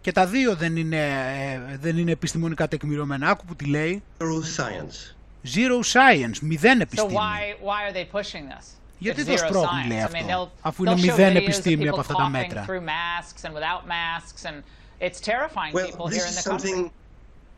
Και 0.01 0.13
τα 0.13 0.27
δύο 0.27 0.55
δεν 0.57 0.77
είναι, 0.77 1.79
δεν 1.81 1.99
είναι 1.99 2.11
επιστημονικά 2.11 2.69
τεκμηρωμένα. 2.69 3.29
Άκου 3.29 3.45
που 3.45 3.57
τη 3.57 3.65
λέει. 3.65 4.03
Zero 4.19 4.25
science. 4.57 5.15
Zero 5.45 5.83
science, 5.83 6.39
μηδέν 6.41 6.81
επιστήμη. 6.81 7.13
So 7.13 7.17
why, 7.17 7.55
why 7.63 7.89
are 7.89 7.93
they 7.93 8.05
pushing 8.19 8.49
this? 8.49 8.65
Γιατί 8.99 9.25
το 9.25 9.37
σπρώχνουν 9.37 9.87
λέει 9.87 10.01
αυτό, 10.01 10.19
I 10.19 10.45
mean, 10.45 10.49
αφού 10.61 10.85
είναι 10.85 10.95
μηδέν 10.95 11.37
επιστήμη 11.37 11.89
από 11.89 12.01
αυτά 12.01 12.15
τα 12.15 12.29
μέτρα. 12.29 12.65
masks 12.67 13.45
and 13.45 13.53
without 13.55 13.87
masks 13.87 14.45
and 14.45 14.63
it's 15.01 15.21
terrifying 15.21 15.73
well, 15.73 15.87
people 15.87 16.09
here 16.09 16.27
in 16.27 16.35
the 16.35 16.51
country. 16.51 16.91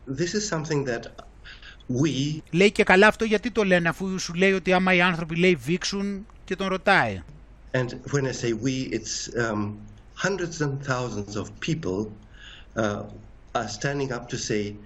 This 0.06 0.34
is 0.34 0.48
something 0.48 0.84
that 0.84 1.04
we... 1.88 2.42
Λέει 2.50 2.70
και 2.70 2.84
καλά 2.84 3.06
αυτό 3.06 3.24
γιατί 3.24 3.50
το 3.50 3.64
λένε 3.64 3.88
αφού 3.88 4.18
σου 4.18 4.34
λέει 4.34 4.52
ότι 4.52 4.72
άμα 4.72 4.94
οι 4.94 5.00
άνθρωποι 5.00 5.36
λέει 5.36 5.54
βήξουν 5.54 6.26
και 6.44 6.56
τον 6.56 6.68
ρωτάει. 6.68 7.22
And 7.72 7.88
when 8.12 8.26
I 8.26 8.32
say 8.32 8.52
we, 8.52 8.74
it's 8.96 9.30
um, 9.44 9.78
hundreds 10.14 10.60
and 10.60 10.72
thousands 10.92 11.36
of 11.36 11.46
people 11.68 12.12
uh, 12.76 13.02
are 13.58 13.68
standing 13.68 14.12
up 14.12 14.28
to 14.28 14.36
say, 14.36 14.76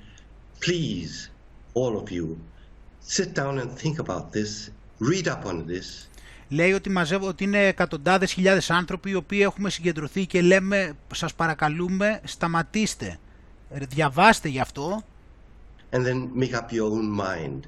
please, 0.60 1.28
all 1.74 1.96
of 1.96 2.10
you, 2.10 2.38
sit 3.06 3.32
down 3.34 3.58
and 3.58 3.70
think 3.82 3.98
about 3.98 4.32
this, 4.32 4.70
read 5.00 5.26
up 5.26 5.44
on 5.44 5.64
this. 5.66 6.08
Λέει 6.48 6.72
ότι 6.72 6.90
μαζεύω 6.90 7.28
ότι 7.28 7.44
είναι 7.44 7.66
εκατοντάδες 7.66 8.32
χιλιάδες 8.32 8.70
άνθρωποι 8.70 9.10
οι 9.10 9.14
οποίοι 9.14 9.40
έχουμε 9.42 9.70
συγκεντρωθεί 9.70 10.26
και 10.26 10.42
λέμε 10.42 10.92
σας 11.14 11.34
παρακαλούμε 11.34 12.20
σταματήστε, 12.24 13.18
διαβάστε 13.70 14.48
γι' 14.48 14.60
αυτό 14.60 15.04
and 15.92 16.04
then 16.04 16.30
make 16.34 16.54
up 16.54 16.72
your 16.72 16.90
own 16.90 17.08
mind. 17.10 17.60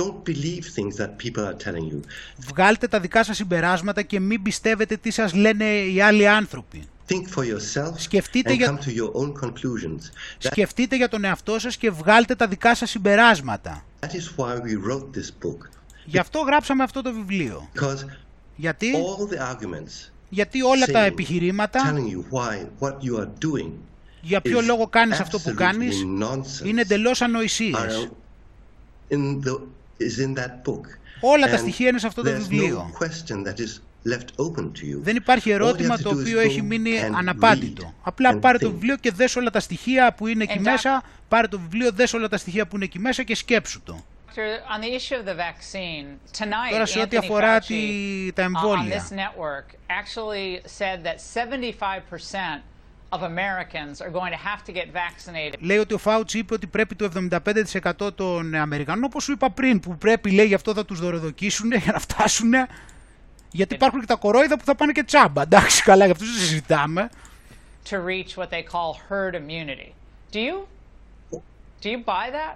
Don't 0.00 0.24
believe 0.24 0.64
things 0.76 0.94
that 0.96 1.10
people 1.24 1.44
are 1.44 1.58
telling 1.64 1.86
you. 1.92 2.00
Βγάλτε 2.36 2.88
τα 2.88 3.00
δικά 3.00 3.24
σας 3.24 3.36
συμπεράσματα 3.36 4.02
και 4.02 4.20
μην 4.20 4.42
πιστεύετε 4.42 4.96
τι 4.96 5.10
σας 5.10 5.34
λένε 5.34 5.64
οι 5.64 6.00
άλλοι 6.00 6.28
άνθρωποι. 6.28 6.82
Think 7.08 7.38
for 7.38 7.44
yourself 7.44 7.92
Σκεφτείτε 7.96 8.52
and 8.52 8.56
για... 8.56 8.68
come 8.68 8.84
to 8.84 8.90
your 8.90 9.12
own 9.12 9.32
conclusions. 9.44 10.00
Σκεφτείτε 10.38 10.96
για 10.96 11.08
τον 11.08 11.24
εαυτό 11.24 11.58
σας 11.58 11.76
και 11.76 11.90
βγάλτε 11.90 12.34
τα 12.34 12.46
δικά 12.46 12.74
σας 12.74 12.90
συμπεράσματα. 12.90 13.84
That 14.00 14.06
is 14.06 14.36
why 14.36 14.54
we 14.54 14.90
wrote 14.90 15.18
this 15.18 15.46
book. 15.46 15.68
Γι' 16.04 16.18
αυτό 16.18 16.38
γράψαμε 16.38 16.82
αυτό 16.82 17.02
το 17.02 17.12
βιβλίο. 17.12 17.68
Because 17.74 18.04
Γιατί, 18.56 18.92
all 18.94 19.34
the 19.34 19.38
arguments 19.38 20.10
γιατί 20.28 20.62
όλα 20.62 20.86
τα 20.86 20.98
επιχειρήματα 20.98 21.92
telling 21.92 22.12
you 22.12 22.36
why 22.36 22.86
what 22.86 22.92
you 22.92 23.20
are 23.20 23.28
doing 23.44 23.70
για 24.20 24.40
ποιο 24.40 24.60
λόγο 24.60 24.86
κάνεις 24.86 25.20
αυτό 25.20 25.38
που 25.38 25.54
κάνεις 25.54 26.00
είναι 26.64 26.80
εντελώς 26.80 27.22
ανοησίες. 27.22 28.08
Όλα 31.20 31.46
τα 31.46 31.56
στοιχεία 31.56 31.88
είναι 31.88 31.98
σε 31.98 32.06
αυτό 32.06 32.22
το 32.22 32.30
βιβλίο. 32.48 32.90
Δεν 35.02 35.16
υπάρχει 35.16 35.50
ερώτημα 35.50 35.98
το 35.98 36.08
οποίο 36.08 36.40
έχει 36.40 36.62
μείνει 36.62 36.90
αναπάντητο. 37.16 37.94
Απλά 38.02 38.38
πάρε 38.38 38.58
το 38.58 38.70
βιβλίο 38.70 38.96
και 38.96 39.10
δες 39.12 39.36
όλα 39.36 39.50
τα 39.50 39.60
στοιχεία 39.60 40.14
που 40.14 40.26
είναι 40.26 40.42
εκεί 40.42 40.58
μέσα, 40.60 41.02
πάρε 41.28 41.46
το 41.48 41.58
βιβλίο, 41.58 41.92
δες 41.92 42.12
όλα 42.12 42.28
τα 42.28 42.36
στοιχεία 42.36 42.66
που 42.66 42.76
είναι 42.76 42.84
εκεί 42.84 42.98
μέσα 42.98 43.22
και 43.22 43.34
σκέψου 43.34 43.82
το. 43.82 44.04
Τώρα 46.70 46.86
σε 46.86 47.00
ό,τι 47.00 47.16
αφορά 47.16 47.58
τα 48.34 48.42
εμβόλια. 48.42 49.10
Of 53.10 53.22
Americans 53.22 54.00
are 54.00 54.10
going 54.10 54.32
to 54.32 54.42
have 54.48 54.62
to 54.64 54.72
get 54.72 54.88
vaccinated. 54.92 55.60
Λέει 55.60 55.78
ότι 55.78 55.94
ο 55.94 55.98
Φάουτσι 55.98 56.38
είπε 56.38 56.54
ότι 56.54 56.66
πρέπει 56.66 56.94
το 56.94 57.10
75% 58.04 58.14
των 58.14 58.54
Αμερικανών, 58.54 59.04
όπως 59.04 59.24
σου 59.24 59.32
είπα 59.32 59.50
πριν, 59.50 59.80
που 59.80 59.98
πρέπει 59.98 60.30
λέει 60.30 60.46
γι' 60.46 60.54
αυτό 60.54 60.74
θα 60.74 60.84
τους 60.84 61.00
δωροδοκίσουν 61.00 61.72
για 61.72 61.92
να 61.92 61.98
φτάσουν, 61.98 62.52
γιατί 63.50 63.74
υπάρχουν 63.74 64.00
και 64.00 64.06
τα 64.06 64.14
κορόιδα 64.14 64.58
που 64.58 64.64
θα 64.64 64.74
πάνε 64.74 64.92
και 64.92 65.02
τσάμπα, 65.02 65.42
εντάξει 65.42 65.82
καλά, 65.82 66.04
γι' 66.04 66.12
αυτό 66.12 66.24
συζητάμε. 66.24 67.10
To 67.90 67.96
reach 67.96 68.36
what 68.36 68.50
they 68.50 68.62
call 68.62 68.90
herd 69.08 69.34
immunity. 69.34 69.92
Do 70.32 70.40
you? 70.40 70.56
Do 71.82 71.88
you 71.90 72.00
buy 72.04 72.26
that? 72.38 72.54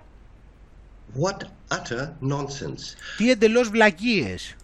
What 1.24 1.38
utter 1.70 2.08
nonsense. 2.20 2.96
Τι 3.16 3.30
εντελώς 3.30 3.68
βλακίες. 3.68 4.56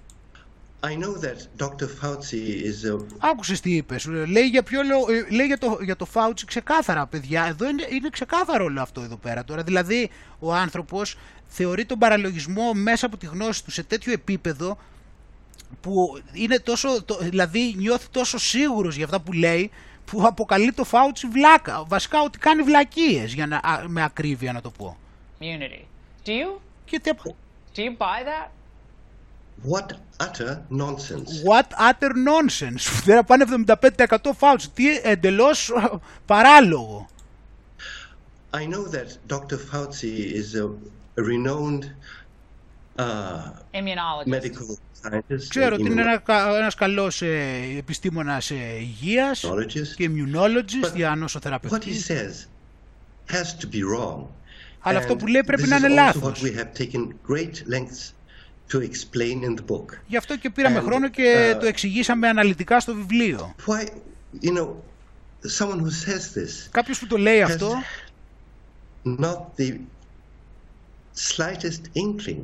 I 0.81 0.95
know 0.95 1.15
that 1.19 1.49
Dr. 1.57 1.89
Fauci 1.89 2.63
is 2.63 2.85
a... 2.85 3.05
Άκουσες 3.19 3.61
τι 3.61 3.77
είπες. 3.77 4.05
Λέει, 4.07 4.47
για, 4.47 4.63
ποιο, 4.63 4.81
ε, 4.81 5.35
λέει 5.35 5.47
για, 5.47 5.59
το, 5.59 5.79
για 5.83 5.97
το 5.97 6.07
Fauci 6.15 6.43
ξεκάθαρα, 6.47 7.07
παιδιά. 7.07 7.45
Εδώ 7.45 7.69
είναι, 7.69 7.87
είναι 7.91 8.09
ξεκάθαρο 8.11 8.65
όλο 8.65 8.81
αυτό 8.81 9.01
εδώ 9.01 9.17
πέρα 9.17 9.45
τώρα. 9.45 9.63
Δηλαδή, 9.63 10.11
ο 10.39 10.55
άνθρωπος 10.55 11.17
θεωρεί 11.47 11.85
τον 11.85 11.99
παραλογισμό 11.99 12.73
μέσα 12.73 13.07
από 13.07 13.17
τη 13.17 13.27
γνώση 13.27 13.65
του 13.65 13.71
σε 13.71 13.83
τέτοιο 13.83 14.13
επίπεδο 14.13 14.79
που 15.81 16.23
είναι 16.33 16.59
τόσο, 16.59 17.03
το, 17.03 17.19
δηλαδή 17.21 17.75
νιώθει 17.77 18.09
τόσο 18.11 18.39
σίγουρος 18.39 18.97
για 18.97 19.05
αυτά 19.05 19.21
που 19.21 19.33
λέει 19.33 19.71
που 20.05 20.27
αποκαλεί 20.27 20.73
το 20.73 20.85
Fauci 20.91 21.29
βλάκα. 21.33 21.85
Βασικά 21.87 22.23
ότι 22.23 22.39
κάνει 22.39 22.63
βλακίες, 22.63 23.33
για 23.33 23.47
να, 23.47 23.61
με 23.87 24.03
ακρίβεια 24.03 24.53
να 24.53 24.61
το 24.61 24.71
πω. 24.71 24.97
Immunity. 25.41 25.85
Do 26.27 26.31
you, 26.31 26.61
Και 26.85 27.01
τι... 27.01 27.11
Do 27.77 27.81
you 27.81 27.97
buy 27.99 28.25
that? 28.25 28.49
What 29.64 29.94
utter 30.20 30.62
nonsense. 30.70 31.42
What 31.44 31.68
utter 31.90 32.12
nonsense. 32.16 33.02
Δεν 33.04 33.26
πάνε 33.26 33.46
75% 33.66 34.16
fouls. 34.40 34.64
Τι 34.74 34.84
εντελώς 35.04 35.72
παράλογο. 36.26 37.08
I 38.54 38.66
know 38.66 38.86
that 38.88 39.18
Dr. 39.28 39.58
Fauci 39.58 40.14
is 40.40 40.54
a, 40.56 40.68
a 41.20 41.24
renowned 41.24 41.84
uh, 43.00 43.50
medical 44.26 44.78
scientist. 45.02 45.48
Ξέρω 45.50 45.76
ότι 45.76 45.86
είναι 45.86 46.02
ένα, 46.02 46.22
ένας 46.58 46.76
καλός 46.76 47.22
ε, 47.22 47.76
επιστήμονας 47.78 48.52
ε, 48.52 48.56
υγείας 48.80 49.46
και 49.96 50.10
immunologist 50.10 50.96
για 50.96 51.16
νοσοθεραπευτής. 51.16 52.08
What 52.08 52.12
he 52.12 52.14
says 52.14 52.48
has 53.34 53.64
to 53.64 53.76
be 53.76 53.82
wrong. 53.82 54.26
Αλλά 54.80 54.98
αυτό 54.98 55.16
που 55.16 55.28
λέει 55.28 55.44
πρέπει 55.44 55.68
να 55.68 55.76
είναι 55.76 55.88
λάθος. 55.88 56.42
What 56.42 56.46
we 56.46 56.58
have 56.58 56.82
taken 56.82 57.08
great 57.28 57.54
lengths 57.74 58.14
to 58.73 58.81
explain 58.81 59.43
in 59.43 59.55
the 59.55 59.73
book. 59.73 59.99
Γι' 60.07 60.17
αυτό 60.17 60.37
και 60.37 60.51
πήραμε 60.51 60.79
And, 60.79 60.85
χρόνο 60.85 61.09
και 61.09 61.53
uh, 61.55 61.61
το 61.61 61.67
εξηγήσαμε 61.67 62.29
αναλυτικά 62.29 62.81
στο 62.81 62.95
βιβλίο. 62.95 63.55
Why, 63.67 63.87
you 64.43 64.53
know, 64.57 64.69
someone 65.59 65.81
who 65.81 65.91
says 65.91 66.39
this 66.39 66.69
Κάποιος 66.71 66.99
που 66.99 67.07
το 67.07 67.17
λέει 67.17 67.43
αυτό 67.43 67.73
not 69.05 69.61
the 69.61 69.79
slightest 71.15 71.83
inkling 71.95 72.43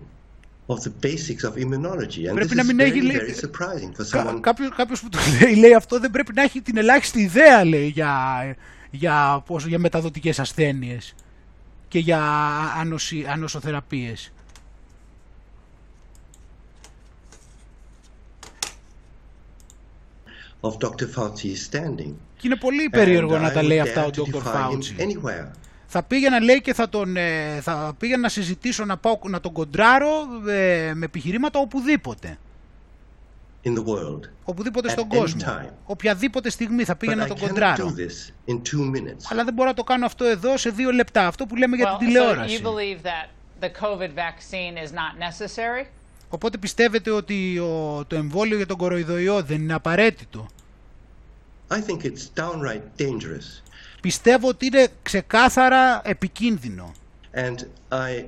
of 0.67 0.83
the 0.83 0.93
basics 1.03 1.45
of 1.45 1.57
immunology. 1.57 2.29
And 2.29 2.35
πρέπει 2.35 2.51
this 2.51 2.57
να 2.57 2.65
μην 2.65 2.81
is 2.81 2.83
έχει, 2.83 3.01
very, 3.03 3.17
very 3.17 3.35
surprising 3.35 3.93
for 3.97 4.19
someone... 4.19 4.41
Κάποιος, 4.41 4.71
κάποιος 4.77 5.01
που 5.01 5.09
το 5.09 5.19
λέει, 5.41 5.55
λέει 5.55 5.75
αυτό 5.75 6.01
δεν 6.01 6.11
πρέπει 6.11 6.33
να 6.35 6.43
έχει 6.43 6.61
την 6.61 6.77
ελάχιστη 6.77 7.21
ιδέα 7.21 7.65
λέει, 7.65 7.87
για, 7.87 8.17
για, 8.91 9.43
πώς, 9.47 9.67
για 9.67 9.79
μεταδοτικές 9.79 10.39
ασθένειες 10.39 11.15
και 11.89 11.99
για 11.99 12.21
ανοσι, 12.79 13.25
ανοσοθεραπείες. 13.29 14.33
Of 20.65 20.73
Dr. 20.87 21.07
Fauci's 21.17 21.61
standing. 21.71 22.15
Και 22.37 22.47
είναι 22.47 22.57
πολύ 22.57 22.89
περίεργο 22.89 23.39
να 23.39 23.53
τα 23.53 23.63
λέει 23.63 23.81
αυτά 23.81 24.05
ο 24.05 24.11
Dr. 24.13 24.43
Fauci. 24.43 25.47
Θα 25.87 26.03
πήγαινα 26.03 26.41
λέει 26.41 26.61
και 26.61 26.75
θα 26.75 26.89
τον 26.89 27.17
ε, 27.17 27.61
θα 27.61 27.95
πήγαινα 27.99 28.21
να 28.21 28.29
συζητήσω 28.29 28.85
να, 28.85 28.97
πάω, 28.97 29.19
να 29.23 29.41
τον 29.41 29.53
κοντράρω 29.53 30.09
ε, 30.49 30.93
με 30.95 31.05
επιχειρήματα 31.05 31.59
οπουδήποτε. 31.59 32.39
in 33.65 33.75
the 33.75 33.85
world. 33.85 34.21
Οπουδήποτε 34.45 34.89
στον 34.89 35.09
κόσμο. 35.09 35.43
Οποιαδήποτε 35.85 36.51
στιγμή 36.51 36.85
θα 36.85 36.97
πήγαινα 36.97 37.23
να 37.23 37.29
τον 37.29 37.39
κοντράρω. 37.39 37.95
Αλλά 39.31 39.45
δεν 39.45 39.55
μπορώ 39.55 39.69
να 39.69 39.75
το 39.75 39.85
κάνω 39.85 40.07
αυτό 40.07 40.25
εδώ 40.25 40.57
σε 40.57 40.71
δύο 40.71 40.91
λεπτά. 40.91 41.27
Αυτό 41.27 41.47
που 41.47 41.57
λέμε 41.57 41.77
για 41.77 41.97
την 41.99 42.07
τηλεόραση. 42.07 42.61
So 42.63 42.67
you 42.67 42.71
believe 42.71 43.03
that 43.03 43.27
the 43.61 43.71
COVID 43.85 44.13
vaccine 44.15 44.77
is 44.85 44.91
not 44.93 45.13
necessary? 45.29 45.87
Οπότε 46.35 46.59
πιστεύετε 46.59 47.11
ότι 47.11 47.59
ο, 47.59 48.05
το 48.07 48.17
εμβόλιο 48.17 48.57
για 48.57 48.67
τον 48.67 48.77
κοροϊδοϊό 48.77 49.43
δεν 49.43 49.61
είναι 49.61 49.75
απαραίτητο; 49.75 50.47
I 51.69 51.75
think 51.75 52.03
it's 52.03 52.43
downright 52.43 53.03
dangerous. 53.03 53.63
Πιστεύω 54.01 54.49
ότι 54.49 54.67
είναι 54.67 54.89
ξεκάθαρα 55.03 56.01
επικίνδυνο. 56.05 56.93
And 57.35 57.57
I 57.89 58.25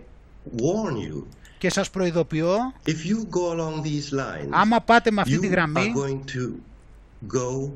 warn 0.56 0.96
you 0.96 1.22
και 1.58 1.70
σας 1.70 1.90
προειδοποιώ 1.90 2.56
if 2.86 2.90
you 2.90 3.16
go 3.36 3.52
along 3.54 3.82
these 3.82 4.18
lines, 4.18 4.48
άμα 4.50 4.80
πάτε 4.80 5.10
με 5.10 5.20
αυτή 5.20 5.38
τη 5.38 5.46
γραμμή 5.46 5.92
to 6.26 6.52
go 7.36 7.70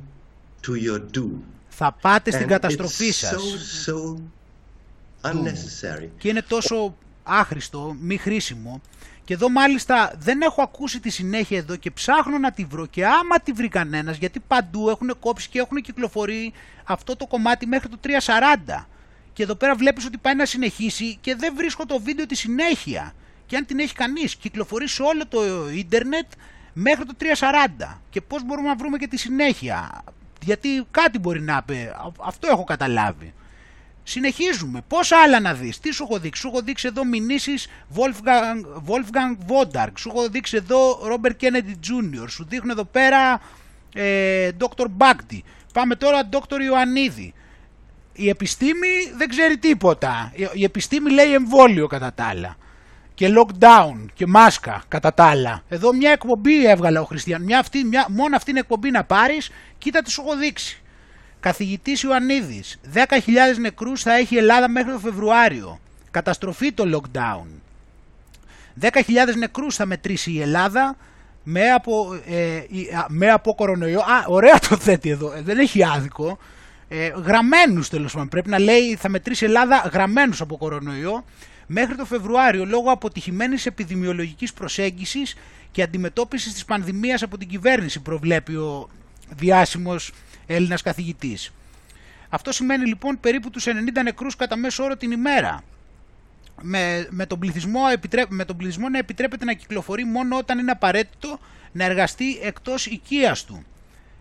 to 0.67 0.89
your 0.89 1.01
doom. 1.17 1.39
θα 1.69 1.97
πάτε 2.01 2.31
στην 2.31 2.47
καταστροφή 2.47 3.11
σας 3.11 3.43
so, 3.87 3.91
so 3.91 4.17
unnecessary. 5.31 6.09
και 6.19 6.29
είναι 6.29 6.43
τόσο 6.43 6.95
άχρηστο, 7.23 7.97
μη 8.01 8.17
χρήσιμο 8.17 8.81
και 9.31 9.37
εδώ 9.37 9.51
μάλιστα 9.51 10.13
δεν 10.19 10.41
έχω 10.41 10.63
ακούσει 10.63 11.01
τη 11.01 11.11
συνέχεια 11.11 11.59
εδώ 11.59 11.77
και 11.77 11.91
ψάχνω 11.91 12.39
να 12.39 12.53
τη 12.53 12.65
βρω. 12.65 12.87
Και 12.87 13.07
άμα 13.07 13.41
τη 13.43 13.53
βρει 13.53 13.69
κανένας 13.69 14.17
γιατί 14.17 14.41
παντού 14.41 14.89
έχουν 14.89 15.17
κόψει 15.21 15.49
και 15.49 15.59
έχουν 15.59 15.81
κυκλοφορεί 15.81 16.53
αυτό 16.85 17.17
το 17.17 17.27
κομμάτι 17.27 17.67
μέχρι 17.67 17.89
το 17.89 17.99
340 18.03 18.85
και 19.33 19.43
εδώ 19.43 19.55
πέρα 19.55 19.75
βλέπεις 19.75 20.05
ότι 20.05 20.19
πάει 20.19 20.35
να 20.35 20.45
συνεχίσει 20.45 21.19
και 21.21 21.35
δεν 21.35 21.55
βρίσκω 21.57 21.87
το 21.87 22.01
βίντεο 22.01 22.27
τη 22.27 22.35
συνέχεια. 22.35 23.13
Και 23.47 23.57
αν 23.57 23.67
την 23.67 23.79
έχει 23.79 23.95
κανείς 23.95 24.37
κυκλοφορεί 24.37 24.89
σε 24.89 25.03
όλο 25.03 25.27
το 25.27 25.41
ίντερνετ 25.75 26.27
μέχρι 26.73 27.05
το 27.05 27.15
340 27.81 27.99
και 28.11 28.21
πώς 28.21 28.45
μπορούμε 28.45 28.69
να 28.69 28.77
βρούμε 28.77 28.99
και 28.99 29.07
τη 29.07 29.17
συνέχεια; 29.17 30.05
Γιατί 30.43 30.87
κάτι 30.91 31.19
μπορεί 31.19 31.41
να 31.41 31.63
πει. 31.63 31.93
Αυτό 32.21 32.49
έχω 32.51 32.65
καταλάβει 32.65 33.35
συνεχίζουμε 34.11 34.81
πόσα 34.89 35.17
άλλα 35.23 35.41
να 35.41 35.55
δεις; 35.55 35.79
Τι 35.79 35.93
σου 35.93 36.03
έχω 36.03 36.19
δείξει; 36.19 36.41
Σου 36.41 36.49
έχω 36.49 36.61
δείξει 36.61 36.87
εδώ 36.87 37.05
μηνύσεις 37.05 37.69
Wolfgang, 37.95 38.91
Wolfgang 38.91 39.37
Wodark 39.49 39.93
σου 39.99 40.09
έχω 40.09 40.29
δείξει 40.29 40.57
εδώ 40.57 40.99
Robert 41.13 41.35
Kennedy 41.41 41.75
Jr. 41.89 42.29
σου 42.29 42.47
δείχνω 42.49 42.73
εδώ 42.73 42.85
πέρα 42.85 43.41
ε, 43.95 44.51
Dr. 44.59 44.87
Bagdi 44.99 45.39
πάμε 45.73 45.95
τώρα 45.95 46.29
Dr. 46.33 46.61
Ιωαννίδη 46.65 47.35
η 48.13 48.29
επιστήμη 48.29 48.89
δεν 49.17 49.29
ξέρει 49.29 49.59
τίποτα 49.59 50.33
η 50.53 50.65
επιστήμη 50.65 51.11
λέει 51.11 51.33
εμβόλιο 51.33 51.87
κατά 51.87 52.13
τα 52.13 52.25
άλλα 52.25 52.57
και 53.21 53.33
lockdown 53.37 54.07
και 54.15 54.27
μάσκα 54.27 54.83
κατά 54.89 55.15
τα 55.15 55.25
άλλα. 55.25 55.63
Εδώ 55.69 55.93
μια 55.93 56.11
εκπομπή 56.11 56.67
έβγαλα 56.67 57.01
ο 57.01 57.05
Χριστιαν. 57.05 57.43
Μια 57.43 57.59
αυτή, 57.59 57.85
μια, 57.85 58.07
μόνο 58.09 58.37
αυτήν 58.37 58.55
την 58.55 58.63
εκπομπή 58.63 58.91
να 58.91 59.05
πάρεις, 59.05 59.51
κοίτα 59.79 60.03
τι 60.03 60.11
σου 60.11 60.23
έχω 60.27 60.37
δείξει. 60.37 60.80
Καθηγητής 61.41 62.03
Ιωαννίδης, 62.03 62.81
10.000 62.95 63.59
νεκρούς 63.61 64.03
θα 64.03 64.13
έχει 64.13 64.35
η 64.35 64.39
Ελλάδα 64.39 64.69
μέχρι 64.69 64.93
το 64.93 64.99
Φεβρουάριο. 64.99 65.81
Καταστροφή 66.11 66.73
το 66.73 66.85
lockdown. 66.97 67.47
10.000 68.81 69.37
νεκρούς 69.37 69.77
θα 69.77 69.87
μετρήσει 69.87 70.33
η 70.33 70.41
Ελλάδα 70.41 70.97
με 71.43 71.71
από, 71.71 72.21
ε, 72.27 72.61
με 73.09 73.31
από 73.31 73.55
κορονοϊό. 73.55 74.01
Α, 74.01 74.25
ωραία 74.27 74.59
το 74.69 74.77
θέτει 74.77 75.09
εδώ, 75.09 75.33
ε, 75.33 75.43
δεν 75.43 75.59
έχει 75.59 75.85
άδικο. 75.85 76.39
Ε, 76.89 77.09
γραμμένους 77.09 77.89
τέλος 77.89 78.13
πάντων, 78.13 78.29
πρέπει 78.29 78.49
να 78.49 78.59
λέει 78.59 78.97
θα 78.97 79.09
μετρήσει 79.09 79.45
η 79.45 79.47
Ελλάδα 79.47 79.91
γραμμένους 79.93 80.41
από 80.41 80.57
κορονοϊό 80.57 81.25
μέχρι 81.67 81.97
το 81.97 82.05
Φεβρουάριο 82.05 82.65
λόγω 82.65 82.91
αποτυχημένης 82.91 83.67
επιδημιολογικής 83.67 84.53
προσέγγισης 84.53 85.35
και 85.71 85.83
αντιμετώπισης 85.83 86.53
της 86.53 86.65
πανδημίας 86.65 87.23
από 87.23 87.39
την 87.39 87.49
κυβέρνηση 87.49 88.01
προβλέπει 88.01 88.55
ο 88.55 88.89
διάσημος 89.37 90.13
Έλληνας 90.47 90.83
καθηγητής. 90.83 91.53
Αυτό 92.29 92.53
σημαίνει 92.53 92.87
λοιπόν 92.87 93.21
περίπου 93.21 93.51
τους 93.51 93.67
90 93.67 93.71
νεκρούς 94.03 94.37
κατά 94.37 94.57
μέσο 94.57 94.85
όρο 94.85 94.97
την 94.97 95.11
ημέρα. 95.11 95.63
Με, 96.63 97.07
με, 97.11 97.27
τον 97.27 97.39
πληθυσμό, 97.39 97.81
με 98.29 98.45
τον 98.45 98.57
πληθυσμό 98.57 98.89
να 98.89 98.99
επιτρέπεται 98.99 99.45
να 99.45 99.53
κυκλοφορεί 99.53 100.05
μόνο 100.05 100.37
όταν 100.37 100.59
είναι 100.59 100.71
απαραίτητο 100.71 101.39
να 101.73 101.85
εργαστεί 101.85 102.39
εκτός 102.43 102.87
οικίας 102.87 103.45
του. 103.45 103.65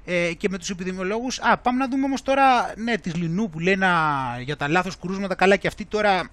Ε, 0.05 0.33
και 0.33 0.49
με 0.49 0.57
τους 0.57 0.69
επιδημιολόγους, 0.69 1.39
α 1.39 1.57
πάμε 1.57 1.77
να 1.77 1.87
δούμε 1.87 2.05
όμως 2.05 2.21
τώρα, 2.21 2.73
ναι, 2.77 2.97
της 2.97 3.15
Λινού 3.15 3.49
που 3.49 3.59
λέει 3.59 3.77
για 4.43 4.55
τα 4.57 4.67
λάθος 4.67 4.97
κρούσματα, 4.97 5.35
καλά 5.35 5.55
και 5.55 5.67
αυτή 5.67 5.85
τώρα 5.85 6.29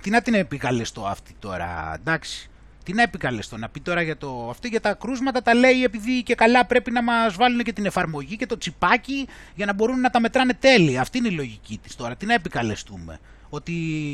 τι 0.00 0.10
να 0.10 0.22
την 0.22 0.34
επικαλεστώ 0.34 1.06
αυτή 1.06 1.34
τώρα, 1.38 1.92
εντάξει. 1.94 2.50
Τι 2.86 2.92
να 2.92 3.02
επικαλεστώ, 3.02 3.56
να 3.56 3.68
πει 3.68 3.80
τώρα 3.80 4.02
για 4.02 4.16
το... 4.16 4.48
Αυτό 4.50 4.66
για 4.66 4.80
τα 4.80 4.94
κρούσματα 4.94 5.42
τα 5.42 5.54
λέει 5.54 5.84
επειδή 5.84 6.22
και 6.22 6.34
καλά 6.34 6.66
πρέπει 6.66 6.90
να 6.90 7.02
μας 7.02 7.36
βάλουν 7.36 7.62
και 7.62 7.72
την 7.72 7.86
εφαρμογή 7.86 8.36
και 8.36 8.46
το 8.46 8.58
τσιπάκι 8.58 9.28
για 9.54 9.66
να 9.66 9.72
μπορούν 9.72 10.00
να 10.00 10.10
τα 10.10 10.20
μετράνε 10.20 10.54
τέλεια. 10.54 11.00
Αυτή 11.00 11.18
είναι 11.18 11.28
η 11.28 11.30
λογική 11.30 11.78
της 11.82 11.96
τώρα. 11.96 12.16
Τι 12.16 12.26
να 12.26 12.34
επικαλεστούμε. 12.34 13.18
Ότι 13.48 13.72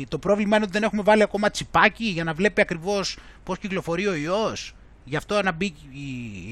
το 0.09 0.17
πρόβλημα 0.17 0.55
είναι 0.55 0.65
ότι 0.65 0.73
δεν 0.73 0.83
έχουμε 0.83 1.01
βάλει 1.01 1.23
ακόμα 1.23 1.49
τσιπάκι 1.49 2.05
για 2.05 2.23
να 2.23 2.33
βλέπει 2.33 2.61
ακριβώς 2.61 3.17
πώς 3.43 3.57
κυκλοφορεί 3.57 4.07
ο 4.07 4.15
ιός. 4.15 4.75
Γι' 5.03 5.15
αυτό 5.15 5.41
να 5.41 5.51
μπει 5.51 5.73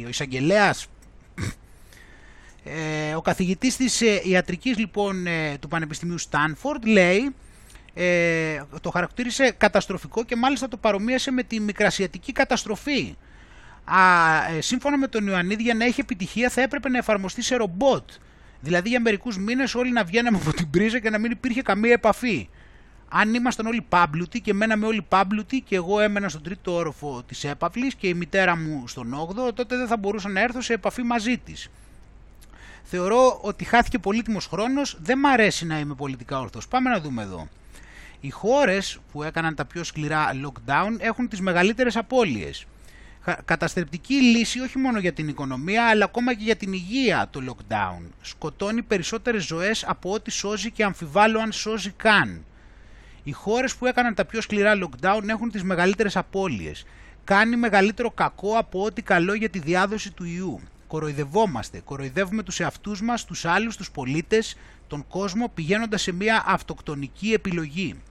ο 0.06 0.10
εισαγγελέας. 0.10 0.88
Ε, 2.64 3.16
ο 3.16 3.22
καθηγητής 3.22 3.76
της 3.76 4.02
ε, 4.02 4.22
ιατρικής 4.24 4.78
λοιπόν 4.78 5.28
ε, 5.28 5.58
του 5.60 5.68
Πανεπιστημίου 5.68 6.18
Στάνφορντ 6.18 6.86
λέει 6.86 7.36
ε, 7.94 8.62
το 8.82 8.90
χαρακτήρισε 8.90 9.52
καταστροφικό 9.58 10.24
και 10.24 10.36
μάλιστα 10.36 10.68
το 10.68 10.78
παρομοίασε 10.78 11.32
με 11.32 11.44
τη 11.44 11.60
μικρασιατική 11.60 12.32
καταστροφή. 12.32 13.16
Α, 13.84 14.00
ε, 14.58 14.62
σύμφωνα 14.62 14.98
με 14.98 15.08
τον 15.08 15.28
Ιωαννίδη 15.28 15.64
για 15.64 15.74
να 15.74 15.86
έχει 15.86 16.00
επιτυχία 16.00 16.50
θα 16.50 16.62
έπρεπε 16.62 16.90
να 16.90 16.98
εφαρμοστεί 16.98 17.42
σε 17.42 17.56
ρομπότ. 17.56 18.10
Δηλαδή 18.62 18.90
για 18.90 19.02
μερικούς 19.02 19.38
μήνες 19.38 19.76
όλοι 19.76 19.92
να 19.92 20.04
βγαίναμε 20.04 20.38
από 20.38 20.54
την 20.54 20.70
πρίζα 20.70 21.00
και 21.00 21.10
να 21.10 21.18
μην 21.18 21.32
υπήρχε 21.32 21.62
καμία 21.62 21.92
επαφή. 21.92 22.50
Αν 23.10 23.34
ήμασταν 23.34 23.66
όλοι 23.66 23.82
πάμπλουτοι 23.90 24.42
και 24.42 24.54
μέναμε 24.54 24.86
όλοι 24.86 25.02
πάμπλουτοι 25.02 25.62
και 25.62 25.76
εγώ 25.76 26.00
έμενα 26.00 26.30
στον 26.30 26.44
τρίτο 26.44 26.74
όροφο 26.74 27.24
της 27.28 27.44
έπαυλης 27.44 27.96
και 27.96 28.08
η 28.08 28.14
μητέρα 28.14 28.58
μου 28.58 28.88
στον 28.88 29.16
8ο, 29.30 29.54
τότε 29.54 29.78
δεν 29.78 29.88
θα 29.88 29.98
μπορούσα 29.98 30.30
να 30.30 30.42
έρθω 30.42 30.62
σε 30.62 30.74
επαφή 30.74 31.04
μαζί 31.04 31.38
της. 31.38 31.70
Θεωρώ 32.84 33.40
ότι 33.42 33.64
χάθηκε 33.64 34.00
πολύτιμος 34.00 34.48
χρόνος, 34.48 34.98
δεν 35.02 35.20
μ' 35.20 35.26
αρέσει 35.26 35.66
να 35.66 35.80
είμαι 35.80 35.94
πολιτικά 35.94 36.40
όρθος. 36.40 36.68
Πάμε 36.68 36.90
να 36.90 37.00
δούμε 37.00 37.22
εδώ. 37.22 37.48
Οι 38.24 38.30
χώρες 38.30 39.00
που 39.12 39.24
έκαναν 39.24 39.56
τα 39.56 39.66
πιο 39.66 39.84
σκληρά 39.84 40.32
lockdown 40.46 40.96
έχουν 40.98 41.28
τις 41.28 41.42
μεγαλύτερες 41.42 41.96
απώλειες. 41.96 42.66
Καταστρεπτική 43.46 44.14
λύση 44.14 44.60
όχι 44.60 44.78
μόνο 44.78 45.00
για 45.00 45.14
την 45.14 45.28
οικονομία 45.28 45.88
αλλά 45.88 46.06
ακόμα 46.06 46.34
και 46.34 46.44
για 46.44 46.56
την 46.56 46.74
υγεία 46.74 47.28
το 47.32 47.42
lockdown. 47.50 48.02
Σκοτώνει 48.22 48.82
περισσότερες 48.82 49.46
ζωές 49.46 49.86
από 49.88 50.12
ό,τι 50.12 50.32
σώζει 50.32 50.72
και 50.72 50.84
αμφιβάλλω 50.84 51.40
αν 51.40 51.52
σώζει 51.52 51.92
καν. 51.92 52.46
Οι 53.24 53.32
χώρες 53.32 53.76
που 53.76 53.86
έκαναν 53.86 54.14
τα 54.14 54.26
πιο 54.26 54.42
σκληρά 54.42 54.74
lockdown 54.84 55.28
έχουν 55.28 55.52
τις 55.52 55.64
μεγαλύτερες 55.64 56.18
απώλειες. 56.18 56.86
Κάνει 57.24 57.56
μεγαλύτερο 57.56 58.12
κακό 58.12 58.58
από 58.58 58.84
ό,τι 58.84 59.02
καλό 59.02 59.34
για 59.34 59.50
τη 59.50 59.60
διάδοση 59.60 60.12
του 60.12 60.24
ιού. 60.24 60.60
Κοροϊδευόμαστε, 60.88 61.80
κοροϊδεύουμε 61.80 62.44
τους 62.44 62.60
εαυτούς 62.60 63.02
μας, 63.02 63.26
τους 63.26 63.46
άλλους, 63.46 63.78
τους 63.78 63.92
πολίτες, 63.92 64.58
τον 64.88 65.08
κόσμο 65.08 65.52
πηγαίνοντας 65.54 66.02
σε 66.02 66.12
μια 66.12 66.44
αυτοκτονική 66.46 67.34
επιλογή. 67.34 68.02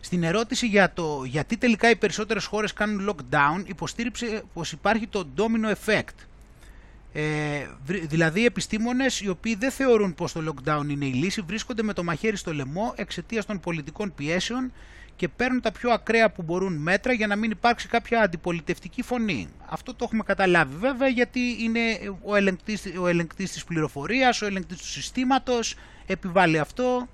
Στην 0.00 0.22
ερώτηση 0.22 0.66
για 0.66 0.92
το 0.92 1.24
γιατί 1.24 1.56
τελικά 1.56 1.90
οι 1.90 1.96
περισσότερες 1.96 2.44
χώρες 2.44 2.72
κάνουν 2.72 3.10
lockdown 3.10 3.62
υποστήριξε 3.66 4.42
πως 4.52 4.72
υπάρχει 4.72 5.06
το 5.06 5.26
domino 5.36 5.74
effect. 5.74 6.14
Ε, 7.12 7.66
δηλαδή 7.86 8.40
οι 8.40 8.44
επιστήμονες 8.44 9.20
οι 9.20 9.28
οποίοι 9.28 9.54
δεν 9.54 9.70
θεωρούν 9.70 10.14
πως 10.14 10.32
το 10.32 10.40
lockdown 10.48 10.82
είναι 10.88 11.04
η 11.04 11.12
λύση 11.12 11.40
βρίσκονται 11.40 11.82
με 11.82 11.92
το 11.92 12.04
μαχαίρι 12.04 12.36
στο 12.36 12.54
λαιμό 12.54 12.92
εξαιτίας 12.96 13.46
των 13.46 13.60
πολιτικών 13.60 14.14
πιέσεων 14.14 14.72
και 15.16 15.28
παίρνουν 15.28 15.60
τα 15.60 15.72
πιο 15.72 15.90
ακραία 15.90 16.30
που 16.30 16.42
μπορούν 16.42 16.72
μέτρα 16.76 17.12
για 17.12 17.26
να 17.26 17.36
μην 17.36 17.50
υπάρξει 17.50 17.88
κάποια 17.88 18.20
αντιπολιτευτική 18.20 19.02
φωνή. 19.02 19.48
Αυτό 19.66 19.94
το 19.94 20.04
έχουμε 20.04 20.22
καταλάβει 20.22 20.76
βέβαια 20.76 21.08
γιατί 21.08 21.40
είναι 21.60 21.80
ο 22.22 22.36
ελεγκτής, 22.36 22.82
ο 23.00 23.06
ελεγκτής 23.06 23.52
της 23.52 23.64
πληροφορίας, 23.64 24.42
ο 24.42 24.46
ελεγκτής 24.46 24.76
του 24.76 24.86
συστήματος, 24.86 25.74
επιβάλλει 26.06 26.58
αυτό 26.58 27.08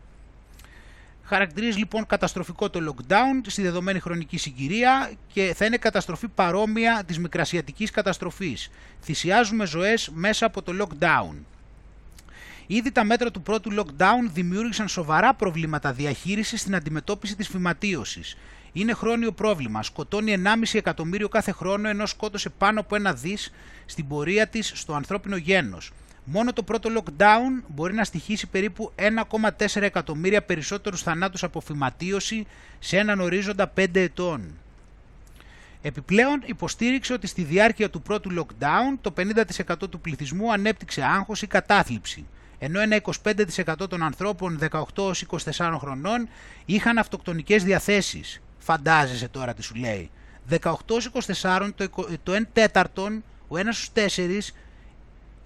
Χαρακτηρίζει 1.29 1.79
λοιπόν 1.79 2.07
καταστροφικό 2.07 2.71
το 2.71 2.81
lockdown 2.95 3.47
στη 3.47 3.63
δεδομένη 3.63 4.01
χρονική 4.01 4.39
συγκυρία 4.39 5.11
και 5.33 5.55
θα 5.57 5.65
είναι 5.65 5.77
καταστροφή 5.77 6.29
παρόμοια 6.29 7.03
της 7.07 7.19
μικρασιατικής 7.19 7.91
καταστροφής. 7.91 8.71
Θυσιάζουμε 9.03 9.67
ζωές 9.67 10.11
μέσα 10.15 10.47
από 10.47 10.63
το 10.63 10.73
lockdown. 10.81 11.35
Ήδη 12.67 12.93
τα 12.93 13.05
μέτρα 13.05 13.31
του 13.31 13.43
πρώτου 13.43 13.71
lockdown 13.79 14.31
δημιούργησαν 14.33 14.89
σοβαρά 14.89 15.35
προβλήματα 15.35 15.93
διαχείρισης 15.93 16.61
στην 16.61 16.75
αντιμετώπιση 16.75 17.37
της 17.37 17.49
φυματίωσης. 17.49 18.37
Είναι 18.73 18.93
χρόνιο 18.93 19.33
πρόβλημα. 19.33 19.83
Σκοτώνει 19.83 20.33
1,5 20.33 20.79
εκατομμύριο 20.79 21.29
κάθε 21.29 21.53
χρόνο 21.53 21.89
ενώ 21.89 22.07
σκότωσε 22.07 22.49
πάνω 22.49 22.81
από 22.81 22.97
ένα 22.97 23.13
δις 23.13 23.53
στην 23.87 24.09
πορεία 24.09 24.47
της 24.47 24.73
στο 24.75 24.95
ανθρώπινο 24.95 25.37
γένος. 25.37 25.93
Μόνο 26.29 26.53
το 26.53 26.63
πρώτο 26.63 26.91
lockdown 26.97 27.63
μπορεί 27.69 27.95
να 27.95 28.05
στοιχήσει 28.05 28.47
περίπου 28.47 28.93
1,4 29.39 29.83
εκατομμύρια 29.83 30.43
περισσότερους 30.43 31.03
θανάτους 31.03 31.43
από 31.43 31.61
φυματίωση 31.61 32.47
σε 32.79 32.99
έναν 32.99 33.21
ορίζοντα 33.21 33.73
5 33.77 33.87
ετών. 33.93 34.59
Επιπλέον 35.83 36.43
υποστήριξε 36.45 37.13
ότι 37.13 37.27
στη 37.27 37.43
διάρκεια 37.43 37.91
του 37.91 38.03
πρώτου 38.03 38.31
lockdown 38.39 38.99
το 39.01 39.13
50% 39.17 39.91
του 39.91 40.01
πληθυσμού 40.01 40.53
ανέπτυξε 40.53 41.03
άγχος 41.03 41.43
ή 41.43 41.47
κατάθλιψη, 41.47 42.27
ενώ 42.59 42.81
ένα 42.81 43.01
25% 43.25 43.89
των 43.89 44.03
ανθρώπων 44.03 44.59
18-24 44.95 45.77
χρονών 45.79 46.29
είχαν 46.65 46.99
αυτοκτονικές 46.99 47.65
διαθέσεις. 47.65 48.41
Φαντάζεσαι 48.59 49.29
τώρα 49.29 49.55
τι 49.55 49.63
σου 49.63 49.75
λέει. 49.75 50.11
18-24 50.51 51.71
το 52.23 52.33
1 52.33 52.41
τέταρτον, 52.53 53.25
ο 53.49 53.59
ένας 53.59 53.77
στους 53.77 53.91
4 53.93 54.55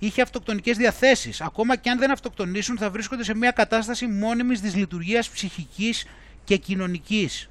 είχε 0.01 0.23
αυτοκτονικές 0.23 0.77
διαθέσεις. 0.77 1.41
Ακόμα 1.41 1.77
και 1.77 1.91
αν 1.91 1.99
δεν 1.99 2.11
αυτοκτονήσουν 2.11 2.79
θα 2.79 2.91
βρίσκονται 2.91 3.25
σε 3.25 3.35
μια 3.35 3.51
κατάσταση 3.51 4.07
μόνιμης 4.07 4.61
δυσλειτουργίας 4.61 5.29
ψυχικής 5.31 6.07
και 6.45 6.57
κοινωνικής. 6.57 7.49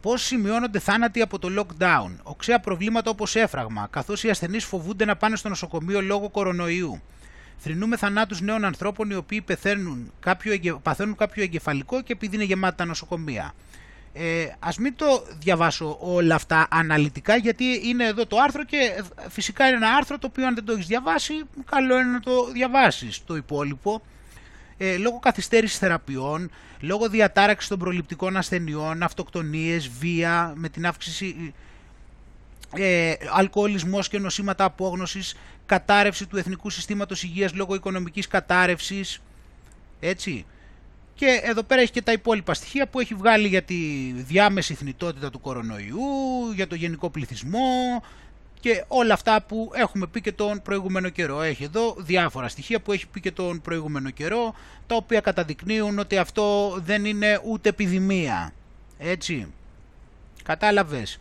Πώς 0.00 0.22
σημειώνονται 0.22 0.78
θάνατοι 0.78 1.20
από 1.20 1.38
το 1.38 1.48
lockdown, 1.58 2.10
οξέα 2.22 2.60
προβλήματα 2.60 3.10
όπως 3.10 3.36
έφραγμα, 3.36 3.88
καθώς 3.90 4.24
οι 4.24 4.30
ασθενείς 4.30 4.64
φοβούνται 4.64 5.04
να 5.04 5.16
πάνε 5.16 5.36
στο 5.36 5.48
νοσοκομείο 5.48 6.02
λόγω 6.02 6.30
κορονοϊού. 6.30 7.02
Θρυνούμε 7.56 7.96
θανάτους 7.96 8.40
νέων 8.40 8.64
ανθρώπων 8.64 9.10
οι 9.10 9.14
οποίοι 9.14 9.40
πεθαίνουν 9.40 10.12
κάποιο, 10.20 10.78
παθαίνουν 10.82 11.16
κάποιο 11.16 11.42
εγκεφαλικό 11.42 12.02
και 12.02 12.12
επειδή 12.12 12.34
είναι 12.34 12.44
γεμάτα 12.44 12.74
τα 12.74 12.84
νοσοκομεία. 12.84 13.54
Ε, 14.20 14.52
ας 14.58 14.76
μην 14.76 14.94
το 14.96 15.24
διαβάσω 15.38 15.96
όλα 16.00 16.34
αυτά 16.34 16.66
αναλυτικά 16.70 17.36
γιατί 17.36 17.80
είναι 17.84 18.04
εδώ 18.04 18.26
το 18.26 18.36
άρθρο 18.38 18.64
και 18.64 19.02
φυσικά 19.28 19.66
είναι 19.66 19.76
ένα 19.76 19.94
άρθρο 19.94 20.18
το 20.18 20.26
οποίο 20.26 20.46
αν 20.46 20.54
δεν 20.54 20.64
το 20.64 20.72
έχεις 20.72 20.86
διαβάσει 20.86 21.32
καλό 21.70 21.98
είναι 21.98 22.10
να 22.10 22.20
το 22.20 22.50
διαβάσεις 22.52 23.24
το 23.24 23.36
υπόλοιπο 23.36 24.02
ε, 24.78 24.96
λόγω 24.96 25.18
καθυστέρησης 25.18 25.78
θεραπείων, 25.78 26.50
λόγω 26.80 27.08
διατάραξης 27.08 27.68
των 27.68 27.78
προληπτικών 27.78 28.36
ασθενειών, 28.36 29.02
αυτοκτονίες, 29.02 29.88
βία, 29.88 30.52
με 30.56 30.68
την 30.68 30.86
αύξηση 30.86 31.54
ε, 32.76 33.12
αλκοολισμός 33.32 34.08
και 34.08 34.18
νοσήματα 34.18 34.64
απόγνωσης, 34.64 35.36
κατάρρευση 35.66 36.26
του 36.26 36.36
Εθνικού 36.36 36.70
Συστήματος 36.70 37.22
Υγείας 37.22 37.54
λόγω 37.54 37.74
οικονομικής 37.74 38.28
κατάρρευσης, 38.28 39.20
έτσι. 40.00 40.46
Και 41.18 41.40
εδώ 41.42 41.62
πέρα 41.62 41.80
έχει 41.80 41.90
και 41.90 42.02
τα 42.02 42.12
υπόλοιπα 42.12 42.54
στοιχεία 42.54 42.88
που 42.88 43.00
έχει 43.00 43.14
βγάλει 43.14 43.48
για 43.48 43.62
τη 43.62 43.74
διάμεση 44.14 44.74
θνητότητα 44.74 45.30
του 45.30 45.40
κορονοϊού, 45.40 45.98
για 46.54 46.66
το 46.66 46.74
γενικό 46.74 47.10
πληθυσμό, 47.10 48.02
και 48.60 48.84
όλα 48.88 49.14
αυτά 49.14 49.42
που 49.42 49.70
έχουμε 49.74 50.06
πει 50.06 50.20
και 50.20 50.32
τον 50.32 50.62
προηγούμενο 50.62 51.08
καιρό. 51.08 51.42
Έχει 51.42 51.64
εδώ 51.64 51.96
διάφορα 51.98 52.48
στοιχεία 52.48 52.80
που 52.80 52.92
έχει 52.92 53.06
πει 53.06 53.20
και 53.20 53.32
τον 53.32 53.60
προηγούμενο 53.60 54.10
καιρό, 54.10 54.54
τα 54.86 54.94
οποία 54.94 55.20
καταδεικνύουν 55.20 55.98
ότι 55.98 56.18
αυτό 56.18 56.76
δεν 56.84 57.04
είναι 57.04 57.40
ούτε 57.44 57.68
επιδημία. 57.68 58.52
Έτσι. 58.98 59.46
Κατάλαβες. 60.42 61.18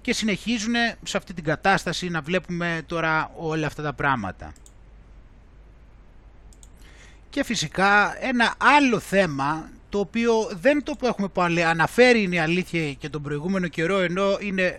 Και 0.00 0.12
συνεχίζουν 0.12 0.74
σε 1.02 1.16
αυτή 1.16 1.34
την 1.34 1.44
κατάσταση 1.44 2.08
να 2.08 2.20
βλέπουμε 2.20 2.82
τώρα 2.86 3.30
όλα 3.36 3.66
αυτά 3.66 3.82
τα 3.82 3.92
πράγματα. 3.92 4.52
Και 7.36 7.44
φυσικά 7.44 8.16
ένα 8.24 8.54
άλλο 8.56 8.98
θέμα 8.98 9.70
το 9.88 9.98
οποίο 9.98 10.50
δεν 10.60 10.82
το 10.82 10.94
που 10.94 11.06
έχουμε 11.06 11.28
πάλι 11.28 11.64
αναφέρει 11.64 12.22
είναι 12.22 12.34
η 12.34 12.38
αλήθεια 12.38 12.92
και 12.92 13.08
τον 13.08 13.22
προηγούμενο 13.22 13.68
καιρό 13.68 13.98
ενώ 13.98 14.38
είναι, 14.40 14.78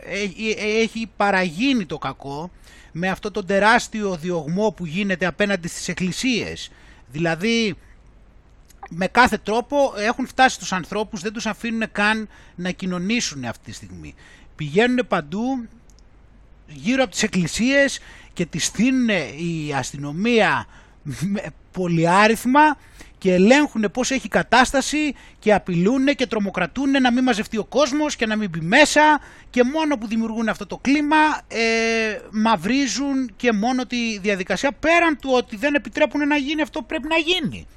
έχει 0.58 1.10
παραγίνει 1.18 1.86
το 1.86 1.98
κακό 1.98 2.52
με 2.92 3.10
αυτό 3.10 3.32
το 3.32 3.46
τεράστιο 3.46 4.16
διωγμό 4.16 4.72
που 4.72 4.86
γίνεται 4.86 5.26
απέναντι 5.26 5.68
στις 5.68 5.88
εκκλησίες. 5.88 6.72
Δηλαδή 7.12 7.76
με 8.90 9.08
κάθε 9.08 9.38
τρόπο 9.38 9.94
έχουν 9.98 10.28
φτάσει 10.28 10.60
τους 10.60 10.74
ανθρώπους, 10.74 11.22
δεν 11.22 11.34
τους 11.34 11.46
αφήνουν 11.46 11.92
καν 11.92 12.30
να 12.56 12.72
κοινωνήσουν 12.72 13.46
αυτή 13.46 13.66
τη 13.66 13.72
στιγμή. 13.72 14.16
Πηγαίνουν 14.56 15.08
παντού 15.08 15.68
γύρω 16.68 17.04
από 17.04 17.12
τις 17.12 17.24
εκκλησίες 17.24 18.00
και 18.34 18.46
τις 18.46 18.66
στείλουν 18.66 19.10
η 19.38 19.74
αστυνομία 19.74 20.66
πολυάριθμα 21.72 22.78
και 23.18 23.34
ελέγχουν 23.34 23.90
πώς 23.94 24.12
έχει 24.12 24.28
κατάσταση 24.28 25.16
και 25.40 25.54
απειλούν 25.54 26.06
και 26.06 26.28
τρομοκρατούν 26.28 26.90
να 27.02 27.12
μην 27.12 27.24
μαζευτεί 27.24 27.58
ο 27.58 27.66
κόσμος 27.66 28.16
και 28.16 28.26
να 28.26 28.36
μην 28.36 28.50
μπει 28.50 28.60
μέσα 28.60 29.22
και 29.50 29.64
μόνο 29.64 29.98
που 29.98 30.08
δημιουργούν 30.08 30.50
αυτό 30.50 30.66
το 30.66 30.78
κλίμα 30.78 31.42
ε, 31.48 31.60
μαυρίζουν 32.32 33.34
και 33.36 33.52
μόνο 33.52 33.86
τη 33.86 34.20
διαδικασία 34.20 34.72
πέραν 34.72 35.18
του 35.22 35.30
ότι 35.34 35.56
δεν 35.56 35.74
επιτρέπουν 35.74 36.28
να 36.28 36.38
γίνει 36.38 36.62
αυτό 36.62 36.80
που 36.80 36.86
πρέπει 36.86 37.08
να 37.08 37.18
γίνει. 37.18 37.68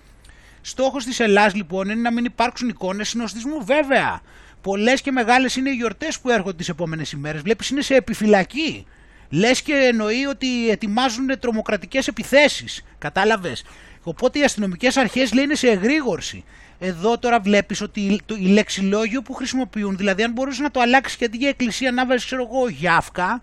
Στόχος 0.61 1.05
της 1.05 1.21
Ελλάς 1.21 1.55
λοιπόν 1.55 1.89
είναι 1.89 2.01
να 2.01 2.13
μην 2.13 2.25
υπάρξουν 2.25 2.69
εικόνες 2.69 3.09
συνοστισμού 3.09 3.65
βέβαια. 3.65 4.21
Πολλές 4.61 5.01
και 5.01 5.11
μεγάλες 5.11 5.57
είναι 5.57 5.71
οι 5.71 5.75
γιορτές 5.75 6.21
που 6.21 6.31
έρχονται 6.31 6.57
τις 6.57 6.69
επόμενες 6.69 7.13
ημέρες. 7.13 7.41
Βλέπεις 7.41 7.71
είναι 7.71 7.81
σε 7.83 7.95
επιφυλακή. 7.95 8.87
Λες 9.31 9.63
και 9.63 9.75
εννοεί 9.75 10.25
ότι 10.25 10.71
ετοιμάζουν 10.71 11.39
τρομοκρατικές 11.39 12.09
επιθέσεις. 12.09 12.85
Κατάλαβες. 12.99 13.65
Οπότε 14.03 14.39
οι 14.39 14.43
αστυνομικές 14.43 14.97
αρχές 14.97 15.33
λένε 15.33 15.55
σε 15.55 15.69
εγρήγορση. 15.69 16.45
Εδώ 16.79 17.19
τώρα 17.19 17.41
βλέπεις 17.41 17.81
ότι 17.81 18.21
το, 18.27 18.35
η 18.35 18.47
λεξιλόγιο 18.47 19.23
που 19.23 19.35
χρησιμοποιούν, 19.35 19.97
δηλαδή 19.97 20.23
αν 20.23 20.33
μπορούσες 20.33 20.61
να 20.61 20.71
το 20.71 20.81
αλλάξεις 20.81 21.17
και 21.17 21.25
αντί 21.25 21.37
για 21.37 21.49
εκκλησία 21.49 21.93
να 21.93 22.07
βάζει, 22.07 22.25
ξέρω 22.25 22.49
εγώ, 22.51 22.69
γιάφκα, 22.69 23.43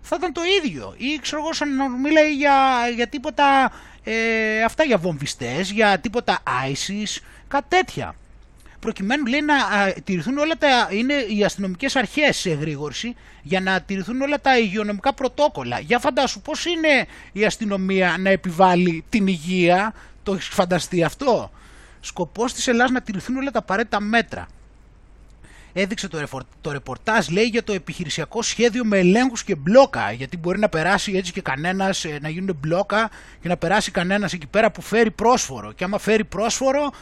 θα 0.00 0.16
ήταν 0.18 0.32
το 0.32 0.40
ίδιο. 0.64 0.94
Ή 0.96 1.18
ξέρω 1.22 1.42
εγώ, 1.42 1.52
σαν 1.52 1.76
να 1.76 1.88
μιλάει 1.88 2.34
για, 2.34 2.54
για 2.94 3.06
τίποτα, 3.06 3.72
ε, 4.04 4.62
αυτά 4.62 4.84
για 4.84 4.98
βομβιστές, 4.98 5.70
για 5.70 5.98
τίποτα 5.98 6.42
ISIS, 6.66 7.22
κάτι 7.48 7.66
τέτοια 7.68 8.14
προκειμένου 8.80 9.26
λέει 9.26 9.40
να 9.40 9.54
τηρηθούν 10.04 10.38
όλα 10.38 10.54
τα, 10.58 10.88
είναι 10.90 11.14
οι 11.14 11.44
αστυνομικές 11.44 11.96
αρχές 11.96 12.36
σε 12.36 12.50
εγρήγορση 12.50 13.16
για 13.42 13.60
να 13.60 13.80
τηρηθούν 13.80 14.20
όλα 14.20 14.40
τα 14.40 14.58
υγειονομικά 14.58 15.14
πρωτόκολλα. 15.14 15.78
Για 15.78 15.98
φαντάσου 15.98 16.40
πώς 16.40 16.64
είναι 16.64 17.06
η 17.32 17.44
αστυνομία 17.44 18.16
να 18.18 18.30
επιβάλλει 18.30 19.04
την 19.08 19.26
υγεία, 19.26 19.94
το 20.22 20.32
έχεις 20.32 20.46
φανταστεί 20.46 21.02
αυτό; 21.02 21.50
Σκοπός 22.00 22.52
της 22.52 22.66
Ελλάδας 22.66 22.90
να 22.90 23.00
τηρηθούν 23.00 23.36
όλα 23.36 23.50
τα 23.50 23.58
απαραίτητα 23.58 24.00
μέτρα. 24.00 24.48
Έδειξε 25.78 26.08
το, 26.08 26.28
το 26.60 26.72
ρεπορτάζ, 26.72 27.28
λέει, 27.28 27.44
για 27.44 27.64
το 27.64 27.72
επιχειρησιακό 27.72 28.42
σχέδιο 28.42 28.84
με 28.84 28.98
ελέγχους 28.98 29.44
και 29.44 29.54
μπλόκα, 29.54 30.12
γιατί 30.12 30.36
μπορεί 30.36 30.58
να 30.58 30.68
περάσει 30.68 31.12
έτσι 31.12 31.32
και 31.32 31.40
κανένας, 31.40 32.04
ε, 32.04 32.18
να 32.20 32.28
γίνουν 32.28 32.56
μπλόκα 32.60 33.10
και 33.40 33.48
να 33.48 33.56
περάσει 33.56 33.90
κανένας 33.90 34.32
εκεί 34.32 34.46
πέρα 34.46 34.70
που 34.70 34.80
φέρει 34.80 35.10
πρόσφορο. 35.10 35.72
Και 35.72 35.84
άμα 35.84 35.98
φέρει 35.98 36.24
πρόσφορο, 36.24 36.92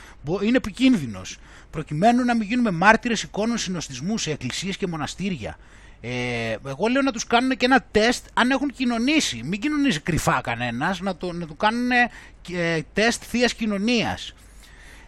είναι 0.43 0.57
επικίνδυνος 0.57 1.39
προκειμένου 1.75 2.25
να 2.25 2.35
μην 2.37 2.47
γίνουμε 2.47 2.71
μάρτυρες 2.71 3.23
εικόνων 3.23 3.59
συνοστισμού 3.59 4.19
σε 4.19 4.31
εκκλησίες 4.31 4.77
και 4.77 4.87
μοναστήρια. 4.87 5.59
Ε, 6.01 6.57
εγώ 6.67 6.87
λέω 6.87 7.03
να 7.03 7.13
τους 7.13 7.27
κάνουν 7.27 7.57
και 7.57 7.65
ένα 7.65 7.85
τεστ 7.91 8.27
αν 8.35 8.51
έχουν 8.51 8.71
κοινωνήσει. 8.71 9.41
Μην 9.45 9.61
κοινωνήσει 9.61 10.01
κρυφά 10.01 10.41
κανένας, 10.43 11.01
να, 11.01 11.17
το, 11.17 11.33
να 11.33 11.47
του 11.47 11.57
κάνουν 11.57 11.91
ε, 11.91 12.81
τεστ 12.93 13.23
θείας 13.27 13.55
κοινωνίας. 13.55 14.35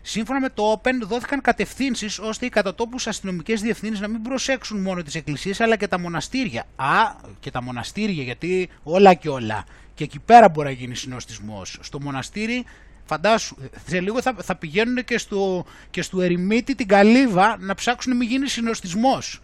Σύμφωνα 0.03 0.41
με 0.41 0.49
το 0.49 0.73
Open 0.73 0.93
δόθηκαν 1.03 1.41
κατευθύνσεις 1.41 2.19
ώστε 2.19 2.47
οι 2.47 2.49
κατατόπους 2.49 3.07
αστυνομικές 3.07 3.61
διευθύνσεις 3.61 4.01
να 4.01 4.09
μην 4.09 4.23
προσέξουν 4.23 4.81
μόνο 4.81 5.03
τις 5.03 5.15
εκκλησίες 5.15 5.61
αλλά 5.61 5.77
και 5.77 5.89
τα 5.89 5.99
μοναστήρια. 5.99 6.65
Α, 6.77 7.15
και 7.41 7.51
τα 7.51 7.63
μοναστήρια 7.63 8.23
γιατί 8.23 8.69
όλα 8.83 9.15
και 9.15 9.29
όλα. 9.29 9.65
Και 9.95 10.05
εκεί 10.05 10.19
πέρα 10.19 10.49
μπορεί 10.49 10.67
να 10.67 10.73
γίνει 10.73 10.97
συνοστισμό. 10.97 11.63
Στο 11.65 12.01
μοναστήρι 12.01 12.65
Φαντάσου, 13.07 13.57
σε 13.87 14.01
λίγο 14.01 14.23
θα, 14.23 14.35
θα 14.43 14.57
πηγαίνουν 14.57 15.05
και 15.05 15.19
στο, 15.19 15.65
και 15.91 16.03
στο 16.03 16.21
ερημίτη 16.21 16.75
την 16.75 16.89
καλύβα 16.89 17.57
να 17.59 17.75
ψάξουν 17.75 18.13
να 18.13 18.19
μην 18.19 18.29
γίνει 18.29 18.49
συνοστισμός. 18.49 19.41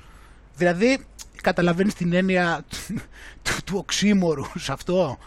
Δηλαδή, 0.56 1.04
καταλαβαίνεις 1.42 1.94
την 1.94 2.12
έννοια 2.12 2.64
του, 2.68 2.76
του, 3.42 3.52
του 3.64 3.76
οξύμορου 3.78 4.44
σε 4.58 4.72
αυτό. 4.72 5.18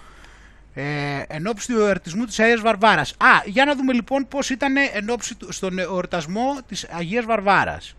Ε, 0.73 1.23
εν 1.27 1.47
ώψη 1.47 1.73
του 1.73 1.79
εορτισμού 1.79 2.25
της 2.25 2.39
Αγίας 2.39 2.61
Βαρβάρας. 2.61 3.11
Α, 3.11 3.41
για 3.45 3.65
να 3.65 3.75
δούμε 3.75 3.93
λοιπόν 3.93 4.27
πώς 4.27 4.49
ήταν 4.49 4.75
εν 4.93 5.09
ώψη 5.09 5.35
του, 5.35 5.51
στον 5.51 5.79
εορτασμό 5.79 6.57
της 6.67 6.87
Αγίας 6.89 7.25
Βαρβάρας. 7.25 7.95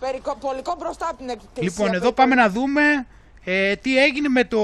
Περικοπολικό 0.00 0.76
μπροστά 0.78 1.08
από 1.08 1.16
την 1.16 1.28
εκκλησία. 1.28 1.62
Λοιπόν, 1.62 1.94
εδώ 1.94 2.12
πάμε 2.12 2.34
να 2.34 2.48
δούμε 2.48 3.06
ε, 3.46 3.76
τι 3.76 3.98
έγινε 3.98 4.28
με, 4.28 4.44
το, 4.44 4.60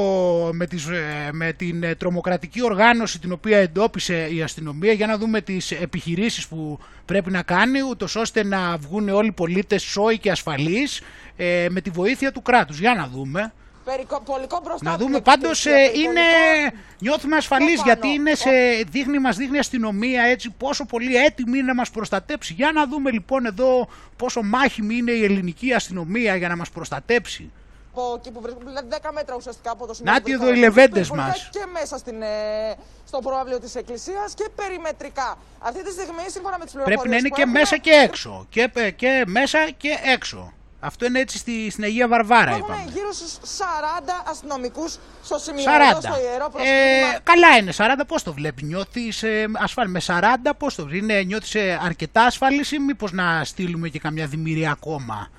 με, 0.52 0.66
τις, 0.66 0.86
ε, 0.88 1.28
με 1.32 1.52
την 1.52 1.82
ε, 1.82 1.94
τρομοκρατική 1.94 2.62
οργάνωση 2.62 3.18
την 3.18 3.32
οποία 3.32 3.58
εντόπισε 3.58 4.28
η 4.30 4.42
αστυνομία 4.42 4.92
για 4.92 5.06
να 5.06 5.18
δούμε 5.18 5.40
τις 5.40 5.70
επιχειρήσεις 5.70 6.48
που 6.48 6.78
πρέπει 7.04 7.30
να 7.30 7.42
κάνει 7.42 7.82
ούτως 7.90 8.16
ώστε 8.16 8.44
να 8.44 8.76
βγουν 8.76 9.08
όλοι 9.08 9.28
οι 9.28 9.32
πολίτες 9.32 9.82
σώοι 9.82 10.18
και 10.18 10.30
ασφαλείς 10.30 11.00
ε, 11.36 11.66
με 11.70 11.80
τη 11.80 11.90
βοήθεια 11.90 12.32
του 12.32 12.42
κράτους. 12.42 12.78
Για 12.78 12.94
να 12.94 13.06
δούμε. 13.06 13.52
μπροστά 14.62 14.90
να 14.90 14.96
δούμε 14.96 15.20
πάντως 15.20 15.64
είναι, 15.64 16.20
νιώθουμε 16.98 17.36
ασφαλείς 17.36 17.82
γιατί 17.84 18.08
είναι 18.08 18.34
σε, 18.34 18.50
δείχνει, 18.90 19.18
μας 19.18 19.36
δείχνει 19.36 19.58
αστυνομία 19.58 20.22
έτσι 20.22 20.50
πόσο 20.58 20.84
πολύ 20.84 21.16
έτοιμη 21.16 21.58
είναι 21.58 21.66
να 21.66 21.74
μας 21.74 21.90
προστατέψει. 21.90 22.52
Για 22.52 22.72
να 22.72 22.86
δούμε 22.86 23.10
λοιπόν 23.10 23.46
εδώ 23.46 23.88
πόσο 24.16 24.42
μάχημη 24.42 24.96
είναι 24.96 25.12
η 25.12 25.24
ελληνική 25.24 25.72
αστυνομία 25.72 26.36
για 26.36 26.48
να 26.48 26.56
μας 26.56 26.70
προστατέψει 26.70 27.50
από 27.94 28.14
εκεί 28.18 28.30
που 28.30 28.40
βρίσκονται, 28.40 28.64
δηλαδή 28.64 28.88
10 29.02 29.10
μέτρα 29.12 29.34
ουσιαστικά 29.34 29.70
από 29.70 29.86
το 29.86 29.94
σημείο. 29.94 30.12
Να 30.12 30.32
εδώ 30.32 30.52
οι 30.52 30.56
λεβέντε 30.56 31.06
μας. 31.14 31.48
Και 31.52 31.66
μέσα 31.72 31.98
στην, 31.98 32.22
ε, 32.22 32.26
στο 33.06 33.18
προάβλιο 33.18 33.60
της 33.60 33.74
Εκκλησίας 33.74 34.34
και 34.34 34.48
περιμετρικά. 34.54 35.38
Αυτή 35.58 35.84
τη 35.84 35.90
στιγμή, 35.90 36.22
σύμφωνα 36.26 36.58
με 36.58 36.64
τις 36.64 36.72
πληροφορίες. 36.72 37.00
Πρέπει 37.00 37.08
να 37.08 37.16
είναι 37.16 37.28
και 37.28 37.46
μέσα 37.46 37.76
και 37.76 37.90
έξω. 37.90 38.46
Και, 38.48 38.92
και 38.96 39.24
μέσα 39.26 39.70
και 39.76 39.98
έξω. 40.04 40.52
Αυτό 40.80 41.06
είναι 41.06 41.18
έτσι 41.18 41.38
στη, 41.38 41.70
στην 41.70 41.84
Αγία 41.84 42.08
Βαρβάρα, 42.08 42.50
Έχουμε 42.50 42.74
είπαμε. 42.74 42.90
γύρω 42.92 43.12
στους 43.12 43.32
40 43.58 44.24
αστυνομικούς 44.30 44.98
στο 45.24 45.38
σημείο 45.38 45.64
40. 45.64 45.90
Εδώ, 45.90 46.00
στο 46.00 46.20
ιερό 46.22 46.50
ε, 46.56 47.18
καλά 47.22 47.56
είναι 47.60 47.72
40, 47.76 48.00
πώς 48.06 48.22
το 48.22 48.32
βλέπεις, 48.32 48.62
νιώθεις 48.62 49.22
ε, 49.22 49.46
ασφάλει 49.58 49.90
με 49.90 50.00
40, 50.06 50.20
πώς 50.58 50.74
το 50.74 50.84
βλέπει, 50.86 51.02
είναι, 51.04 51.22
νιώθεις 51.22 51.54
ε, 51.54 51.78
αρκετά 51.82 52.22
ασφάλιση 52.22 52.74
ή 52.74 52.78
μήπως 52.78 53.12
να 53.12 53.44
στείλουμε 53.44 53.88
και 53.88 53.98
καμιά 53.98 54.26
δημιουργία 54.26 54.70
ακόμα; 54.70 55.30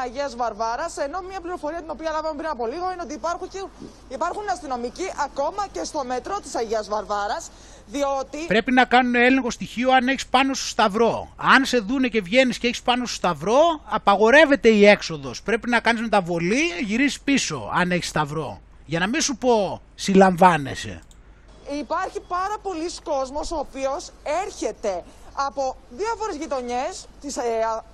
Αγίας 0.00 0.36
Βαρβάρας. 0.36 0.96
Ενώ 0.96 1.20
μια 1.28 1.40
πληροφορία 1.40 1.78
την 1.78 1.90
οποία 1.90 2.10
λάβαμε 2.10 2.36
πριν 2.36 2.50
από 2.50 2.66
λίγο 2.66 2.92
είναι 2.92 3.02
ότι 3.02 3.14
υπάρχουν, 3.14 3.48
και, 3.48 3.64
υπάρχουν 4.08 4.42
αστυνομικοί 4.52 5.12
ακόμα 5.24 5.66
και 5.72 5.84
στο 5.84 6.04
μετρό 6.04 6.40
της 6.40 6.54
Αγίας 6.54 6.88
Βαρβάρας. 6.88 7.50
Διότι... 7.86 8.38
Πρέπει 8.46 8.72
να 8.72 8.84
κάνουν 8.84 9.14
έλεγχο 9.14 9.50
στοιχείο 9.50 9.92
αν 9.92 10.08
έχεις 10.08 10.26
πάνω 10.26 10.54
στο 10.54 10.66
σταυρό. 10.66 11.32
Αν 11.36 11.64
σε 11.64 11.78
δούνε 11.78 12.08
και 12.08 12.20
βγαίνεις 12.20 12.58
και 12.58 12.66
έχεις 12.66 12.82
πάνω 12.82 13.06
στο 13.06 13.14
σταυρό, 13.14 13.80
απαγορεύεται 13.84 14.68
η 14.68 14.86
έξοδος. 14.86 15.42
Πρέπει 15.42 15.68
να 15.68 15.80
κάνεις 15.80 16.00
μεταβολή, 16.00 16.62
γυρίσεις 16.84 17.20
πίσω 17.20 17.70
αν 17.74 17.90
έχεις 17.90 18.08
σταυρό. 18.08 18.60
Για 18.84 18.98
να 18.98 19.06
μην 19.06 19.20
σου 19.20 19.36
πω 19.36 19.80
συλλαμβάνεσαι. 19.94 21.02
Υπάρχει 21.78 22.20
πάρα 22.28 22.56
πολλοί 22.62 22.90
κόσμος 23.04 23.50
ο 23.50 23.56
οποίος 23.58 24.10
έρχεται 24.44 25.04
από 25.32 25.76
διάφορες 25.90 26.36
γειτονιές 26.36 27.06
της 27.20 27.36
ε, 27.36 27.42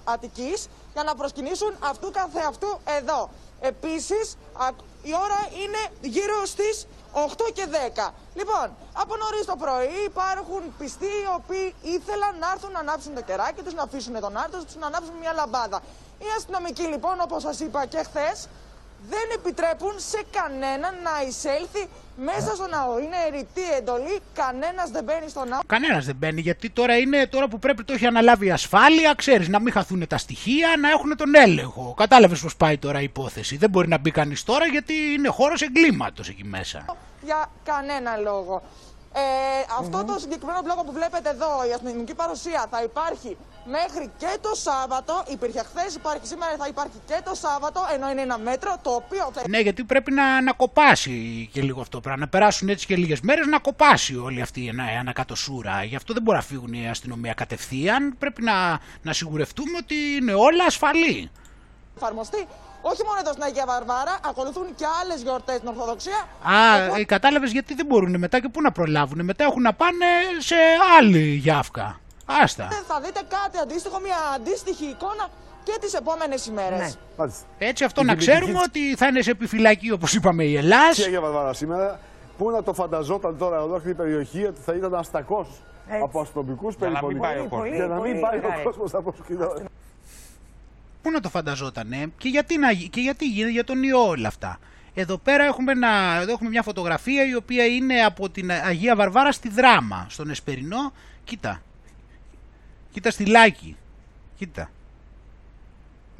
Αττικής 0.05 0.69
για 0.99 1.07
να 1.07 1.15
προσκυνήσουν 1.15 1.73
αυτού 1.91 2.11
καθεαυτού 2.11 2.81
εδώ. 2.99 3.31
Επίσης, 3.61 4.37
η 5.03 5.13
ώρα 5.25 5.41
είναι 5.63 5.83
γύρω 6.01 6.39
στις 6.45 6.87
8 7.13 7.51
και 7.53 7.67
10. 7.71 8.15
Λοιπόν, 8.35 8.67
από 8.93 9.17
νωρίς 9.17 9.45
το 9.47 9.57
πρωί 9.57 9.99
υπάρχουν 10.07 10.63
πιστοί 10.79 11.13
οι 11.23 11.29
οποίοι 11.39 11.75
ήθελαν 11.83 12.39
να 12.39 12.47
έρθουν 12.55 12.71
να 12.71 12.79
ανάψουν 12.79 13.15
το 13.15 13.23
κεράκι 13.23 13.63
τους, 13.63 13.75
να 13.75 13.83
αφήσουν 13.83 14.21
τον 14.21 14.37
άρτο 14.37 14.65
τους, 14.65 14.77
να 14.77 14.87
ανάψουν 14.87 15.15
μια 15.21 15.33
λαμπάδα. 15.33 15.79
Οι 16.19 16.29
αστυνομικοί 16.37 16.83
λοιπόν, 16.83 17.17
όπως 17.21 17.43
σας 17.43 17.61
είπα 17.61 17.87
και 17.87 18.01
χθες, 18.09 18.49
δεν 19.09 19.27
επιτρέπουν 19.35 19.93
σε 19.97 20.23
κανέναν 20.31 20.95
να 21.03 21.29
εισέλθει 21.29 21.89
μέσα 22.17 22.55
στο 22.55 22.67
ναό. 22.69 22.99
Είναι 22.99 23.17
ερητή 23.27 23.73
εντολή, 23.77 24.21
κανένας 24.35 24.91
δεν 24.91 25.05
μπαίνει 25.05 25.29
στο 25.29 25.45
ναό. 25.45 25.61
Κανένας 25.67 26.07
δεν 26.07 26.17
μπαίνει, 26.17 26.41
γιατί 26.41 26.71
τώρα 26.71 26.97
είναι 26.97 27.27
τώρα 27.27 27.49
που 27.49 27.59
πρέπει 27.59 27.85
το 27.85 27.93
έχει 27.93 28.07
αναλάβει 28.07 28.47
η 28.47 28.51
ασφάλεια, 28.51 29.15
ξέρεις, 29.15 29.49
να 29.49 29.61
μην 29.61 29.73
χαθούν 29.73 30.07
τα 30.07 30.19
στοιχεία, 30.19 30.69
να 30.81 30.91
έχουν 30.91 31.17
τον 31.17 31.35
έλεγχο. 31.35 31.95
Κατάλαβες 31.97 32.41
πώς 32.41 32.57
πάει 32.57 32.79
τώρα 32.79 33.01
η 33.01 33.05
υπόθεση. 33.05 33.57
Δεν 33.57 33.71
μπορεί 33.71 33.89
να 33.89 33.99
μπει 33.99 34.11
κανείς 34.11 34.45
τώρα 34.45 34.67
γιατί 34.67 34.93
είναι 34.93 35.29
χώρος 35.29 35.63
εγκλήματος 35.63 36.29
εκεί 36.29 36.45
μέσα. 36.45 36.85
Για 37.23 37.51
κανένα 37.65 38.17
λόγο. 38.17 38.63
Ε, 39.13 39.21
αυτό 39.79 40.05
το 40.05 40.19
συγκεκριμένο 40.19 40.61
μπλόκο 40.65 40.85
που 40.85 40.93
βλέπετε 40.93 41.29
εδώ, 41.29 41.67
η 41.69 41.73
αστυνομική 41.73 42.15
παρουσία 42.15 42.67
θα 42.71 42.83
υπάρχει 42.83 43.37
μέχρι 43.69 44.11
και 44.19 44.33
το 44.41 44.55
Σάββατο. 44.55 45.25
Υπήρχε 45.29 45.59
χθες, 45.59 45.95
υπάρχει 45.95 46.27
σήμερα, 46.27 46.57
θα 46.59 46.67
υπάρχει 46.69 46.99
και 47.07 47.21
το 47.25 47.35
Σάββατο, 47.35 47.81
ενώ 47.95 48.11
είναι 48.11 48.21
ένα 48.21 48.39
μέτρο 48.39 48.77
το 48.83 48.91
οποίο 48.91 49.31
θα. 49.33 49.43
Ναι, 49.49 49.59
γιατί 49.59 49.85
πρέπει 49.85 50.13
να, 50.13 50.43
να 50.43 50.53
κοπάσει 50.53 51.49
και 51.53 51.63
λίγο 51.63 51.81
αυτό. 51.81 52.01
Πρέπει 52.01 52.21
να 52.21 52.29
περάσουν 52.29 52.69
έτσι 52.69 52.87
και 52.87 52.97
λίγες 52.97 53.21
μέρες 53.21 53.47
να 53.47 53.59
κοπάσει 53.59 54.17
όλη 54.17 54.41
αυτή 54.41 54.65
η 54.65 54.73
ανακατοσούρα. 54.99 55.85
Γι' 55.85 55.97
αυτό 55.97 56.13
δεν 56.13 56.23
μπορεί 56.23 56.37
να 56.37 56.43
φύγουν 56.43 56.73
η 56.73 56.89
αστυνομία 56.89 57.35
κατευθείαν. 57.35 58.19
Πρέπει 58.19 58.43
να, 58.43 58.81
να 59.03 59.13
σιγουρευτούμε 59.13 59.77
ότι 59.77 59.95
είναι 60.21 60.33
όλα 60.33 60.65
ασφαλή. 60.65 61.31
Εφαρμοστεί 61.97 62.47
όχι 62.81 63.03
μόνο 63.07 63.19
εδώ 63.21 63.31
στην 63.31 63.43
Αγία 63.43 63.65
Βαρβάρα, 63.67 64.19
ακολουθούν 64.25 64.67
και 64.77 64.85
άλλες 65.03 65.23
γιορτές 65.23 65.57
στην 65.57 65.69
Ορθοδοξία. 65.69 66.29
Α, 66.43 66.83
Εγώ... 66.83 66.95
Ε, 66.95 67.05
κατάλαβες 67.05 67.53
γιατί 67.53 67.75
δεν 67.75 67.87
μπορούν 67.87 68.19
μετά 68.19 68.41
και 68.41 68.49
πού 68.49 68.61
να 68.61 68.73
προλάβουν. 68.73 69.25
Μετά 69.25 69.45
έχουν 69.45 69.63
να 69.63 69.75
πάνε 69.75 70.07
σε 70.39 70.57
άλλη 70.99 71.35
γιάφκα. 71.35 72.01
Άστα. 72.29 72.65
Ε, 72.65 72.85
θα 72.87 73.01
δείτε 73.01 73.21
κάτι 73.29 73.59
αντίστοιχο, 73.63 74.01
μια 74.01 74.17
αντίστοιχη 74.35 74.85
εικόνα 74.85 75.29
και 75.63 75.77
τις 75.81 75.95
επόμενες 75.95 76.47
ημέρες. 76.47 76.99
Ναι. 77.17 77.25
Έτσι 77.59 77.85
αυτό 77.85 78.03
να 78.03 78.15
ξέρουμε 78.15 78.59
ότι 78.65 78.95
θα 78.97 79.07
είναι 79.07 79.23
σε 79.23 79.31
επιφυλακή 79.31 79.91
όπως 79.91 80.15
είπαμε 80.15 80.45
η 80.45 80.57
Ελλάδα. 80.57 80.91
Τι 80.95 81.03
Αγία 81.03 81.21
Βαρβάρα 81.21 81.53
σήμερα, 81.53 82.01
πού 82.39 82.51
να 82.51 82.63
το 82.63 82.73
φανταζόταν 82.75 83.39
τώρα 83.39 83.63
ολόκληρη 83.63 83.91
η 83.91 83.95
περιοχή 83.95 84.45
ότι 84.45 84.61
θα 84.61 84.75
ήταν 84.75 84.95
αστακός 84.95 85.49
από 86.03 86.21
αστυνομικούς 86.21 86.77
περιπολικού. 86.77 87.25
Για 87.75 87.87
να 87.87 88.01
μην 88.01 88.21
πάει 88.21 88.39
ο 88.39 88.63
κόσμος 88.65 88.95
από 88.95 89.15
σκηνό. 89.23 89.53
Πού 91.03 91.11
να 91.11 91.21
το 91.21 91.29
φανταζότανε 91.29 92.13
και 92.19 92.29
γιατί, 92.29 92.59
να, 92.59 92.73
και 92.73 93.01
γιατί 93.01 93.29
γίνεται 93.29 93.53
για 93.53 93.65
τον 93.65 93.83
ιό 93.83 94.09
όλα 94.09 94.29
αυτά. 94.29 94.59
Εδώ 94.95 95.17
πέρα 95.19 95.45
έχουμε, 95.45 95.73
ένα, 95.73 96.19
εδώ 96.21 96.33
έχουμε 96.33 96.49
μια 96.49 96.63
φωτογραφία 96.63 97.27
η 97.27 97.35
οποία 97.35 97.67
είναι 97.67 98.01
από 98.01 98.31
την 98.31 98.51
Αγία 98.51 98.97
Βαρβάρα 98.97 99.33
στη 99.33 99.49
Δράμα, 99.49 100.07
στον 100.09 100.31
Εσπερινό. 100.31 100.93
Κοίτα. 101.25 101.63
Κοίτα 102.91 103.11
στη 103.11 103.27
Λάκη. 103.27 103.77
Κοίτα. 104.37 104.71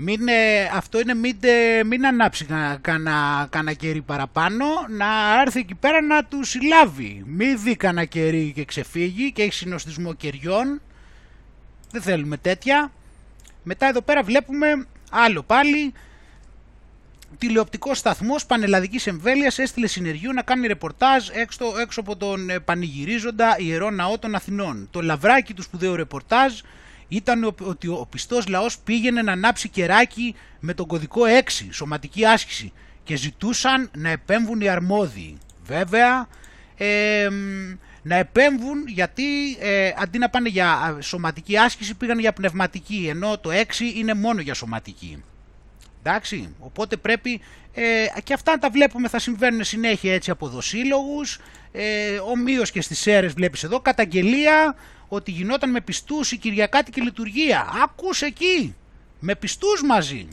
Μην, 0.01 0.29
ε, 0.29 0.65
αυτό 0.73 1.01
είναι 1.01 1.15
μην, 1.15 1.39
ε, 1.41 1.85
μην 1.85 2.07
ανάψει 2.07 2.47
κανένα 2.81 3.47
κανα 3.51 3.73
κερί 3.73 4.01
παραπάνω, 4.01 4.67
να 4.89 5.41
έρθει 5.41 5.61
εκεί 5.61 5.75
πέρα 5.75 6.03
να 6.03 6.25
του 6.25 6.45
συλλάβει. 6.45 7.23
Μην 7.27 7.63
δει 7.63 7.77
κανένα 7.77 8.05
κερί 8.05 8.53
και 8.55 8.65
ξεφύγει 8.65 9.33
και 9.33 9.43
έχει 9.43 9.53
συνοστισμό 9.53 10.15
κεριών. 10.15 10.81
Δεν 11.91 12.03
θέλουμε 12.03 12.37
τέτοια. 12.37 12.93
Μετά 13.63 13.87
εδώ 13.87 14.01
πέρα 14.01 14.23
βλέπουμε 14.23 14.87
άλλο 15.11 15.43
πάλι 15.43 15.93
τηλεοπτικός 17.39 17.99
σταθμός 17.99 18.47
πανελλαδικής 18.47 19.07
εμβέλειας 19.07 19.59
έστειλε 19.59 19.87
συνεργείο 19.87 20.33
να 20.33 20.43
κάνει 20.43 20.67
ρεπορτάζ 20.67 21.29
έξω, 21.33 21.65
έξω 21.81 22.01
από 22.01 22.17
τον 22.17 22.51
ε, 22.51 22.59
πανηγυρίζοντα 22.59 23.57
ιερό 23.59 23.91
ναό 23.91 24.19
των 24.19 24.35
Αθηνών. 24.35 24.89
Το 24.91 25.01
λαβράκι 25.01 25.55
του 25.55 25.63
σπουδαίου 25.63 25.97
ρεπορτάζ 25.97 26.53
ήταν 27.09 27.55
ότι 27.63 27.89
ο 27.89 28.07
πιστός 28.11 28.47
λαός 28.47 28.79
πήγαινε 28.79 29.23
να 29.23 29.33
ανάψει 29.33 29.69
κεράκι 29.69 30.35
με 30.61 30.75
τον 30.75 30.87
κωδικό 30.87 31.23
6, 31.61 31.67
σωματική 31.71 32.27
άσκηση, 32.27 32.73
και 33.05 33.17
ζητούσαν 33.17 33.91
να 33.97 34.09
επέμβουν 34.09 34.61
οι 34.61 34.69
αρμόδιοι. 34.69 35.39
Βέβαια, 35.65 36.29
ε, 36.77 37.29
να 38.03 38.15
επέμβουν 38.15 38.87
γιατί 38.87 39.57
ε, 39.61 39.93
αντί 39.97 40.19
να 40.19 40.29
πάνε 40.29 40.49
για 40.49 40.99
σωματική 41.01 41.59
άσκηση 41.59 41.95
πήγαν 41.95 42.19
για 42.19 42.33
πνευματική 42.33 43.07
ενώ 43.11 43.39
το 43.39 43.51
6 43.53 43.81
είναι 43.95 44.15
μόνο 44.15 44.41
για 44.41 44.55
σωματική. 44.55 45.23
Εντάξει, 46.03 46.55
οπότε 46.61 46.97
πρέπει 46.97 47.41
ε, 47.75 48.07
και 48.25 48.33
αυτά 48.33 48.51
να 48.51 48.59
τα 48.59 48.71
βλέπουμε 48.71 49.09
θα 49.09 49.19
συμβαίνουν 49.19 49.65
συνέχεια 49.65 50.15
έτσι 50.15 50.31
από 50.31 50.49
δοσύλλογους, 50.49 51.41
ε, 51.73 52.19
ομοίως 52.19 52.71
και 52.71 52.81
στις 52.81 53.07
αίρες 53.07 53.33
βλέπεις 53.33 53.63
εδώ, 53.63 53.81
καταγγελία 53.81 54.75
ότι 55.09 55.31
γινόταν 55.31 55.71
με 55.71 55.81
πιστούς 55.81 56.33
η 56.33 56.37
Κυριακάτικη 56.37 57.01
λειτουργία. 57.01 57.69
Άκους 57.85 58.23
εκεί, 58.23 58.75
με 59.21 59.35
πιστούς 59.35 59.83
μαζί. 59.83 60.29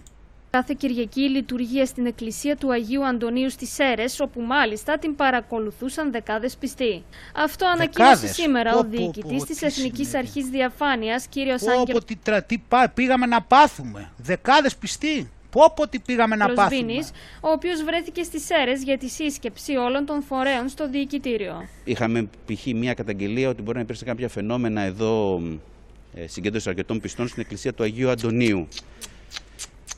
Κάθε 0.49 0.75
Κυριακή 0.77 1.29
λειτουργία 1.29 1.85
στην 1.85 2.05
εκκλησία 2.05 2.55
του 2.55 2.71
Αγίου 2.71 3.05
Αντωνίου 3.05 3.49
στις 3.49 3.73
Σέρες, 3.73 4.19
όπου 4.19 4.41
μάλιστα 4.41 4.97
την 4.97 5.15
παρακολουθούσαν 5.15 6.11
δεκάδες 6.11 6.55
πιστοί. 6.55 7.03
Αυτό 7.35 7.65
ανακοίνωσε 7.65 8.27
σήμερα 8.27 8.75
ο 8.75 8.83
διοικητής 8.83 9.43
της 9.43 9.61
Εθνικής 9.61 10.13
Αρχής 10.13 10.45
Διαφάνειας, 10.45 11.27
κύριος 11.27 11.67
Άγγελο. 11.67 12.03
Τι, 12.03 12.15
τι 12.47 12.61
πήγαμε 12.93 13.25
να 13.25 13.41
πάθουμε. 13.41 14.11
Δεκάδες 14.17 14.75
πιστοί. 14.75 15.29
Πω 15.55 15.71
πω 15.75 15.87
τι 15.87 15.99
πήγαμε 15.99 16.35
να 16.35 16.53
πάθουμε. 16.53 16.93
ο 17.41 17.49
οποίος 17.49 17.83
βρέθηκε 17.83 18.23
στις 18.23 18.49
αίρες 18.49 18.83
για 18.83 18.97
τη 18.97 19.07
σύσκεψη 19.07 19.75
όλων 19.75 20.05
των 20.05 20.23
φορέων 20.23 20.69
στο 20.69 20.89
διοικητήριο. 20.89 21.67
Είχαμε 21.83 22.29
π.χ. 22.45 22.65
μια 22.65 22.93
καταγγελία 22.93 23.49
ότι 23.49 23.61
μπορεί 23.61 23.77
να 23.77 23.83
υπήρξε 23.83 24.05
κάποια 24.05 24.29
φαινόμενα 24.29 24.81
εδώ 24.81 25.41
ε, 26.13 26.27
συγκέντρωση 26.27 26.69
αρκετών 26.69 26.99
πιστών 26.99 27.27
στην 27.27 27.41
εκκλησία 27.41 27.73
του 27.73 27.83
Αγίου 27.83 28.09
Αντωνίου 28.09 28.67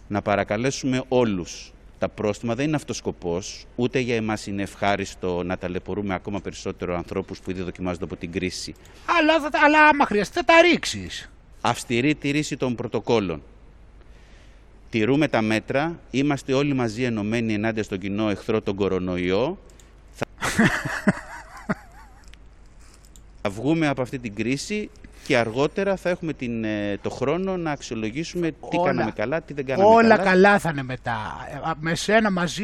να 0.07 0.21
παρακαλέσουμε 0.21 1.03
όλους. 1.07 1.71
Τα 1.99 2.09
πρόστιμα 2.09 2.55
δεν 2.55 2.67
είναι 2.67 2.75
αυτός 2.75 2.97
σκοπός, 2.97 3.65
ούτε 3.75 3.99
για 3.99 4.15
εμάς 4.15 4.47
είναι 4.47 4.61
ευχάριστο 4.61 5.43
να 5.43 5.57
ταλαιπωρούμε 5.57 6.13
ακόμα 6.13 6.41
περισσότερο 6.41 6.95
ανθρώπους 6.95 7.39
που 7.39 7.51
ήδη 7.51 7.61
δοκιμάζονται 7.61 8.03
από 8.03 8.15
την 8.15 8.31
κρίση. 8.31 8.73
Αλλά, 9.19 9.33
αλλά 9.65 9.87
άμα 9.87 10.05
χρειαστεί 10.05 10.33
θα 10.33 10.43
τα 10.43 10.61
ρίξεις. 10.61 11.31
Αυστηρή 11.61 12.15
τηρήση 12.15 12.57
των 12.57 12.75
πρωτοκόλων. 12.75 13.41
Τηρούμε 14.89 15.27
τα 15.27 15.41
μέτρα, 15.41 15.99
είμαστε 16.11 16.53
όλοι 16.53 16.73
μαζί 16.73 17.03
ενωμένοι 17.03 17.53
ενάντια 17.53 17.83
στον 17.83 17.99
κοινό 17.99 18.29
εχθρό 18.29 18.61
τον 18.61 18.75
κορονοϊό. 18.75 19.57
θα 23.41 23.49
βγούμε 23.49 23.87
από 23.87 24.01
αυτή 24.01 24.19
την 24.19 24.35
κρίση 24.35 24.89
και 25.27 25.37
αργότερα 25.37 25.95
θα 25.95 26.09
έχουμε 26.09 26.33
την, 26.33 26.63
ε, 26.63 26.97
το 27.01 27.09
χρόνο 27.09 27.57
να 27.57 27.71
αξιολογήσουμε 27.71 28.51
τι 28.51 28.77
κάναμε 28.85 29.11
καλά, 29.11 29.41
τι 29.41 29.53
δεν 29.53 29.65
κάναμε 29.65 29.89
όλα 29.89 29.95
καλά. 29.95 30.15
Όλα 30.15 30.31
καλά 30.31 30.59
θα 30.59 30.69
είναι 30.69 30.83
μετά. 30.83 31.47
Ε, 31.51 31.71
με 31.79 31.95
σένα 31.95 32.31
μαζί 32.31 32.63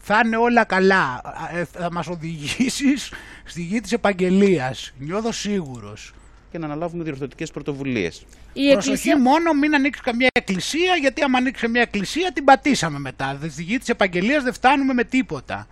θα 0.00 0.20
είναι 0.24 0.36
όλα 0.36 0.64
καλά. 0.64 1.22
Ε, 1.52 1.64
θα 1.64 1.92
μας 1.92 2.06
οδηγήσεις 2.06 3.12
στη 3.44 3.62
γη 3.62 3.80
της 3.80 3.92
επαγγελίας. 3.92 4.92
Νιώθω 4.98 5.32
σίγουρος. 5.32 6.14
Και 6.50 6.58
να 6.58 6.66
αναλάβουμε 6.66 7.04
διορθωτικές 7.04 7.50
πρωτοβουλίες. 7.50 8.24
Η 8.52 8.72
Προσοχή 8.72 8.90
εκκλησία... 8.90 9.18
μόνο 9.18 9.52
μην 9.52 9.74
ανοίξει 9.74 10.02
καμία 10.02 10.28
εκκλησία, 10.32 10.94
γιατί 11.00 11.22
άμα 11.22 11.38
ανοίξει 11.38 11.68
μια 11.68 11.80
εκκλησία 11.80 12.32
την 12.32 12.44
πατήσαμε 12.44 12.98
μετά. 12.98 13.38
Στη 13.50 13.62
γη 13.62 13.78
της 13.78 13.88
επαγγελίας 13.88 14.42
δεν 14.42 14.52
φτάνουμε 14.52 14.92
με 14.92 15.04
τίποτα 15.04 15.66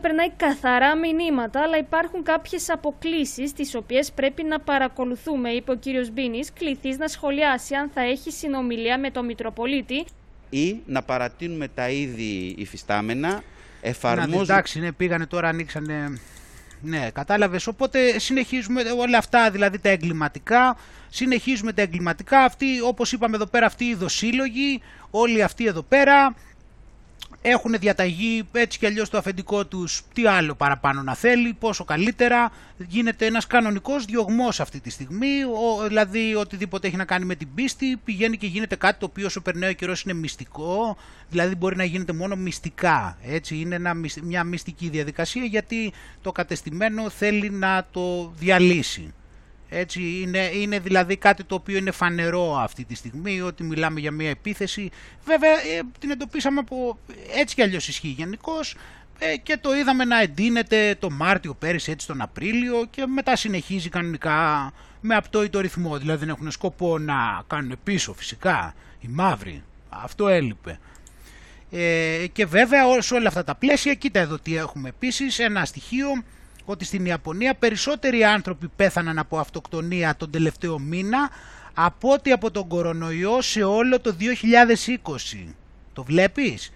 Περνάει 0.00 0.30
καθαρά 0.36 0.96
μηνύματα, 0.96 1.60
αλλά 1.62 1.78
υπάρχουν 1.78 2.22
κάποιες 2.22 2.70
αποκλήσεις, 2.70 3.52
τις 3.52 3.74
οποίες 3.74 4.12
πρέπει 4.12 4.42
να 4.42 4.60
παρακολουθούμε, 4.60 5.50
είπε 5.50 5.70
ο 5.70 5.76
κύριος 5.76 6.10
Μπίνης, 6.10 6.52
κληθείς 6.52 6.98
να 6.98 7.08
σχολιάσει 7.08 7.74
αν 7.74 7.90
θα 7.94 8.00
έχει 8.00 8.30
συνομιλία 8.30 8.98
με 8.98 9.10
τον 9.10 9.24
Μητροπολίτη. 9.24 10.04
Ή 10.50 10.80
να 10.86 11.02
παρατείνουμε 11.02 11.68
τα 11.68 11.90
ήδη 11.90 12.54
υφιστάμενα, 12.58 13.42
εφαρμόζουν. 13.80 14.42
Εντάξει, 14.42 14.80
ναι, 14.80 14.92
πήγανε 14.92 15.26
τώρα, 15.26 15.48
ανοίξανε. 15.48 16.18
Ναι, 16.86 17.10
κατάλαβες. 17.10 17.66
Οπότε 17.66 18.18
συνεχίζουμε 18.18 18.82
όλα 18.98 19.18
αυτά, 19.18 19.50
δηλαδή 19.50 19.78
τα 19.78 19.88
εγκληματικά. 19.88 20.76
Συνεχίζουμε 21.08 21.72
τα 21.72 21.82
εγκληματικά. 21.82 22.38
Αυτοί, 22.38 22.80
όπως 22.80 23.12
είπαμε 23.12 23.36
εδώ 23.36 23.46
πέρα, 23.46 23.66
αυτοί 23.66 23.84
οι 23.84 23.94
δοσύλλογοι, 23.94 24.82
όλοι 25.10 25.42
αυτοί 25.42 25.66
εδώ 25.66 25.82
πέρα, 25.82 26.34
έχουν 27.42 27.74
διαταγή 27.78 28.48
έτσι 28.52 28.78
κι 28.78 28.86
αλλιώς 28.86 29.10
το 29.10 29.18
αφεντικό 29.18 29.66
τους 29.66 30.02
τι 30.14 30.26
άλλο 30.26 30.54
παραπάνω 30.54 31.02
να 31.02 31.14
θέλει, 31.14 31.52
πόσο 31.52 31.84
καλύτερα. 31.84 32.52
Γίνεται 32.88 33.26
ένας 33.26 33.46
κανονικός 33.46 34.04
διωγμός 34.04 34.60
αυτή 34.60 34.80
τη 34.80 34.90
στιγμή, 34.90 35.42
ο, 35.44 35.86
δηλαδή 35.86 36.34
οτιδήποτε 36.34 36.86
έχει 36.86 36.96
να 36.96 37.04
κάνει 37.04 37.24
με 37.24 37.34
την 37.34 37.48
πίστη 37.54 37.96
πηγαίνει 38.04 38.36
και 38.36 38.46
γίνεται 38.46 38.76
κάτι 38.76 38.98
το 38.98 39.06
οποίο 39.06 39.26
όσο 39.26 39.40
περνάει 39.40 39.70
ο 39.70 39.74
καιρός 39.74 40.02
είναι 40.02 40.12
μυστικό, 40.12 40.96
δηλαδή 41.30 41.54
μπορεί 41.54 41.76
να 41.76 41.84
γίνεται 41.84 42.12
μόνο 42.12 42.36
μυστικά. 42.36 43.18
Έτσι 43.22 43.56
είναι 43.56 43.80
μια 44.22 44.44
μυστική 44.44 44.88
διαδικασία 44.88 45.44
γιατί 45.44 45.92
το 46.22 46.32
κατεστημένο 46.32 47.10
θέλει 47.10 47.50
να 47.50 47.86
το 47.90 48.32
διαλύσει. 48.38 49.12
Έτσι 49.68 50.20
είναι, 50.22 50.50
είναι 50.54 50.78
δηλαδή 50.78 51.16
κάτι 51.16 51.44
το 51.44 51.54
οποίο 51.54 51.76
είναι 51.76 51.90
φανερό 51.90 52.56
αυτή 52.56 52.84
τη 52.84 52.94
στιγμή, 52.94 53.40
ότι 53.40 53.62
μιλάμε 53.62 54.00
για 54.00 54.10
μια 54.10 54.30
επίθεση. 54.30 54.90
Βέβαια 55.24 55.50
ε, 55.50 55.80
την 55.98 56.10
εντοπίσαμε 56.10 56.60
από 56.60 56.98
έτσι 57.36 57.54
κι 57.54 57.62
αλλιώς 57.62 57.88
ισχύει 57.88 58.08
γενικώς 58.08 58.76
ε, 59.18 59.36
και 59.36 59.56
το 59.56 59.74
είδαμε 59.74 60.04
να 60.04 60.20
εντείνεται 60.20 60.96
το 60.98 61.10
Μάρτιο 61.10 61.54
πέρυσι 61.54 61.90
έτσι 61.90 62.06
τον 62.06 62.20
Απρίλιο 62.20 62.86
και 62.90 63.06
μετά 63.06 63.36
συνεχίζει 63.36 63.88
κανονικά 63.88 64.72
με 65.00 65.14
απτόητο 65.14 65.60
ρυθμό. 65.60 65.98
Δηλαδή 65.98 66.18
δεν 66.18 66.28
έχουν 66.28 66.50
σκοπό 66.50 66.98
να 66.98 67.42
κάνουν 67.46 67.76
πίσω 67.84 68.14
φυσικά 68.14 68.74
οι 69.00 69.08
μαύροι. 69.08 69.62
Αυτό 69.88 70.28
έλειπε. 70.28 70.78
Ε, 71.70 72.26
και 72.32 72.46
βέβαια 72.46 73.00
σε 73.02 73.14
όλα 73.14 73.28
αυτά 73.28 73.44
τα 73.44 73.54
πλαίσια, 73.54 73.94
κοίτα 73.94 74.20
εδώ 74.20 74.38
τι 74.38 74.56
έχουμε 74.56 74.88
επίσης, 74.88 75.38
ένα 75.38 75.64
στοιχείο 75.64 76.08
ότι 76.72 76.84
στην 76.84 77.06
Ιαπωνία 77.06 77.54
περισσότεροι 77.54 78.24
άνθρωποι 78.24 78.68
πέθαναν 78.76 79.18
από 79.18 79.38
αυτοκτονία 79.38 80.16
τον 80.16 80.30
τελευταίο 80.30 80.78
μήνα 80.78 81.30
από 81.74 82.12
ότι 82.12 82.30
από 82.30 82.50
τον 82.50 82.68
κορονοϊό 82.68 83.40
σε 83.42 83.62
όλο 83.62 84.00
το 84.00 84.16
2020. 85.42 85.54
Το 85.92 86.04
βλέπεις; 86.04 86.72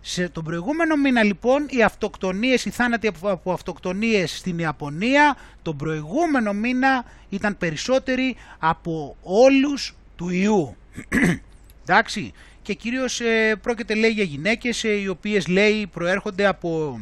Σε 0.00 0.28
τον 0.28 0.44
προηγούμενο 0.44 0.96
μήνα 0.96 1.22
λοιπόν 1.22 1.66
οι 1.68 1.82
αυτοκτονίες, 1.82 2.64
οι 2.64 2.70
θάνατοι 2.70 3.10
από 3.22 3.52
αυτοκτονίες 3.52 4.36
στην 4.36 4.58
Ιαπωνία 4.58 5.36
τον 5.62 5.76
προηγούμενο 5.76 6.52
μήνα 6.52 7.04
ήταν 7.28 7.58
περισσότεροι 7.58 8.36
από 8.58 9.16
όλους 9.22 9.96
του 10.16 10.28
ιού. 10.28 10.76
Εντάξει. 11.84 12.32
Και 12.62 12.74
κυρίως 12.74 13.20
ε, 13.20 13.56
πρόκειται 13.62 13.94
λέει 13.94 14.10
για 14.10 14.24
γυναίκες 14.24 14.84
ε, 14.84 14.88
οι 14.88 15.08
οποίες 15.08 15.46
λέει 15.46 15.86
προέρχονται 15.86 16.46
από 16.46 17.00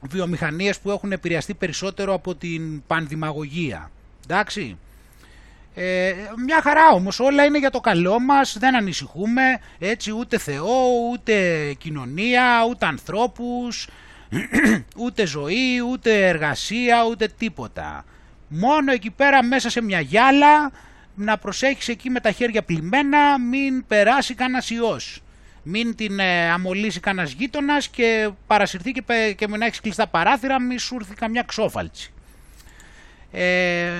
βιομηχανίες 0.00 0.78
που 0.78 0.90
έχουν 0.90 1.12
επηρεαστεί 1.12 1.54
περισσότερο 1.54 2.14
από 2.14 2.34
την 2.34 2.82
πανδημαγωγία. 2.86 3.90
Εντάξει. 4.24 4.76
Ε, 5.74 6.14
μια 6.46 6.60
χαρά 6.62 6.90
όμως, 6.90 7.20
όλα 7.20 7.44
είναι 7.44 7.58
για 7.58 7.70
το 7.70 7.80
καλό 7.80 8.20
μας, 8.20 8.56
δεν 8.58 8.76
ανησυχούμε, 8.76 9.42
έτσι 9.78 10.12
ούτε 10.12 10.38
Θεό, 10.38 10.86
ούτε 11.12 11.72
κοινωνία, 11.78 12.66
ούτε 12.68 12.86
ανθρώπους, 12.86 13.88
ούτε 15.04 15.26
ζωή, 15.26 15.80
ούτε 15.90 16.28
εργασία, 16.28 17.04
ούτε 17.10 17.28
τίποτα. 17.38 18.04
Μόνο 18.48 18.92
εκεί 18.92 19.10
πέρα 19.10 19.44
μέσα 19.44 19.70
σε 19.70 19.82
μια 19.82 20.00
γυάλα 20.00 20.70
να 21.14 21.38
προσέχεις 21.38 21.88
εκεί 21.88 22.10
με 22.10 22.20
τα 22.20 22.30
χέρια 22.30 22.62
πλημμένα 22.62 23.38
μην 23.38 23.86
περάσει 23.86 24.34
κανένας 24.34 24.70
ιός 24.70 25.22
μην 25.62 25.94
την 25.94 26.18
ε, 26.18 26.50
αμολύσει 26.50 27.00
κανένας 27.00 27.32
γείτονας 27.32 27.88
και 27.88 28.30
παρασυρθεί 28.46 28.92
και, 28.92 29.32
και 29.36 29.46
να 29.46 29.66
έχει 29.66 29.80
κλειστά 29.80 30.06
παράθυρα, 30.06 30.60
μη 30.60 30.78
σου 30.78 30.96
έρθει 31.00 31.14
καμιά 31.14 31.42
ξόφαλτσι. 31.42 32.12
Ε, 33.32 33.90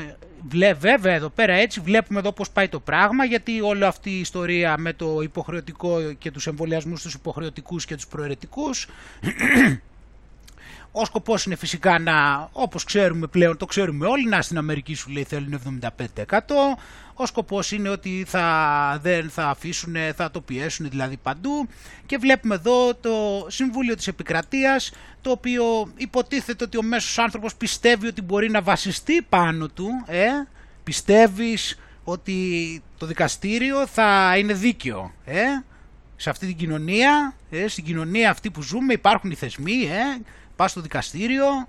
βέβαια 0.78 1.14
εδώ 1.14 1.28
πέρα 1.28 1.52
έτσι 1.52 1.80
βλέπουμε 1.80 2.18
εδώ 2.18 2.32
πώς 2.32 2.50
πάει 2.50 2.68
το 2.68 2.80
πράγμα 2.80 3.24
γιατί 3.24 3.60
όλη 3.60 3.84
αυτή 3.84 4.10
η 4.10 4.20
ιστορία 4.20 4.78
με 4.78 4.92
το 4.92 5.20
υποχρεωτικό 5.22 6.12
και 6.12 6.30
τους 6.30 6.46
εμβολιασμούς 6.46 7.02
τους 7.02 7.14
υποχρεωτικούς 7.14 7.84
και 7.84 7.94
τους 7.94 8.06
προαιρετικούς 8.06 8.88
ο 10.92 11.04
σκοπός 11.04 11.44
είναι 11.44 11.56
φυσικά 11.56 11.98
να, 11.98 12.48
όπως 12.52 12.84
ξέρουμε 12.84 13.26
πλέον, 13.26 13.56
το 13.56 13.66
ξέρουμε 13.66 14.06
όλοι, 14.06 14.28
να 14.28 14.42
στην 14.42 14.58
Αμερική 14.58 14.94
σου 14.94 15.10
λέει 15.10 15.24
θέλουν 15.24 15.80
75%. 15.80 16.26
Ο 17.14 17.26
σκοπός 17.26 17.72
είναι 17.72 17.88
ότι 17.88 18.24
θα, 18.26 18.98
δεν 19.02 19.30
θα 19.30 19.46
αφήσουν, 19.48 19.94
θα 20.16 20.30
το 20.30 20.40
πιέσουν 20.40 20.88
δηλαδή 20.90 21.16
παντού. 21.16 21.68
Και 22.06 22.16
βλέπουμε 22.16 22.54
εδώ 22.54 22.94
το 22.94 23.46
Συμβούλιο 23.48 23.94
της 23.94 24.06
Επικρατείας, 24.06 24.92
το 25.20 25.30
οποίο 25.30 25.92
υποτίθεται 25.96 26.64
ότι 26.64 26.76
ο 26.76 26.82
μέσος 26.82 27.18
άνθρωπος 27.18 27.54
πιστεύει 27.54 28.06
ότι 28.06 28.22
μπορεί 28.22 28.50
να 28.50 28.62
βασιστεί 28.62 29.22
πάνω 29.22 29.68
του. 29.68 29.88
Ε; 30.06 30.26
Πιστεύεις 30.84 31.78
ότι 32.04 32.82
το 32.98 33.06
δικαστήριο 33.06 33.86
θα 33.86 34.34
είναι 34.38 34.52
δίκαιο. 34.52 35.12
Ε; 35.24 35.42
Σε 36.16 36.30
αυτή 36.30 36.46
την 36.46 36.56
κοινωνία, 36.56 37.34
ε; 37.50 37.68
στην 37.68 37.84
κοινωνία 37.84 38.30
αυτή 38.30 38.50
που 38.50 38.62
ζούμε 38.62 38.92
υπάρχουν 38.92 39.30
οι 39.30 39.34
θεσμοί, 39.34 39.82
ε; 39.82 40.22
Πας 40.58 40.70
στο 40.70 40.80
δικαστήριο, 40.80 41.68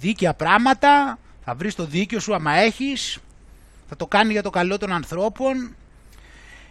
δίκαια 0.00 0.34
πράγματα, 0.34 1.18
θα 1.44 1.54
βρεις 1.54 1.74
το 1.74 1.84
δίκαιο 1.84 2.20
σου 2.20 2.34
άμα 2.34 2.52
έχεις, 2.52 3.18
θα 3.88 3.96
το 3.96 4.06
κάνει 4.06 4.32
για 4.32 4.42
το 4.42 4.50
καλό 4.50 4.78
των 4.78 4.92
ανθρώπων. 4.92 5.74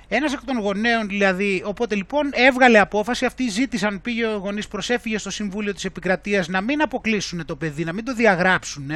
Ένας 0.08 0.34
εκ 0.34 0.40
των 0.46 0.60
γονέων 0.60 1.08
δηλαδή, 1.08 1.64
οπότε 1.66 1.96
λοιπόν 1.96 2.30
έβγαλε 2.34 2.80
απόφαση, 2.80 3.26
αυτοί 3.26 3.50
ζήτησαν, 3.50 4.02
πήγε 4.02 4.26
ο 4.26 4.38
γονείς, 4.38 4.68
προσέφυγε 4.68 5.18
στο 5.18 5.30
Συμβούλιο 5.30 5.74
της 5.74 5.86
Επικρατείας 5.86 6.48
να 6.48 6.62
μην 6.62 6.82
αποκλείσουν 6.82 7.46
το 7.46 7.56
παιδί, 7.56 7.84
να 7.84 7.94
μην 7.94 8.06
το 8.06 8.14
διαγράψουν 8.14 8.92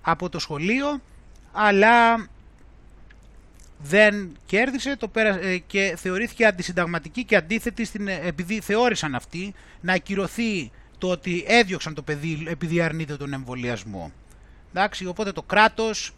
από 0.00 0.28
το 0.28 0.38
σχολείο, 0.38 1.00
αλλά 1.52 2.28
δεν 3.78 4.36
κέρδισε 4.46 4.96
το 4.96 5.08
πέρα, 5.08 5.40
ε, 5.40 5.58
και 5.58 5.94
θεωρήθηκε 5.98 6.46
αντισυνταγματική 6.46 7.24
και 7.24 7.36
αντίθετη 7.36 7.84
στην, 7.84 8.08
ε, 8.08 8.20
επειδή 8.22 8.60
θεώρησαν 8.60 9.14
αυτοί 9.14 9.54
να 9.80 9.92
ακυρωθεί 9.92 10.70
το 11.04 11.10
ότι 11.10 11.44
έδιωξαν 11.46 11.94
το 11.94 12.02
παιδί 12.02 12.44
επειδή 12.48 12.80
αρνείται 12.80 13.16
τον 13.16 13.32
εμβολιασμό. 13.32 14.12
Εντάξει, 14.70 15.06
οπότε 15.06 15.32
το 15.32 15.42
κράτος 15.42 16.14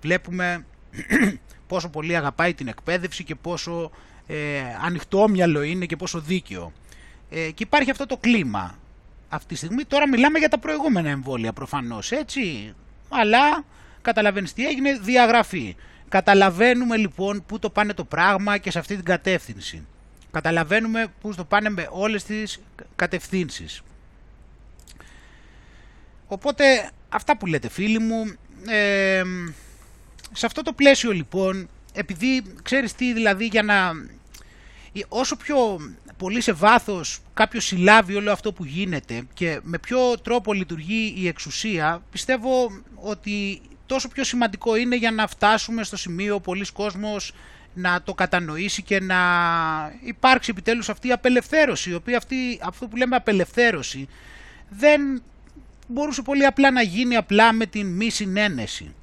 βλέπουμε 0.00 0.64
πόσο 1.68 1.88
πολύ 1.88 2.16
αγαπάει 2.16 2.54
την 2.54 2.68
εκπαίδευση 2.68 3.24
και 3.24 3.34
πόσο 3.34 3.90
ε, 4.26 4.36
ανοιχτόμυαλο 4.84 5.62
είναι 5.62 5.86
και 5.86 5.96
πόσο 5.96 6.20
δίκαιο. 6.20 6.72
Ε, 7.30 7.50
και 7.50 7.62
υπάρχει 7.62 7.90
αυτό 7.90 8.06
το 8.06 8.16
κλίμα 8.16 8.78
αυτή 9.28 9.46
τη 9.46 9.54
στιγμή. 9.54 9.84
Τώρα 9.84 10.08
μιλάμε 10.08 10.38
για 10.38 10.48
τα 10.48 10.58
προηγούμενα 10.58 11.08
εμβόλια 11.08 11.52
προφανώς, 11.52 12.12
έτσι. 12.12 12.74
Αλλά 13.08 13.64
καταλαβαίνεις 14.02 14.52
τι 14.52 14.66
έγινε, 14.66 14.98
διαγραφή. 14.98 15.76
Καταλαβαίνουμε 16.08 16.96
λοιπόν 16.96 17.44
πού 17.46 17.58
το 17.58 17.70
πάνε 17.70 17.92
το 17.92 18.04
πράγμα 18.04 18.58
και 18.58 18.70
σε 18.70 18.78
αυτή 18.78 18.94
την 18.94 19.04
κατεύθυνση. 19.04 19.86
Καταλαβαίνουμε 20.30 21.06
πού 21.20 21.34
το 21.34 21.44
πάνε 21.44 21.70
με 21.70 21.88
όλες 21.90 22.24
τις 22.24 22.60
κατευθύνσεις. 22.96 23.82
Οπότε 26.32 26.90
αυτά 27.08 27.36
που 27.36 27.46
λέτε 27.46 27.68
φίλοι 27.68 27.98
μου, 27.98 28.34
ε, 28.68 29.22
σε 30.32 30.46
αυτό 30.46 30.62
το 30.62 30.72
πλαίσιο 30.72 31.12
λοιπόν, 31.12 31.68
επειδή 31.92 32.42
ξέρεις 32.62 32.94
τι 32.94 33.12
δηλαδή 33.12 33.46
για 33.46 33.62
να... 33.62 33.92
Όσο 35.08 35.36
πιο 35.36 35.80
πολύ 36.16 36.40
σε 36.40 36.52
βάθος 36.52 37.20
κάποιος 37.34 37.64
συλλάβει 37.64 38.14
όλο 38.14 38.32
αυτό 38.32 38.52
που 38.52 38.64
γίνεται 38.64 39.22
και 39.34 39.60
με 39.62 39.78
ποιο 39.78 40.18
τρόπο 40.18 40.52
λειτουργεί 40.52 41.14
η 41.16 41.28
εξουσία, 41.28 42.02
πιστεύω 42.10 42.70
ότι 42.94 43.60
τόσο 43.86 44.08
πιο 44.08 44.24
σημαντικό 44.24 44.76
είναι 44.76 44.96
για 44.96 45.10
να 45.10 45.26
φτάσουμε 45.26 45.82
στο 45.82 45.96
σημείο 45.96 46.34
ο 46.34 46.40
πολλής 46.40 46.70
κόσμος 46.70 47.32
να 47.74 48.02
το 48.02 48.14
κατανοήσει 48.14 48.82
και 48.82 49.00
να 49.00 49.18
υπάρξει 50.04 50.50
επιτέλους 50.50 50.88
αυτή 50.88 51.08
η 51.08 51.12
απελευθέρωση, 51.12 51.90
η 51.90 51.94
οποία 51.94 52.16
αυτή, 52.16 52.60
αυτό 52.62 52.88
που 52.88 52.96
λέμε 52.96 53.16
απελευθέρωση 53.16 54.08
δεν 54.68 55.22
μπορούσε 55.90 56.22
πολύ 56.22 56.44
απλά 56.44 56.70
να 56.70 56.82
γίνει 56.82 57.16
απλά 57.16 57.52
με 57.52 57.66
την 57.66 57.86
μη 57.86 58.10
συνένεση. 58.10 58.94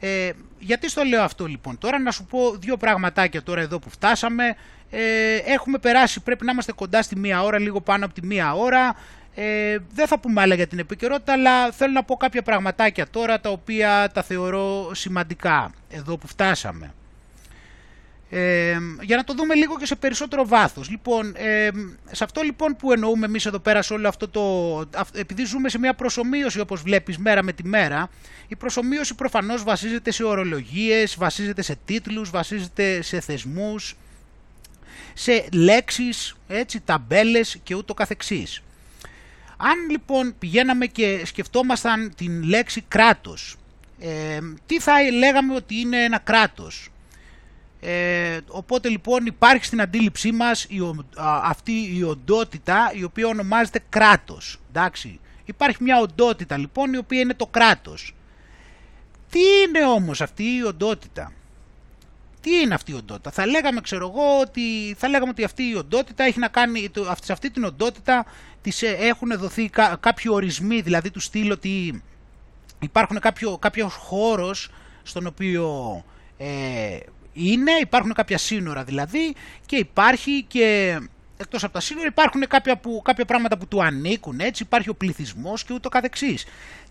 Ε, 0.00 0.30
γιατί 0.58 0.88
στο 0.88 1.02
λέω 1.04 1.22
αυτό 1.22 1.46
λοιπόν; 1.46 1.78
Τώρα, 1.78 1.98
να 1.98 2.10
σου 2.10 2.24
πω 2.24 2.56
δύο 2.56 2.76
πραγματάκια 2.76 3.42
τώρα 3.42 3.60
εδώ 3.60 3.78
που 3.78 3.90
φτάσαμε. 3.90 4.56
Ε, 4.90 5.36
έχουμε 5.36 5.78
περάσει, 5.78 6.20
πρέπει 6.20 6.44
να 6.44 6.52
είμαστε 6.52 6.72
κοντά 6.72 7.02
στη 7.02 7.16
μία 7.18 7.42
ώρα, 7.42 7.58
λίγο 7.58 7.80
πάνω 7.80 8.04
από 8.04 8.14
τη 8.14 8.26
μία 8.26 8.54
ώρα. 8.54 8.96
Ε, 9.34 9.76
δεν 9.94 10.06
θα 10.06 10.18
πούμε 10.18 10.40
άλλα 10.40 10.54
για 10.54 10.66
την 10.66 10.78
επικαιρότητα, 10.78 11.32
αλλά 11.32 11.72
θέλω 11.72 11.92
να 11.92 12.02
πω 12.02 12.16
κάποια 12.16 12.42
πραγματάκια 12.42 13.06
τώρα 13.10 13.40
τα 13.40 13.50
οποία 13.50 14.10
τα 14.14 14.22
θεωρώ 14.22 14.90
σημαντικά 14.94 15.72
εδώ 15.90 16.16
που 16.18 16.26
φτάσαμε. 16.26 16.94
Ε, 18.30 18.76
για 19.00 19.16
να 19.16 19.24
το 19.24 19.34
δούμε 19.34 19.54
λίγο 19.54 19.78
και 19.78 19.86
σε 19.86 19.96
περισσότερο 19.96 20.46
βάθος. 20.46 20.90
Λοιπόν, 20.90 21.34
ε, 21.36 21.68
σε 22.10 22.24
αυτό 22.24 22.42
λοιπόν 22.42 22.76
που 22.76 22.92
εννοούμε 22.92 23.26
εμείς 23.26 23.46
εδώ 23.46 23.58
πέρα 23.58 23.82
σε 23.82 23.92
όλο 23.92 24.08
αυτό 24.08 24.28
το... 24.28 24.98
Επειδή 25.12 25.44
ζούμε 25.44 25.68
σε 25.68 25.78
μια 25.78 25.94
προσωμείωση 25.94 26.60
όπως 26.60 26.82
βλέπεις 26.82 27.18
μέρα 27.18 27.42
με 27.42 27.52
τη 27.52 27.64
μέρα, 27.64 28.10
η 28.48 28.56
προσωμείωση 28.56 29.14
προφανώς 29.14 29.62
βασίζεται 29.62 30.10
σε 30.10 30.24
ορολογίες, 30.24 31.16
βασίζεται 31.18 31.62
σε 31.62 31.78
τίτλους, 31.84 32.30
βασίζεται 32.30 33.02
σε 33.02 33.20
θεσμούς, 33.20 33.96
σε 35.14 35.46
λέξεις, 35.52 36.36
έτσι, 36.48 36.80
ταμπέλες 36.84 37.58
και 37.62 37.74
ούτω 37.74 37.94
καθεξής. 37.94 38.62
Αν 39.56 39.90
λοιπόν 39.90 40.34
πηγαίναμε 40.38 40.86
και 40.86 41.22
σκεφτόμασταν 41.24 42.12
την 42.16 42.42
λέξη 42.42 42.84
κράτος, 42.88 43.56
ε, 44.00 44.38
τι 44.66 44.80
θα 44.80 44.92
λέγαμε 45.12 45.54
ότι 45.54 45.74
είναι 45.74 46.04
ένα 46.04 46.18
κράτος; 46.18 46.90
Ε, 47.80 48.38
οπότε 48.48 48.88
λοιπόν 48.88 49.26
υπάρχει 49.26 49.64
στην 49.64 49.80
αντίληψή 49.80 50.32
μας 50.32 50.64
η, 50.64 50.78
αυτή 51.42 51.96
η 51.96 52.02
οντότητα 52.02 52.92
η 52.94 53.04
οποία 53.04 53.26
ονομάζεται 53.26 53.80
κράτος. 53.88 54.60
Εντάξει. 54.68 55.20
Υπάρχει 55.44 55.82
μια 55.82 55.98
οντότητα 56.00 56.56
λοιπόν 56.56 56.92
η 56.92 56.96
οποία 56.96 57.20
είναι 57.20 57.34
το 57.34 57.46
κράτος. 57.46 58.14
Τι 59.30 59.40
είναι 59.40 59.84
όμως 59.84 60.20
αυτή 60.20 60.44
η 60.56 60.62
οντότητα; 60.62 61.32
Τι 62.40 62.50
είναι 62.54 62.74
αυτή 62.74 62.92
η 62.92 62.94
οντότητα; 62.94 63.30
Θα 63.30 63.46
λέγαμε, 63.46 63.80
ξέρω 63.80 64.08
εγώ, 64.08 64.40
ότι, 64.40 64.94
θα 64.98 65.08
λέγαμε 65.08 65.30
ότι 65.30 65.44
αυτή 65.44 65.62
η 65.62 65.74
οντότητα 65.74 66.24
έχει 66.24 66.38
να 66.38 66.48
κάνει, 66.48 66.90
σε 67.22 67.32
αυτή 67.32 67.50
την 67.50 67.64
οντότητα 67.64 68.26
της 68.62 68.82
ε, 68.82 68.96
έχουν 69.00 69.38
δοθεί 69.38 69.68
κά, 69.68 69.96
κάποιοι 70.00 70.30
ορισμοί, 70.34 70.80
δηλαδή 70.80 71.10
του 71.10 71.20
στυλ 71.20 71.50
ότι 71.50 72.02
υπάρχουν 72.80 73.18
κάποιο, 73.20 73.58
κάποιος 73.58 73.94
χώρος 73.94 74.70
στον 75.02 75.26
οποίο 75.26 76.04
ε, 76.38 76.98
είναι, 77.36 77.72
υπάρχουν 77.80 78.12
κάποια 78.12 78.38
σύνορα 78.38 78.84
δηλαδή 78.84 79.34
και 79.66 79.76
υπάρχει 79.76 80.44
και 80.48 80.98
εκτός 81.36 81.64
από 81.64 81.72
τα 81.72 81.80
σύνορα 81.80 82.06
υπάρχουν 82.06 82.46
κάποια, 82.48 82.76
που, 82.78 83.02
κάποια 83.04 83.24
πράγματα 83.24 83.58
που 83.58 83.66
του 83.68 83.82
ανήκουν, 83.82 84.40
έτσι 84.40 84.62
υπάρχει 84.62 84.88
ο 84.88 84.94
πληθυσμός 84.94 85.64
και 85.64 85.72
ούτω 85.72 85.88
καθεξής. 85.88 86.44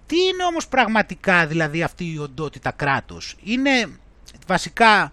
Τι 0.07 0.15
είναι 0.15 0.43
όμως 0.43 0.67
πραγματικά 0.67 1.47
δηλαδή 1.47 1.83
αυτή 1.83 2.11
η 2.13 2.17
οντότητα 2.17 2.71
κράτος; 2.71 3.35
Είναι 3.43 3.89
βασικά 4.47 5.11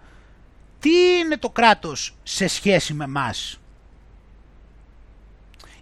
τι 0.79 0.89
είναι 1.19 1.37
το 1.37 1.49
κράτος 1.49 2.15
σε 2.23 2.47
σχέση 2.47 2.93
με 2.93 3.07
μας. 3.07 3.59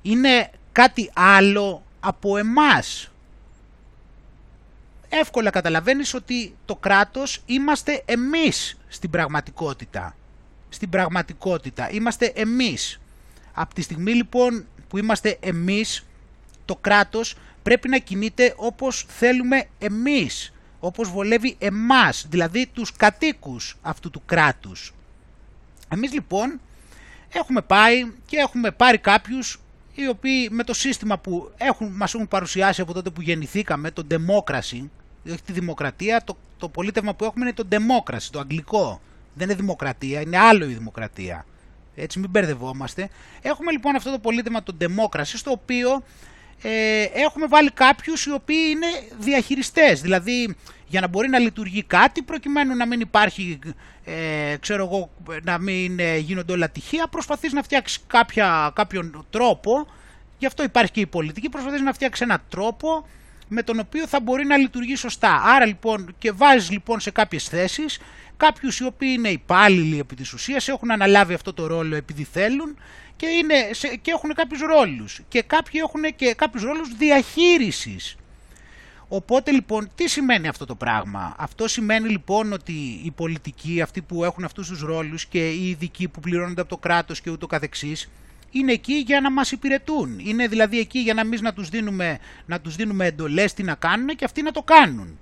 Είναι 0.01 0.51
κάτι 0.71 1.11
άλλο 1.13 1.83
από 1.99 2.37
εμάς; 2.37 3.11
Εύκολα 5.13 5.49
καταλαβαίνεις 5.49 6.13
ότι 6.13 6.55
το 6.65 6.75
κράτος 6.75 7.41
είμαστε 7.45 8.03
εμείς 8.05 8.77
στην 8.87 9.09
πραγματικότητα. 9.09 10.15
Στην 10.69 10.89
πραγματικότητα 10.89 11.91
είμαστε 11.91 12.25
εμείς. 12.35 12.99
Από 13.53 13.73
τη 13.73 13.81
στιγμή 13.81 14.13
λοιπόν 14.13 14.65
που 14.87 14.97
είμαστε 14.97 15.37
εμείς, 15.39 16.05
το 16.65 16.75
κράτος 16.75 17.35
πρέπει 17.63 17.89
να 17.89 17.97
κινείται 17.97 18.53
όπως 18.57 19.05
θέλουμε 19.07 19.65
εμείς, 19.79 20.53
όπως 20.79 21.09
βολεύει 21.09 21.55
εμάς, 21.59 22.25
δηλαδή 22.29 22.67
τους 22.73 22.91
κατοίκους 22.91 23.77
αυτού 23.81 24.09
του 24.09 24.21
κράτους. 24.25 24.93
Εμείς 25.89 26.13
λοιπόν 26.13 26.59
έχουμε 27.33 27.61
πάει 27.61 28.11
και 28.25 28.37
έχουμε 28.37 28.71
πάρει 28.71 28.97
κάποιους 28.97 29.59
οι 29.95 30.07
οποίοι 30.07 30.47
με 30.51 30.63
το 30.63 30.73
σύστημα 30.73 31.17
που 31.17 31.51
έχουν, 31.57 31.87
μας 31.87 32.13
έχουν 32.13 32.27
παρουσιάσει 32.27 32.81
από 32.81 32.93
τότε 32.93 33.09
που 33.09 33.21
γεννηθήκαμε, 33.21 33.91
το 33.91 34.07
democracy, 34.09 34.87
όχι 35.29 35.41
τη 35.41 35.51
δημοκρατία, 35.51 36.23
το, 36.23 36.37
το 36.57 36.69
πολίτευμα 36.69 37.13
που 37.13 37.25
έχουμε 37.25 37.45
είναι 37.45 37.53
το 37.53 37.67
democracy, 37.71 38.27
το 38.31 38.39
αγγλικό. 38.39 39.01
Δεν 39.33 39.49
είναι 39.49 39.57
δημοκρατία, 39.57 40.21
είναι 40.21 40.37
άλλο 40.37 40.65
η 40.65 40.73
δημοκρατία. 40.73 41.45
Έτσι 41.95 42.19
μην 42.19 42.29
μπερδευόμαστε. 42.29 43.09
Έχουμε 43.41 43.71
λοιπόν 43.71 43.95
αυτό 43.95 44.11
το 44.11 44.19
πολίτευμα 44.19 44.63
το 44.63 44.75
democracy, 44.81 45.23
στο 45.23 45.51
οποίο 45.51 46.03
ε, 46.61 47.03
έχουμε 47.03 47.47
βάλει 47.47 47.71
κάποιους 47.71 48.25
οι 48.25 48.31
οποίοι 48.31 48.65
είναι 48.69 48.87
διαχειριστές. 49.19 50.01
Δηλαδή 50.01 50.55
για 50.87 51.01
να 51.01 51.07
μπορεί 51.07 51.29
να 51.29 51.39
λειτουργεί 51.39 51.83
κάτι 51.83 52.21
προκειμένου 52.21 52.75
να 52.75 52.87
μην 52.87 52.99
υπάρχει, 52.99 53.59
ε, 54.05 54.55
ξέρω 54.59 54.85
εγώ, 54.85 55.09
να 55.43 55.57
μην 55.57 55.99
ε, 55.99 56.17
γίνονται 56.17 56.53
όλα 56.53 56.69
τυχαία, 56.69 57.07
προσπαθείς 57.07 57.53
να 57.53 57.63
φτιάξεις 57.63 58.03
κάποια, 58.07 58.71
κάποιον 58.75 59.25
τρόπο, 59.29 59.87
γι' 60.37 60.45
αυτό 60.45 60.63
υπάρχει 60.63 60.91
και 60.91 60.99
η 60.99 61.07
πολιτική, 61.07 61.49
προσπαθείς 61.49 61.81
να 61.81 61.93
φτιάξεις 61.93 62.21
έναν 62.25 62.41
τρόπο 62.49 63.07
με 63.53 63.63
τον 63.63 63.79
οποίο 63.79 64.07
θα 64.07 64.19
μπορεί 64.19 64.45
να 64.45 64.57
λειτουργεί 64.57 64.95
σωστά. 64.95 65.41
Άρα 65.45 65.65
λοιπόν 65.65 66.15
και 66.17 66.31
βάζεις 66.31 66.69
λοιπόν 66.71 66.99
σε 66.99 67.11
κάποιες 67.11 67.47
θέσεις 67.47 67.99
κάποιους 68.37 68.79
οι 68.79 68.85
οποίοι 68.85 69.09
είναι 69.17 69.29
υπάλληλοι 69.29 69.99
επί 69.99 70.15
της 70.15 70.33
ουσίας, 70.33 70.67
έχουν 70.67 70.91
αναλάβει 70.91 71.33
αυτό 71.33 71.53
το 71.53 71.67
ρόλο 71.67 71.95
επειδή 71.95 72.23
θέλουν 72.23 72.77
και, 73.15 73.27
είναι, 73.27 73.55
και 74.01 74.11
έχουν 74.11 74.33
κάποιους 74.33 74.61
ρόλους 74.61 75.21
και 75.27 75.41
κάποιοι 75.41 75.81
έχουν 75.83 76.01
και 76.15 76.33
κάποιους 76.33 76.63
ρόλους 76.63 76.95
διαχείρισης 76.97 78.15
Οπότε 79.13 79.51
λοιπόν 79.51 79.89
τι 79.95 80.07
σημαίνει 80.07 80.47
αυτό 80.47 80.65
το 80.65 80.75
πράγμα; 80.75 81.35
Αυτό 81.37 81.67
σημαίνει 81.67 82.09
λοιπόν 82.09 82.53
ότι 82.53 83.01
οι 83.03 83.11
πολιτικοί, 83.11 83.81
αυτοί 83.81 84.01
που 84.01 84.23
έχουν 84.23 84.43
αυτούς 84.43 84.67
τους 84.67 84.81
ρόλους 84.81 85.25
και 85.25 85.49
οι 85.49 85.69
ειδικοί 85.69 86.07
που 86.07 86.19
πληρώνονται 86.19 86.61
από 86.61 86.69
το 86.69 86.77
κράτος 86.77 87.21
και 87.21 87.29
ούτω 87.29 87.47
καθεξής, 87.47 88.09
είναι 88.51 88.71
εκεί 88.71 88.93
για 88.93 89.21
να 89.21 89.31
μας 89.31 89.51
υπηρετούν. 89.51 90.19
Είναι 90.19 90.47
δηλαδή 90.47 90.79
εκεί 90.79 90.99
για 90.99 91.13
να 91.13 91.23
μην 91.23 91.39
να 91.41 91.53
τους 91.53 91.69
δίνουμε, 91.69 92.19
να 92.45 92.59
τους 92.59 92.75
δίνουμε 92.75 93.05
εντολές 93.05 93.53
τι 93.53 93.63
να 93.63 93.75
κάνουν 93.75 94.07
και 94.07 94.25
αυτοί 94.25 94.41
να 94.41 94.51
το 94.51 94.61
κάνουν. 94.61 95.19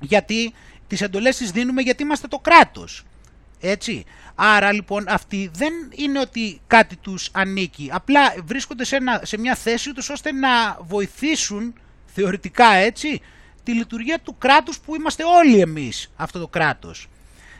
Γιατί 0.00 0.54
τις 0.86 1.00
εντολές 1.00 1.36
τις 1.36 1.50
δίνουμε 1.50 1.82
γιατί 1.82 2.02
είμαστε 2.02 2.28
το 2.28 2.38
κράτος. 2.38 3.04
Έτσι. 3.60 4.04
Άρα 4.34 4.72
λοιπόν 4.72 5.04
αυτοί 5.08 5.50
δεν 5.54 5.72
είναι 5.94 6.20
ότι 6.20 6.60
κάτι 6.66 6.96
τους 6.96 7.28
ανήκει. 7.32 7.88
Απλά 7.92 8.34
βρίσκονται 8.44 8.84
σε, 8.84 8.98
σε 9.22 9.38
μια 9.38 9.54
θέση 9.54 9.92
τους 9.92 10.08
ώστε 10.08 10.32
να 10.32 10.78
βοηθήσουν 10.80 11.74
θεωρητικά 12.06 12.72
έτσι, 12.72 13.20
τη 13.62 13.72
λειτουργία 13.72 14.20
του 14.20 14.38
κράτους 14.38 14.78
που 14.78 14.94
είμαστε 14.94 15.24
όλοι 15.24 15.60
εμείς 15.60 16.12
αυτό 16.16 16.38
το 16.38 16.48
κράτος. 16.48 17.08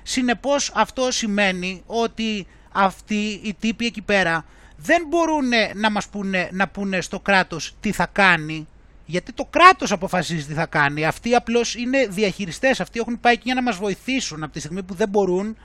Συνεπώς 0.03 0.73
αυτό 0.75 1.11
σημαίνει 1.11 1.83
ότι 1.87 2.47
αυτοί 2.73 3.41
οι 3.43 3.55
τύποι 3.61 3.87
εκεί 3.87 4.03
πέρα 4.03 4.45
δεν 4.77 5.05
μπορούν 5.09 5.49
να 5.75 5.91
μας 5.91 6.09
πούνε, 6.09 6.49
να 6.53 6.69
πούνε 6.69 7.01
στο 7.01 7.21
κράτος 7.21 7.75
τι 7.81 7.93
θα 7.93 8.07
κάνει, 8.13 8.67
γιατί 9.07 9.33
το 9.33 9.45
κράτος 9.45 9.93
αποφασίζει 9.93 10.47
τι 10.47 10.53
θα 10.53 10.67
κάνει. 10.67 11.05
Αυτοί 11.05 11.35
απλώς 11.35 11.75
είναι 11.75 12.07
διαχειριστές, 12.07 12.81
αυτοί 12.81 12.99
έχουν 12.99 13.21
πάει 13.21 13.33
εκεί 13.33 13.43
για 13.45 13.55
να 13.55 13.63
μας 13.63 13.77
βοηθήσουν 13.77 14.43
από 14.43 14.53
τη 14.53 14.59
στιγμή 14.59 14.83
που 14.83 14.95
δεν 14.95 15.09
μπορούν, 15.09 15.57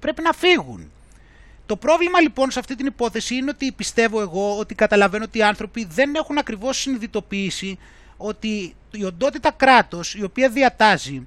πρέπει 0.00 0.22
να 0.22 0.32
φύγουν. 0.32 0.90
Το 1.66 1.76
πρόβλημα 1.76 2.20
λοιπόν 2.20 2.50
σε 2.50 2.58
αυτή 2.58 2.74
την 2.74 2.86
υπόθεση 2.86 3.34
είναι 3.34 3.50
ότι 3.50 3.72
πιστεύω 3.72 4.20
εγώ 4.20 4.58
ότι 4.58 4.74
καταλαβαίνω 4.74 5.24
ότι 5.24 5.38
οι 5.38 5.42
άνθρωποι 5.42 5.84
δεν 5.90 6.14
έχουν 6.14 6.38
ακριβώς 6.38 6.80
συνειδητοποιήσει 6.80 7.78
ότι 8.16 8.74
η 8.90 9.04
οντότητα 9.04 9.50
κράτος 9.50 10.14
η 10.14 10.22
οποία 10.22 10.48
διατάζει 10.48 11.26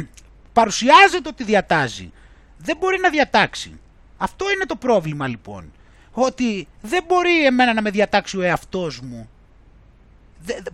παρουσιάζεται 0.52 1.28
ότι 1.28 1.44
διατάζει 1.44 2.12
δεν 2.58 2.76
μπορεί 2.76 2.98
να 3.00 3.10
διατάξει. 3.10 3.80
Αυτό 4.16 4.50
είναι 4.50 4.66
το 4.66 4.76
πρόβλημα 4.76 5.26
λοιπόν. 5.26 5.72
Ότι 6.18 6.68
δεν 6.80 7.04
μπορεί 7.06 7.44
εμένα 7.44 7.74
να 7.74 7.82
με 7.82 7.90
διατάξει 7.90 8.36
ο 8.36 8.42
εαυτός 8.42 9.00
μου. 9.00 9.28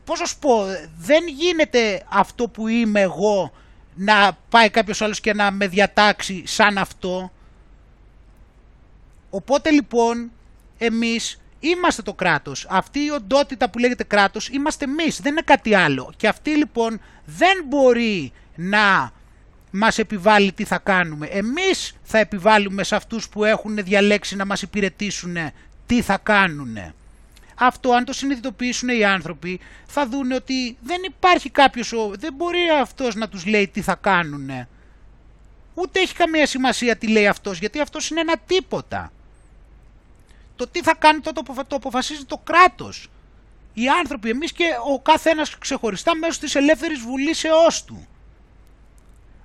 Πώς 0.05 0.21
να 0.21 0.27
σου 0.27 0.39
πω, 0.39 0.65
δεν 0.99 1.27
γίνεται 1.27 2.03
αυτό 2.09 2.49
που 2.49 2.69
είμαι 2.69 3.01
εγώ 3.01 3.53
να 3.95 4.39
πάει 4.49 4.71
κάποιος 4.71 5.03
άλλος 5.03 5.21
και 5.21 5.35
να 5.35 5.51
με 5.51 5.67
διατάξει 5.67 6.43
σαν 6.47 6.79
αυτό. 6.79 7.33
Οπότε 9.31 9.71
λοιπόν 9.71 10.31
εμείς 10.79 11.43
Είμαστε 11.65 12.03
το 12.03 12.15
κράτος. 12.15 12.67
Αυτή 12.71 12.99
η 12.99 13.11
οντότητα 13.11 13.71
που 13.71 13.79
λέγεται 13.79 14.05
κράτος 14.05 14.49
είμαστε 14.49 14.85
εμείς, 14.85 15.21
δεν 15.21 15.33
είναι 15.33 15.43
κάτι 15.45 15.75
άλλο. 15.75 16.13
Και 16.17 16.29
αυτή 16.29 16.57
λοιπόν 16.57 17.01
δεν 17.25 17.65
μπορεί 17.67 18.33
να 18.55 19.13
μας 19.73 19.99
επιβάλλει 19.99 20.53
τι 20.53 20.65
θα 20.65 20.79
κάνουμε. 20.79 21.27
Εμείς 21.27 21.95
θα 22.03 22.19
επιβάλλουμε 22.19 22.85
σε 22.85 22.95
αυτούς 22.95 23.29
που 23.29 23.45
έχουν 23.45 23.77
διαλέξει 23.77 24.37
να 24.37 24.47
μας 24.47 24.63
υπηρετήσουν 24.63 25.37
τι 25.87 26.03
θα 26.03 26.19
κάνουν. 26.19 26.77
Αυτό 27.55 27.93
αν 27.93 28.05
το 28.05 28.13
συνειδητοποιήσουν 28.13 28.89
οι 28.89 29.05
άνθρωποι 29.05 29.61
θα 29.87 30.09
δουν 30.09 30.33
ότι 30.33 30.77
δεν 30.83 31.03
υπάρχει 31.05 31.51
κάποιος, 31.51 31.93
δεν 32.13 32.35
μπορεί 32.35 32.59
αυτός 32.81 33.15
να 33.15 33.29
τους 33.29 33.47
λέει 33.47 33.69
τι 33.69 33.81
θα 33.81 33.95
κάνουν. 33.95 34.51
Ούτε 35.75 36.01
έχει 36.01 36.15
καμία 36.15 36.47
σημασία 36.47 36.97
τι 36.97 37.09
λέει 37.09 37.27
αυτός 37.27 37.59
γιατί 37.59 37.81
αυτός 37.81 38.11
είναι 38.11 38.21
ένα 38.21 38.37
τίποτα. 38.47 39.13
Το 40.57 40.69
τι 40.69 40.83
θα 40.83 40.95
κάνει 40.95 41.21
το, 41.21 41.33
το 41.67 41.77
αποφασίζει 41.77 42.25
το 42.25 42.41
κράτος. 42.45 43.11
Οι 43.75 43.89
άνθρωποι, 43.89 44.31
εμείς 44.31 44.53
και 44.53 44.65
ο 44.93 45.01
κάθε 45.01 45.31
ένας 45.31 45.59
ξεχωριστά 45.59 46.17
μέσω 46.17 46.41
της 46.41 46.55
ελεύθερης 46.55 47.01
βουλήσεώς 47.01 47.85
του. 47.85 48.07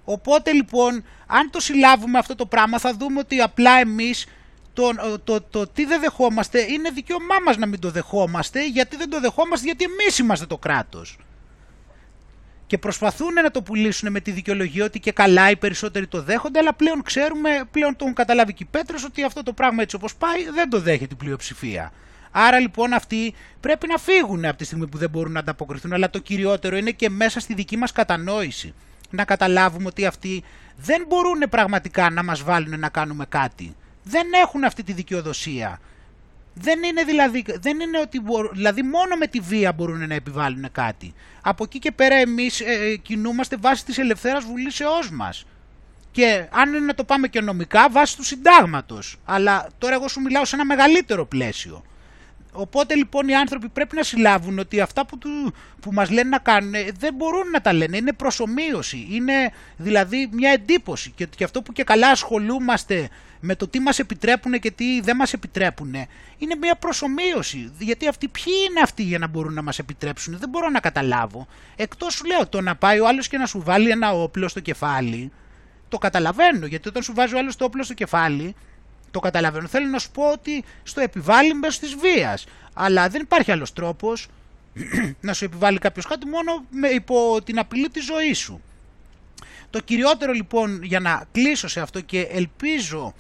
Οπότε 0.10 0.52
λοιπόν, 0.52 1.04
αν 1.28 1.50
το 1.50 1.60
συλλάβουμε 1.60 2.18
αυτό 2.18 2.36
το 2.36 2.46
πράγμα 2.46 2.80
θα 2.80 2.94
δούμε 2.94 3.20
ότι 3.20 3.40
απλά 3.42 3.80
εμείς 3.80 4.26
το, 4.74 4.92
το, 5.24 5.42
το, 5.42 5.68
τι 5.68 5.86
δεν 5.86 6.00
δεχόμαστε 6.00 6.62
είναι 6.72 6.90
δικαίωμά 6.90 7.36
μας 7.46 7.58
να 7.58 7.66
μην 7.66 7.80
το 7.80 7.92
δεχόμαστε 7.92 8.68
γιατί 8.68 8.96
δεν 8.96 9.10
το 9.10 9.20
δεχόμαστε 9.20 9.66
γιατί 9.66 9.84
εμείς 9.84 10.18
είμαστε 10.18 10.46
το 10.46 10.58
κράτος. 10.58 11.18
και 12.68 12.78
προσπαθούν 12.78 13.34
να 13.34 13.52
το 13.52 13.62
πουλήσουν 13.62 14.12
με 14.12 14.20
τη 14.20 14.32
δικαιολογία 14.32 14.86
ότι 14.86 15.00
και 15.00 15.12
καλά 15.12 15.50
οι 15.50 15.56
περισσότεροι 15.56 16.08
το 16.08 16.22
δέχονται, 16.22 16.60
αλλά 16.60 16.74
πλέον 16.74 17.02
ξέρουμε, 17.02 17.50
πλέον 17.72 17.92
το 17.92 17.98
έχουν 18.02 18.16
καταλάβει 18.16 18.54
και 18.54 18.64
οι 18.64 18.68
Πέτρος 18.72 19.04
ότι 19.04 19.24
αυτό 19.24 19.44
το 19.44 19.54
πράγμα 19.54 19.82
έτσι 19.82 19.96
όπως 19.96 20.16
πάει 20.16 20.50
δεν 20.50 20.70
το 20.70 20.80
δέχεται 20.80 21.14
η 21.14 21.18
πλειοψηφία. 21.18 21.92
Άρα 22.32 22.60
λοιπόν 22.60 22.94
αυτοί 22.94 23.34
πρέπει 23.60 23.88
να 23.88 23.98
φύγουν 23.98 24.46
από 24.46 24.58
τη 24.58 24.66
στιγμή 24.66 24.88
που 24.88 24.98
δεν 24.98 25.10
μπορούν 25.10 25.32
να 25.32 25.40
ανταποκριθούν, 25.40 25.94
αλλά 25.94 26.10
το 26.10 26.20
κυριότερο 26.20 26.78
είναι 26.78 26.92
και 26.92 27.10
μέσα 27.10 27.40
στη 27.40 27.54
δική 27.54 27.78
μας 27.78 27.92
κατανόηση. 27.92 28.74
Να 29.10 29.26
καταλάβουμε 29.26 29.88
ότι 29.88 30.06
αυτοί 30.06 30.44
δεν 30.78 31.06
μπορούν 31.08 31.40
πραγματικά 31.50 32.10
να 32.10 32.24
μας 32.24 32.44
βάλουν 32.44 32.80
να 32.80 32.90
κάνουμε 32.90 33.26
κάτι. 33.30 33.76
Δεν 34.04 34.28
έχουν 34.44 34.64
αυτή 34.64 34.84
τη 34.84 34.94
δικαιοδοσία. 34.94 35.80
Δεν 36.54 36.84
είναι 36.84 37.04
δηλαδή, 37.04 37.46
δεν 37.60 37.80
είναι 37.80 38.00
ότι 38.00 38.22
δηλαδή 38.54 38.82
μόνο 38.82 39.16
με 39.16 39.28
τη 39.28 39.40
βία 39.40 39.74
μπορούν 39.74 40.08
να 40.08 40.14
επιβάλλουν 40.14 40.72
κάτι. 40.72 41.14
Από 41.42 41.64
εκεί 41.64 41.80
και 41.80 41.92
πέρα 41.92 42.16
εμείς 42.16 42.62
ε, 42.62 42.74
ε 42.74 42.96
κινούμαστε 42.96 43.58
βάσει 43.60 43.86
της 43.86 43.98
ελευθέρας 43.98 44.44
βουλήσεώς 44.46 45.12
μας. 45.12 45.46
Και 46.12 46.48
αν 46.52 46.70
είναι 46.74 46.86
να 46.86 46.94
το 46.94 47.04
πάμε 47.04 47.28
και 47.28 47.42
νομικά 47.42 47.90
βάσει 47.90 48.16
του 48.16 48.24
συντάγματος. 48.24 49.18
Αλλά 49.26 49.68
τώρα 49.78 49.96
εγώ 49.96 50.08
σου 50.08 50.22
μιλάω 50.22 50.46
σε 50.46 50.56
ένα 50.56 50.66
μεγαλύτερο 50.66 51.26
πλαίσιο. 51.26 51.84
Οπότε 52.60 52.96
λοιπόν 52.96 53.28
οι 53.28 53.36
άνθρωποι 53.36 53.70
πρέπει 53.70 53.96
να 53.96 54.04
συλλάβουν 54.04 54.60
ότι 54.60 54.82
αυτά 54.82 55.06
που, 55.06 55.18
του, 55.18 55.54
που 55.80 55.94
μας 55.94 56.10
λένε 56.10 56.30
να 56.30 56.40
κάνουν 56.40 56.74
ε, 56.74 56.88
δεν 57.00 57.14
μπορούν 57.14 57.50
να 57.50 57.62
τα 57.62 57.74
λένε, 57.74 57.98
είναι 57.98 58.14
προσωμείωση, 58.14 59.08
είναι 59.12 59.34
δηλαδή 59.78 60.30
μια 60.32 60.52
εντύπωση. 60.52 61.12
Και, 61.12 61.26
και 61.26 61.44
αυτό 61.44 61.62
που 61.62 61.74
και 61.74 61.84
καλά 61.84 62.10
ασχολούμαστε 62.10 63.10
με 63.40 63.56
το 63.56 63.68
τι 63.68 63.80
μας 63.80 64.00
επιτρέπουν 64.00 64.60
και 64.60 64.72
τι 64.72 65.02
δεν 65.02 65.16
μας 65.16 65.34
επιτρέπουν 65.34 65.96
είναι 66.38 66.56
μια 66.56 66.76
προσωμείωση. 66.76 67.72
Γιατί 67.80 68.08
αυτοί 68.08 68.28
ποιοι 68.28 68.54
είναι 68.70 68.80
αυτοί 68.84 69.04
για 69.04 69.18
να 69.20 69.28
μπορούν 69.28 69.54
να 69.54 69.62
μας 69.62 69.80
επιτρέψουν; 69.80 70.38
Δεν 70.38 70.50
μπορώ 70.50 70.70
να 70.70 70.80
καταλάβω. 70.80 71.48
Εκτός 71.76 72.14
σου 72.14 72.26
λέω 72.26 72.48
το 72.48 72.62
να 72.62 72.76
πάει 72.76 73.00
ο 73.00 73.08
άλλος 73.08 73.28
και 73.28 73.38
να 73.38 73.46
σου 73.46 73.62
βάλει 73.64 73.90
ένα 73.90 74.12
όπλο 74.12 74.48
στο 74.48 74.60
κεφάλι 74.60 75.32
το 75.90 75.98
καταλαβαίνω. 75.98 76.66
Γιατί 76.66 76.88
όταν 76.88 77.04
σου 77.04 77.14
βάζει 77.14 77.36
ο 77.36 77.38
άλλος 77.38 77.56
το 77.56 77.66
όπλο 77.66 77.84
στο 77.84 77.94
κεφάλι 77.94 78.56
το 79.12 79.20
καταλαβαίνω. 79.20 79.68
Θέλω 79.68 79.88
να 79.88 80.00
σου 80.00 80.12
πω 80.12 80.32
ότι 80.32 80.64
στο 80.84 81.02
επιβάλλει 81.02 81.54
μέσω 81.54 81.80
της 81.80 81.96
βίας. 81.96 82.46
Αλλά 82.74 83.10
δεν 83.10 83.22
υπάρχει 83.22 83.52
άλλος 83.52 83.74
τρόπος 83.74 84.28
να 85.22 85.34
σου 85.34 85.46
επιβάλλει 85.46 85.78
κάποιος 85.80 86.06
κάτι 86.06 86.28
μόνο 86.28 86.66
με, 86.70 86.88
υπό 86.88 87.42
την 87.44 87.60
απειλή 87.60 87.90
της 87.90 88.06
ζωής 88.06 88.38
σου. 88.38 88.62
Το 89.70 89.80
κυριότερο 89.80 90.32
λοιπόν 90.32 90.84
για 90.84 91.00
να 91.00 91.26
κλείσω 91.32 91.68
σε 91.68 91.80
αυτό 91.80 92.02
και 92.02 92.22
ελπίζω 92.22 93.14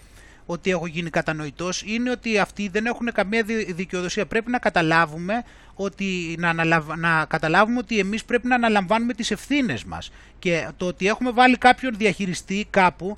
ότι 0.45 0.69
έχω 0.69 0.87
γίνει 0.87 1.09
κατανοητός 1.09 1.83
είναι 1.85 2.09
ότι 2.09 2.37
αυτοί 2.37 2.67
δεν 2.67 2.85
έχουν 2.85 3.11
καμία 3.13 3.43
δικαιοδοσία. 3.67 4.25
Πρέπει 4.25 4.51
να 4.51 4.59
καταλάβουμε 4.59 5.43
ότι, 5.75 6.35
να, 6.39 6.53
να 6.95 7.25
καταλάβουμε 7.25 7.77
ότι 7.77 7.99
εμείς 7.99 8.25
πρέπει 8.25 8.47
να 8.47 8.55
αναλαμβάνουμε 8.55 9.13
τις 9.13 9.31
ευθύνες 9.31 9.83
μας 9.83 10.11
και 10.39 10.67
το 10.77 10.85
ότι 10.85 11.07
έχουμε 11.07 11.31
βάλει 11.31 11.57
κάποιον 11.57 11.95
διαχειριστή 11.97 12.67
κάπου 12.69 13.17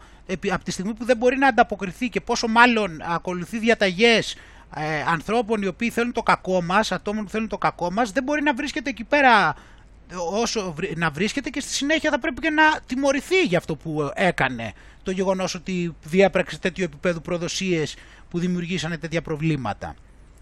από 0.51 0.63
τη 0.63 0.71
στιγμή 0.71 0.93
που 0.93 1.05
δεν 1.05 1.17
μπορεί 1.17 1.37
να 1.37 1.47
ανταποκριθεί 1.47 2.09
και 2.09 2.21
πόσο 2.21 2.47
μάλλον 2.47 3.01
ακολουθεί 3.01 3.59
διαταγές 3.59 4.35
ε, 4.75 5.01
ανθρώπων 5.07 5.61
οι 5.61 5.67
οποίοι 5.67 5.89
θέλουν 5.89 6.11
το 6.11 6.23
κακό 6.23 6.61
μας, 6.61 6.91
ατόμων 6.91 7.23
που 7.23 7.29
θέλουν 7.29 7.47
το 7.47 7.57
κακό 7.57 7.91
μας, 7.91 8.11
δεν 8.11 8.23
μπορεί 8.23 8.41
να 8.41 8.53
βρίσκεται 8.53 8.89
εκεί 8.89 9.03
πέρα 9.03 9.55
όσο 10.31 10.75
να 10.95 11.09
βρίσκεται 11.09 11.49
και 11.49 11.59
στη 11.59 11.73
συνέχεια 11.73 12.09
θα 12.09 12.19
πρέπει 12.19 12.41
και 12.41 12.49
να 12.49 12.63
τιμωρηθεί 12.85 13.41
για 13.43 13.57
αυτό 13.57 13.75
που 13.75 14.11
έκανε. 14.15 14.73
Το 15.03 15.11
γεγονός 15.11 15.55
ότι 15.55 15.95
διέπραξε 16.03 16.59
τέτοιο 16.59 16.83
επίπεδο 16.83 17.19
προδοσίες 17.19 17.95
που 18.29 18.39
δημιουργήσανε 18.39 18.97
τέτοια 18.97 19.21
προβλήματα. 19.21 19.95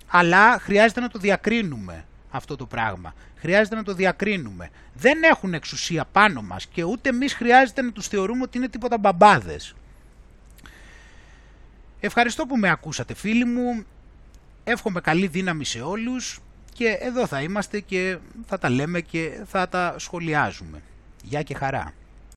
Αλλά 0.07 0.59
χρειάζεται 0.59 0.99
να 0.99 1.07
το 1.07 1.19
διακρίνουμε 1.19 2.05
αυτό 2.31 2.55
το 2.55 2.65
πράγμα. 2.65 3.13
Χρειάζεται 3.35 3.75
να 3.75 3.83
το 3.83 3.93
διακρίνουμε. 3.93 4.69
Δεν 4.93 5.23
έχουν 5.23 5.53
εξουσία 5.53 6.05
πάνω 6.11 6.41
μας 6.41 6.65
και 6.65 6.83
ούτε 6.83 7.09
εμείς 7.09 7.33
χρειάζεται 7.33 7.81
να 7.81 7.91
τους 7.91 8.07
θεωρούμε 8.07 8.41
ότι 8.43 8.57
είναι 8.57 8.67
τίποτα 8.67 8.97
μπαμπάδες. 8.97 9.75
Ευχαριστώ 11.99 12.45
που 12.45 12.57
με 12.57 12.69
ακούσατε 12.69 13.13
φίλοι 13.13 13.45
μου. 13.45 13.85
Εύχομαι 14.63 15.01
καλή 15.01 15.27
δύναμη 15.27 15.65
σε 15.65 15.81
όλους 15.81 16.39
και 16.73 16.97
εδώ 16.99 17.27
θα 17.27 17.41
είμαστε 17.41 17.79
και 17.79 18.17
θα 18.45 18.57
τα 18.57 18.69
λέμε 18.69 19.01
και 19.01 19.43
θα 19.45 19.67
τα 19.67 19.95
σχολιάζουμε. 19.97 20.81
Γεια 21.23 21.41
και 21.41 21.53
χαρά. 21.53 21.93